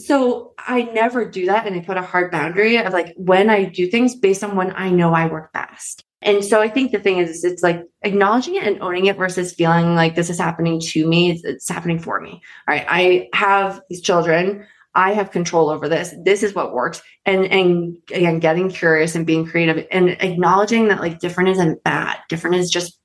So 0.00 0.54
I 0.58 0.82
never 0.82 1.24
do 1.24 1.46
that, 1.46 1.66
and 1.66 1.74
I 1.74 1.80
put 1.80 1.96
a 1.96 2.02
hard 2.02 2.30
boundary 2.30 2.76
of 2.76 2.92
like 2.92 3.14
when 3.16 3.50
I 3.50 3.64
do 3.64 3.88
things 3.88 4.14
based 4.14 4.44
on 4.44 4.56
when 4.56 4.72
I 4.74 4.90
know 4.90 5.12
I 5.12 5.26
work 5.26 5.52
best. 5.52 6.04
And 6.22 6.44
so 6.44 6.60
I 6.60 6.68
think 6.68 6.90
the 6.90 6.98
thing 6.98 7.18
is, 7.18 7.44
it's 7.44 7.62
like 7.62 7.84
acknowledging 8.02 8.56
it 8.56 8.64
and 8.64 8.80
owning 8.82 9.06
it 9.06 9.16
versus 9.16 9.54
feeling 9.54 9.94
like 9.94 10.16
this 10.16 10.30
is 10.30 10.38
happening 10.38 10.80
to 10.80 11.06
me. 11.06 11.40
It's, 11.44 11.68
happening 11.68 11.98
for 11.98 12.20
me. 12.20 12.42
All 12.66 12.74
right. 12.74 12.86
I 12.88 13.28
have 13.34 13.80
these 13.88 14.00
children. 14.00 14.66
I 14.94 15.12
have 15.12 15.30
control 15.30 15.70
over 15.70 15.88
this. 15.88 16.14
This 16.24 16.42
is 16.42 16.54
what 16.54 16.72
works. 16.72 17.00
And 17.24 17.44
and 17.46 17.96
again, 18.10 18.40
getting 18.40 18.68
curious 18.68 19.14
and 19.14 19.26
being 19.26 19.46
creative 19.46 19.86
and 19.92 20.10
acknowledging 20.20 20.88
that 20.88 21.00
like 21.00 21.20
different 21.20 21.50
isn't 21.50 21.84
bad. 21.84 22.18
Different 22.28 22.56
is 22.56 22.70
just 22.70 22.98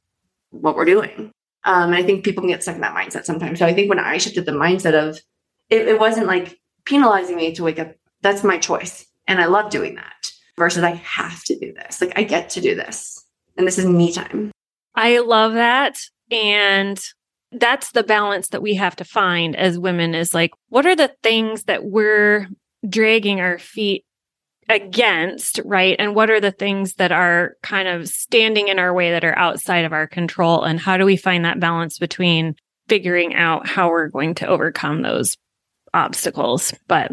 what 0.50 0.76
we're 0.76 0.86
doing. 0.86 1.32
Um, 1.66 1.94
and 1.94 1.96
I 1.96 2.04
think 2.04 2.26
people 2.26 2.42
can 2.42 2.50
get 2.50 2.64
stuck 2.64 2.76
in 2.76 2.82
that 2.82 2.96
mindset 2.96 3.26
sometimes. 3.26 3.60
So 3.60 3.66
I 3.66 3.74
think 3.74 3.90
when 3.90 4.00
I 4.00 4.18
shifted 4.18 4.46
the 4.46 4.52
mindset 4.54 4.96
of 4.96 5.20
it, 5.70 5.88
it 5.88 6.00
wasn't 6.00 6.28
like 6.28 6.58
penalizing 6.86 7.36
me 7.36 7.54
to 7.54 7.64
wake 7.64 7.80
up. 7.80 7.94
That's 8.22 8.44
my 8.44 8.58
choice. 8.58 9.06
And 9.28 9.40
I 9.40 9.46
love 9.46 9.70
doing 9.70 9.96
that 9.96 10.33
versus 10.58 10.84
I 10.84 10.92
have 10.92 11.44
to 11.46 11.58
do 11.58 11.74
this. 11.74 12.02
Like 12.02 12.14
I 12.16 12.24
get 12.24 12.50
to 12.52 12.62
do 12.62 12.76
this. 12.76 13.24
And 13.58 13.68
this 13.68 13.78
is 13.78 13.86
me 13.86 14.12
time. 14.12 14.52
I 14.96 15.20
love 15.20 15.54
that. 15.54 15.98
And 16.32 17.00
that's 17.52 17.92
the 17.92 18.04
balance 18.04 18.50
that 18.50 18.62
we 18.62 18.76
have 18.76 18.96
to 18.98 19.06
find 19.06 19.56
as 19.56 19.78
women 19.78 20.16
is 20.16 20.34
like, 20.34 20.52
what 20.70 20.86
are 20.86 20.96
the 20.96 21.16
things 21.22 21.64
that 21.64 21.84
we're 21.84 22.48
dragging 22.88 23.40
our 23.40 23.60
feet 23.60 24.06
against, 24.70 25.60
right? 25.66 25.96
And 26.00 26.16
what 26.16 26.30
are 26.30 26.40
the 26.40 26.52
things 26.52 26.96
that 26.96 27.12
are 27.12 27.56
kind 27.62 27.88
of 27.88 28.08
standing 28.08 28.70
in 28.70 28.80
our 28.80 28.94
way 28.94 29.12
that 29.12 29.24
are 29.24 29.38
outside 29.38 29.86
of 29.86 29.94
our 29.94 30.08
control? 30.08 30.64
And 30.64 30.80
how 30.80 30.98
do 30.98 31.06
we 31.06 31.18
find 31.18 31.46
that 31.46 31.60
balance 31.60 32.00
between 32.00 32.56
figuring 32.88 33.36
out 33.36 33.68
how 33.68 33.90
we're 33.90 34.08
going 34.08 34.36
to 34.36 34.48
overcome 34.48 35.02
those 35.02 35.38
obstacles? 35.94 36.74
But 36.88 37.12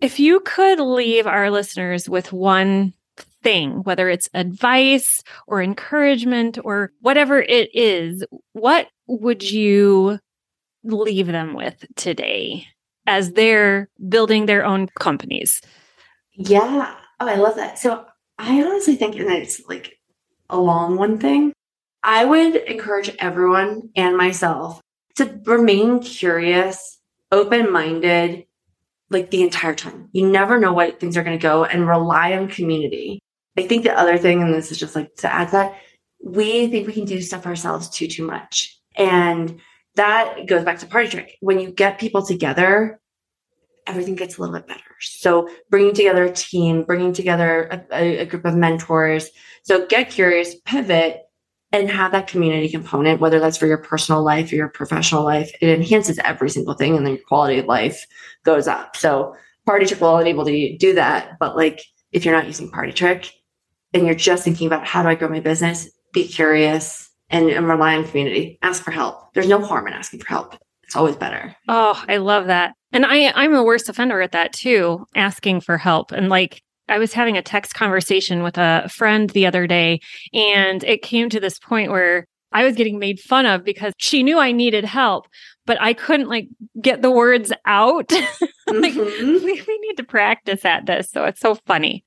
if 0.00 0.20
you 0.20 0.40
could 0.40 0.80
leave 0.80 1.26
our 1.26 1.50
listeners 1.50 2.08
with 2.08 2.32
one 2.32 2.94
thing, 3.42 3.82
whether 3.82 4.08
it's 4.08 4.28
advice 4.34 5.22
or 5.46 5.62
encouragement 5.62 6.58
or 6.64 6.92
whatever 7.00 7.40
it 7.40 7.70
is, 7.74 8.24
what 8.52 8.88
would 9.06 9.48
you 9.48 10.18
leave 10.82 11.26
them 11.26 11.54
with 11.54 11.84
today 11.96 12.66
as 13.06 13.32
they're 13.32 13.88
building 14.08 14.46
their 14.46 14.64
own 14.64 14.88
companies? 14.98 15.60
Yeah. 16.32 16.94
Oh, 17.20 17.28
I 17.28 17.36
love 17.36 17.56
that. 17.56 17.78
So 17.78 18.04
I 18.38 18.62
honestly 18.62 18.96
think, 18.96 19.16
and 19.16 19.30
it's 19.30 19.60
like 19.68 19.98
a 20.50 20.58
long 20.58 20.96
one 20.96 21.18
thing, 21.18 21.52
I 22.02 22.24
would 22.24 22.56
encourage 22.56 23.14
everyone 23.18 23.90
and 23.94 24.16
myself 24.16 24.80
to 25.16 25.40
remain 25.44 26.00
curious, 26.00 26.98
open 27.30 27.72
minded, 27.72 28.46
like 29.10 29.30
the 29.30 29.42
entire 29.42 29.74
time. 29.74 30.08
You 30.12 30.28
never 30.28 30.58
know 30.58 30.72
what 30.72 31.00
things 31.00 31.16
are 31.16 31.24
going 31.24 31.38
to 31.38 31.42
go 31.42 31.64
and 31.64 31.88
rely 31.88 32.32
on 32.32 32.48
community. 32.48 33.20
I 33.56 33.66
think 33.66 33.84
the 33.84 33.96
other 33.96 34.18
thing, 34.18 34.42
and 34.42 34.52
this 34.52 34.72
is 34.72 34.78
just 34.78 34.96
like 34.96 35.14
to 35.16 35.32
add 35.32 35.50
that, 35.52 35.76
we 36.22 36.68
think 36.68 36.86
we 36.86 36.92
can 36.92 37.04
do 37.04 37.20
stuff 37.20 37.46
ourselves 37.46 37.88
too, 37.88 38.08
too 38.08 38.26
much. 38.26 38.78
And 38.96 39.60
that 39.96 40.46
goes 40.46 40.64
back 40.64 40.78
to 40.80 40.86
party 40.86 41.08
trick. 41.08 41.36
When 41.40 41.60
you 41.60 41.70
get 41.70 42.00
people 42.00 42.24
together, 42.24 43.00
everything 43.86 44.14
gets 44.14 44.38
a 44.38 44.40
little 44.40 44.54
bit 44.54 44.66
better. 44.66 44.80
So 45.00 45.48
bringing 45.70 45.94
together 45.94 46.24
a 46.24 46.32
team, 46.32 46.84
bringing 46.84 47.12
together 47.12 47.84
a, 47.92 48.20
a, 48.20 48.26
group 48.26 48.44
of 48.44 48.54
mentors. 48.56 49.28
So 49.62 49.86
get 49.86 50.10
curious, 50.10 50.54
pivot, 50.64 51.23
and 51.74 51.90
have 51.90 52.12
that 52.12 52.28
community 52.28 52.68
component, 52.68 53.20
whether 53.20 53.40
that's 53.40 53.56
for 53.56 53.66
your 53.66 53.78
personal 53.78 54.22
life 54.22 54.52
or 54.52 54.54
your 54.54 54.68
professional 54.68 55.24
life. 55.24 55.50
It 55.60 55.68
enhances 55.68 56.20
every 56.20 56.48
single 56.48 56.74
thing, 56.74 56.96
and 56.96 57.04
then 57.04 57.14
your 57.14 57.24
quality 57.24 57.58
of 57.58 57.66
life 57.66 58.06
goes 58.44 58.68
up. 58.68 58.94
So 58.94 59.34
Party 59.66 59.84
Trick 59.84 60.00
will 60.00 60.18
enable 60.18 60.48
you 60.48 60.70
to 60.70 60.78
do 60.78 60.94
that. 60.94 61.36
But 61.40 61.56
like, 61.56 61.82
if 62.12 62.24
you're 62.24 62.34
not 62.34 62.46
using 62.46 62.70
Party 62.70 62.92
Trick 62.92 63.32
and 63.92 64.06
you're 64.06 64.14
just 64.14 64.44
thinking 64.44 64.68
about 64.68 64.86
how 64.86 65.02
do 65.02 65.08
I 65.08 65.16
grow 65.16 65.28
my 65.28 65.40
business, 65.40 65.90
be 66.12 66.28
curious 66.28 67.10
and, 67.28 67.50
and 67.50 67.66
rely 67.66 67.96
on 67.96 68.06
community. 68.06 68.56
Ask 68.62 68.84
for 68.84 68.92
help. 68.92 69.34
There's 69.34 69.48
no 69.48 69.60
harm 69.60 69.88
in 69.88 69.94
asking 69.94 70.20
for 70.20 70.28
help. 70.28 70.54
It's 70.84 70.94
always 70.94 71.16
better. 71.16 71.56
Oh, 71.66 72.00
I 72.06 72.18
love 72.18 72.46
that. 72.46 72.74
And 72.92 73.04
I, 73.04 73.32
I'm 73.34 73.54
a 73.54 73.64
worst 73.64 73.88
offender 73.88 74.20
at 74.20 74.30
that 74.30 74.52
too, 74.52 75.06
asking 75.16 75.62
for 75.62 75.76
help. 75.76 76.12
And 76.12 76.28
like, 76.28 76.62
I 76.88 76.98
was 76.98 77.12
having 77.12 77.36
a 77.36 77.42
text 77.42 77.74
conversation 77.74 78.42
with 78.42 78.58
a 78.58 78.88
friend 78.88 79.30
the 79.30 79.46
other 79.46 79.66
day, 79.66 80.00
and 80.32 80.84
it 80.84 81.02
came 81.02 81.30
to 81.30 81.40
this 81.40 81.58
point 81.58 81.90
where 81.90 82.26
I 82.52 82.64
was 82.64 82.76
getting 82.76 82.98
made 82.98 83.18
fun 83.18 83.46
of 83.46 83.64
because 83.64 83.92
she 83.98 84.22
knew 84.22 84.38
I 84.38 84.52
needed 84.52 84.84
help, 84.84 85.26
but 85.66 85.80
I 85.80 85.92
couldn't 85.92 86.28
like 86.28 86.48
get 86.80 87.02
the 87.02 87.10
words 87.10 87.52
out. 87.66 88.12
like, 88.68 88.94
mm-hmm. 88.94 89.44
we, 89.44 89.62
we 89.66 89.78
need 89.80 89.96
to 89.96 90.04
practice 90.04 90.64
at 90.64 90.86
this. 90.86 91.10
So 91.10 91.24
it's 91.24 91.40
so 91.40 91.56
funny. 91.66 92.04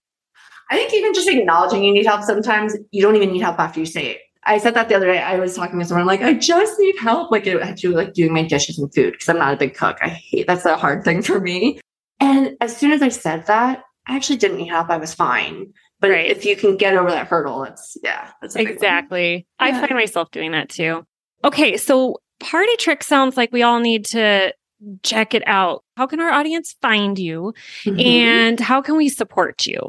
I 0.70 0.76
think 0.76 0.94
even 0.94 1.14
just 1.14 1.28
acknowledging 1.28 1.84
you 1.84 1.94
need 1.94 2.06
help 2.06 2.24
sometimes, 2.24 2.76
you 2.92 3.02
don't 3.02 3.16
even 3.16 3.32
need 3.32 3.42
help 3.42 3.60
after 3.60 3.80
you 3.80 3.86
say 3.86 4.08
it. 4.08 4.22
I 4.44 4.58
said 4.58 4.74
that 4.76 4.88
the 4.88 4.96
other 4.96 5.08
day. 5.08 5.20
I 5.20 5.38
was 5.38 5.56
talking 5.56 5.78
to 5.80 5.86
someone 5.86 6.08
like, 6.08 6.22
I 6.22 6.34
just 6.34 6.80
need 6.80 6.96
help, 7.00 7.32
like 7.32 7.46
actually 7.48 7.96
like 7.96 8.14
doing 8.14 8.34
my 8.34 8.44
dishes 8.44 8.80
and 8.80 8.94
food 8.94 9.12
because 9.12 9.28
I'm 9.28 9.38
not 9.38 9.54
a 9.54 9.58
big 9.58 9.76
cook. 9.76 9.98
I 10.02 10.08
hate 10.08 10.48
that's 10.48 10.66
a 10.66 10.78
hard 10.78 11.04
thing 11.04 11.22
for 11.22 11.42
me. 11.42 11.82
And 12.22 12.56
as 12.62 12.76
soon 12.76 12.92
as 12.92 13.02
I 13.02 13.10
said 13.10 13.46
that, 13.48 13.84
I 14.08 14.16
actually 14.16 14.38
didn't 14.38 14.58
need 14.58 14.68
help. 14.68 14.90
I 14.90 14.98
was 14.98 15.14
fine. 15.14 15.74
But 16.00 16.12
right. 16.12 16.30
if 16.30 16.46
you 16.46 16.56
can 16.56 16.78
get 16.78 16.96
over 16.96 17.10
that 17.10 17.28
hurdle, 17.28 17.64
it's 17.64 17.98
yeah, 18.04 18.32
that's 18.42 18.56
exactly. 18.56 19.48
I 19.60 19.72
find 19.72 19.94
myself 19.94 20.30
doing 20.32 20.52
that 20.52 20.70
too. 20.70 21.06
Okay, 21.44 21.78
so 21.78 22.18
party 22.40 22.76
trick 22.78 23.04
sounds 23.04 23.36
like 23.36 23.52
we 23.52 23.64
all 23.64 23.80
need 23.80 24.06
to 24.08 24.54
check 25.02 25.34
it 25.34 25.44
out. 25.48 25.84
How 25.96 26.06
can 26.06 26.20
our 26.20 26.30
audience 26.30 26.76
find 26.82 27.18
you, 27.18 27.54
mm-hmm. 27.84 28.00
and 28.00 28.60
how 28.60 28.82
can 28.82 28.96
we 28.96 29.10
support 29.10 29.66
you? 29.66 29.80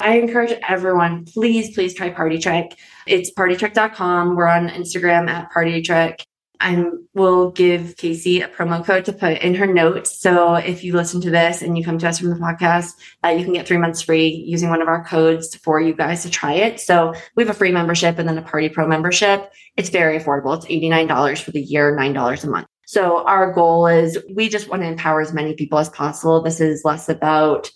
I 0.00 0.18
encourage 0.18 0.58
everyone, 0.68 1.26
please, 1.26 1.74
please 1.74 1.94
try 1.94 2.10
Party 2.10 2.38
Trick. 2.38 2.76
It's 3.06 3.32
partytrick.com. 3.32 4.36
We're 4.36 4.48
on 4.48 4.68
Instagram 4.68 5.28
at 5.28 5.50
Party 5.50 5.80
Trick. 5.80 6.26
I 6.62 6.84
will 7.12 7.50
give 7.50 7.96
Casey 7.96 8.40
a 8.40 8.48
promo 8.48 8.84
code 8.84 9.04
to 9.06 9.12
put 9.12 9.38
in 9.42 9.54
her 9.56 9.66
notes. 9.66 10.16
So 10.16 10.54
if 10.54 10.84
you 10.84 10.94
listen 10.94 11.20
to 11.22 11.30
this 11.30 11.60
and 11.60 11.76
you 11.76 11.84
come 11.84 11.98
to 11.98 12.08
us 12.08 12.20
from 12.20 12.30
the 12.30 12.36
podcast, 12.36 12.94
uh, 13.24 13.30
you 13.30 13.44
can 13.44 13.52
get 13.52 13.66
three 13.66 13.78
months 13.78 14.00
free 14.00 14.28
using 14.28 14.70
one 14.70 14.80
of 14.80 14.86
our 14.86 15.04
codes 15.04 15.56
for 15.56 15.80
you 15.80 15.92
guys 15.92 16.22
to 16.22 16.30
try 16.30 16.52
it. 16.52 16.78
So 16.78 17.14
we 17.34 17.42
have 17.42 17.50
a 17.50 17.58
free 17.58 17.72
membership 17.72 18.16
and 18.18 18.28
then 18.28 18.38
a 18.38 18.42
Party 18.42 18.68
Pro 18.68 18.86
membership. 18.86 19.52
It's 19.76 19.88
very 19.88 20.20
affordable. 20.20 20.56
It's 20.56 20.66
$89 20.66 21.42
for 21.42 21.50
the 21.50 21.60
year, 21.60 21.96
$9 21.96 22.44
a 22.44 22.46
month. 22.46 22.68
So 22.86 23.26
our 23.26 23.52
goal 23.52 23.88
is 23.88 24.18
we 24.32 24.48
just 24.48 24.68
want 24.68 24.82
to 24.82 24.88
empower 24.88 25.20
as 25.20 25.32
many 25.32 25.54
people 25.54 25.78
as 25.78 25.88
possible. 25.88 26.42
This 26.42 26.60
is 26.60 26.84
less 26.84 27.08
about 27.08 27.70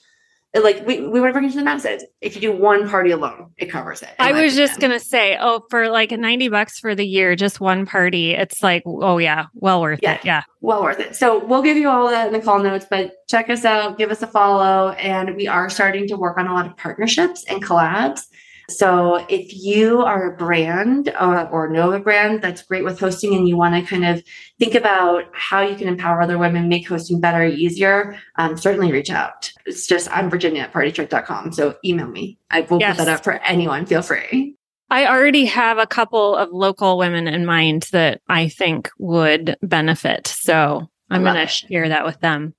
like 0.62 0.86
we, 0.86 1.00
we 1.00 1.20
want 1.20 1.30
to 1.30 1.32
bring 1.32 1.44
it 1.44 1.52
to 1.52 1.58
the 1.58 1.64
masses. 1.64 2.04
If 2.20 2.34
you 2.34 2.40
do 2.40 2.52
one 2.52 2.88
party 2.88 3.10
alone, 3.10 3.52
it 3.56 3.66
covers 3.66 4.02
it. 4.02 4.10
I 4.18 4.32
was 4.32 4.54
just 4.54 4.80
gonna 4.80 5.00
say, 5.00 5.36
oh, 5.40 5.62
for 5.70 5.88
like 5.88 6.10
90 6.10 6.48
bucks 6.48 6.78
for 6.78 6.94
the 6.94 7.06
year, 7.06 7.36
just 7.36 7.60
one 7.60 7.86
party, 7.86 8.32
it's 8.32 8.62
like, 8.62 8.82
oh 8.86 9.18
yeah, 9.18 9.46
well 9.54 9.80
worth 9.80 10.00
yeah, 10.02 10.14
it. 10.14 10.24
Yeah. 10.24 10.42
Well 10.60 10.82
worth 10.82 11.00
it. 11.00 11.16
So 11.16 11.44
we'll 11.44 11.62
give 11.62 11.76
you 11.76 11.88
all 11.88 12.08
that 12.08 12.28
in 12.28 12.32
the 12.32 12.40
call 12.40 12.62
notes, 12.62 12.86
but 12.88 13.12
check 13.28 13.50
us 13.50 13.64
out, 13.64 13.98
give 13.98 14.10
us 14.10 14.22
a 14.22 14.26
follow. 14.26 14.90
And 14.92 15.36
we 15.36 15.46
are 15.46 15.70
starting 15.70 16.06
to 16.08 16.16
work 16.16 16.38
on 16.38 16.46
a 16.46 16.52
lot 16.52 16.66
of 16.66 16.76
partnerships 16.76 17.44
and 17.48 17.62
collabs. 17.62 18.22
So 18.68 19.24
if 19.28 19.54
you 19.54 20.02
are 20.02 20.32
a 20.32 20.36
brand 20.36 21.08
uh, 21.08 21.48
or 21.52 21.68
know 21.68 21.92
a 21.92 22.00
brand 22.00 22.42
that's 22.42 22.62
great 22.62 22.84
with 22.84 22.98
hosting 22.98 23.34
and 23.34 23.48
you 23.48 23.56
want 23.56 23.74
to 23.74 23.88
kind 23.88 24.04
of 24.04 24.22
think 24.58 24.74
about 24.74 25.24
how 25.32 25.60
you 25.60 25.76
can 25.76 25.88
empower 25.88 26.20
other 26.20 26.38
women, 26.38 26.68
make 26.68 26.88
hosting 26.88 27.20
better, 27.20 27.44
easier, 27.44 28.18
um, 28.36 28.56
certainly 28.56 28.90
reach 28.90 29.10
out. 29.10 29.52
It's 29.66 29.86
just, 29.86 30.10
I'm 30.10 30.30
Virginia 30.30 30.62
at 30.62 30.72
partytrick.com. 30.72 31.52
So 31.52 31.76
email 31.84 32.08
me. 32.08 32.38
I 32.50 32.62
will 32.62 32.80
yes. 32.80 32.96
put 32.96 33.04
that 33.04 33.18
up 33.18 33.24
for 33.24 33.34
anyone. 33.44 33.86
Feel 33.86 34.02
free. 34.02 34.56
I 34.88 35.06
already 35.06 35.46
have 35.46 35.78
a 35.78 35.86
couple 35.86 36.36
of 36.36 36.50
local 36.52 36.96
women 36.96 37.26
in 37.26 37.44
mind 37.44 37.88
that 37.92 38.20
I 38.28 38.48
think 38.48 38.90
would 38.98 39.56
benefit. 39.62 40.28
So 40.28 40.88
I'm 41.10 41.22
going 41.22 41.34
to 41.34 41.46
share 41.46 41.88
that 41.88 42.04
with 42.04 42.20
them. 42.20 42.54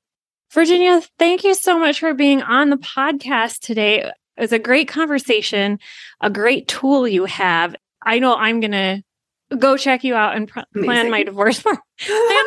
Virginia, 0.52 1.02
thank 1.20 1.44
you 1.44 1.54
so 1.54 1.78
much 1.80 2.00
for 2.00 2.14
being 2.14 2.42
on 2.42 2.70
the 2.70 2.78
podcast 2.78 3.60
today. 3.60 4.12
It 4.38 4.42
was 4.42 4.52
a 4.52 4.60
great 4.60 4.88
conversation, 4.88 5.80
a 6.22 6.30
great 6.30 6.68
tool 6.68 7.08
you 7.08 7.26
have. 7.26 7.76
I 8.04 8.20
know 8.20 8.36
I'm 8.36 8.60
going 8.60 8.72
to 8.72 9.04
go 9.58 9.78
check 9.78 10.04
you 10.04 10.14
out 10.14 10.36
and 10.36 10.48
pr- 10.48 10.60
plan 10.74 11.10
my 11.10 11.24
divorce 11.24 11.62
plan 11.62 11.80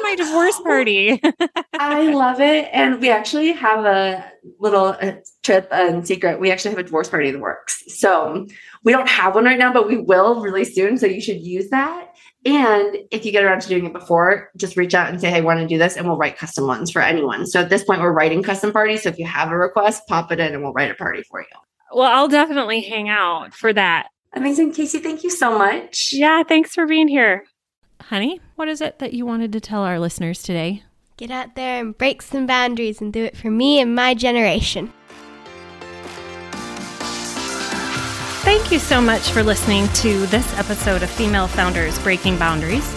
my 0.03 0.15
divorce 0.17 0.61
party. 0.61 1.21
I 1.79 2.13
love 2.13 2.41
it, 2.41 2.69
and 2.73 3.01
we 3.01 3.11
actually 3.11 3.53
have 3.53 3.85
a 3.85 4.31
little 4.59 4.97
uh, 5.01 5.13
trip 5.43 5.69
and 5.73 6.07
secret. 6.07 6.41
We 6.41 6.51
actually 6.51 6.73
have 6.73 6.79
a 6.79 6.85
divorce 6.85 7.09
party 7.09 7.29
in 7.29 7.35
the 7.35 7.41
works. 7.41 7.83
So 7.99 8.47
we 8.85 8.93
don't 8.93 9.09
have 9.09 9.35
one 9.35 9.45
right 9.45 9.59
now, 9.59 9.73
but 9.73 9.89
we 9.89 9.97
will 9.97 10.41
really 10.43 10.65
soon. 10.65 10.99
So 10.99 11.07
you 11.07 11.21
should 11.21 11.41
use 11.41 11.71
that. 11.71 12.09
And 12.45 12.97
if 13.11 13.25
you 13.25 13.33
get 13.33 13.45
around 13.45 13.61
to 13.63 13.69
doing 13.69 13.87
it 13.87 13.93
before, 13.93 14.51
just 14.57 14.77
reach 14.77 14.95
out 14.95 15.11
and 15.11 15.21
say, 15.21 15.31
Hey, 15.31 15.39
I 15.39 15.41
want 15.41 15.61
to 15.61 15.67
do 15.67 15.79
this, 15.79 15.97
and 15.97 16.07
we'll 16.07 16.19
write 16.19 16.39
custom 16.39 16.67
ones 16.67 16.91
for 16.91 17.03
anyone. 17.03 17.47
So 17.47 17.61
at 17.61 17.71
this 17.71 17.85
point, 17.85 18.01
we're 18.01 18.13
writing 18.13 18.43
custom 18.43 18.73
parties. 18.73 19.03
So 19.03 19.09
if 19.09 19.19
you 19.19 19.27
have 19.27 19.51
a 19.51 19.59
request, 19.59 20.07
pop 20.07 20.31
it 20.33 20.41
in 20.41 20.55
and 20.55 20.63
we'll 20.63 20.73
write 20.73 20.91
a 20.91 20.95
party 20.95 21.23
for 21.23 21.41
you. 21.41 21.47
Well, 21.93 22.11
I'll 22.11 22.29
definitely 22.29 22.83
hang 22.83 23.09
out 23.09 23.55
for 23.55 23.73
that. 23.73 24.09
Amazing. 24.33 24.73
Casey, 24.73 24.99
thank 24.99 25.25
you 25.25 25.31
so 25.31 25.59
much. 25.59 26.11
Yeah, 26.13 26.43
thanks 26.45 26.73
for 26.73 26.87
being 26.87 27.09
here. 27.09 27.45
Honey, 28.03 28.41
what 28.57 28.69
is 28.69 28.81
it 28.81 28.99
that 28.99 29.13
you 29.13 29.27
wanted 29.27 29.53
to 29.53 29.61
tell 29.61 29.83
our 29.83 29.99
listeners 29.99 30.43
today? 30.43 30.83
Get 31.17 31.31
out 31.31 31.55
there 31.55 31.81
and 31.81 31.97
break 31.97 32.23
some 32.23 32.47
boundaries 32.47 33.01
and 33.01 33.13
do 33.13 33.25
it 33.25 33.37
for 33.37 33.51
me 33.51 33.81
and 33.81 33.95
my 33.95 34.15
generation. 34.15 34.93
Thank 38.43 38.73
you 38.73 38.79
so 38.79 39.01
much 39.03 39.31
for 39.33 39.43
listening 39.43 39.87
to 39.89 40.27
this 40.27 40.59
episode 40.59 41.03
of 41.03 41.11
Female 41.11 41.47
Founders 41.49 41.99
Breaking 41.99 42.39
Boundaries. 42.39 42.97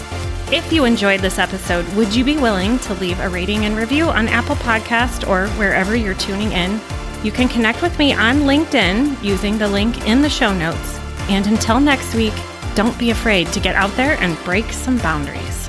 If 0.50 0.72
you 0.72 0.84
enjoyed 0.84 1.20
this 1.20 1.38
episode, 1.38 1.86
would 1.94 2.14
you 2.14 2.24
be 2.24 2.38
willing 2.38 2.78
to 2.80 2.94
leave 2.94 3.20
a 3.20 3.28
rating 3.28 3.66
and 3.66 3.76
review 3.76 4.04
on 4.04 4.28
Apple 4.28 4.56
Podcast 4.56 5.28
or 5.28 5.48
wherever 5.58 5.94
you're 5.94 6.14
tuning 6.14 6.52
in? 6.52 6.80
You 7.24 7.32
can 7.32 7.48
connect 7.48 7.80
with 7.80 7.98
me 7.98 8.12
on 8.12 8.40
LinkedIn 8.40 9.24
using 9.24 9.56
the 9.56 9.66
link 9.66 10.06
in 10.06 10.20
the 10.20 10.28
show 10.28 10.52
notes. 10.52 10.98
And 11.30 11.46
until 11.46 11.80
next 11.80 12.14
week, 12.14 12.34
don't 12.74 12.98
be 12.98 13.08
afraid 13.08 13.46
to 13.54 13.60
get 13.60 13.74
out 13.76 13.96
there 13.96 14.18
and 14.20 14.36
break 14.44 14.70
some 14.70 14.98
boundaries. 14.98 15.63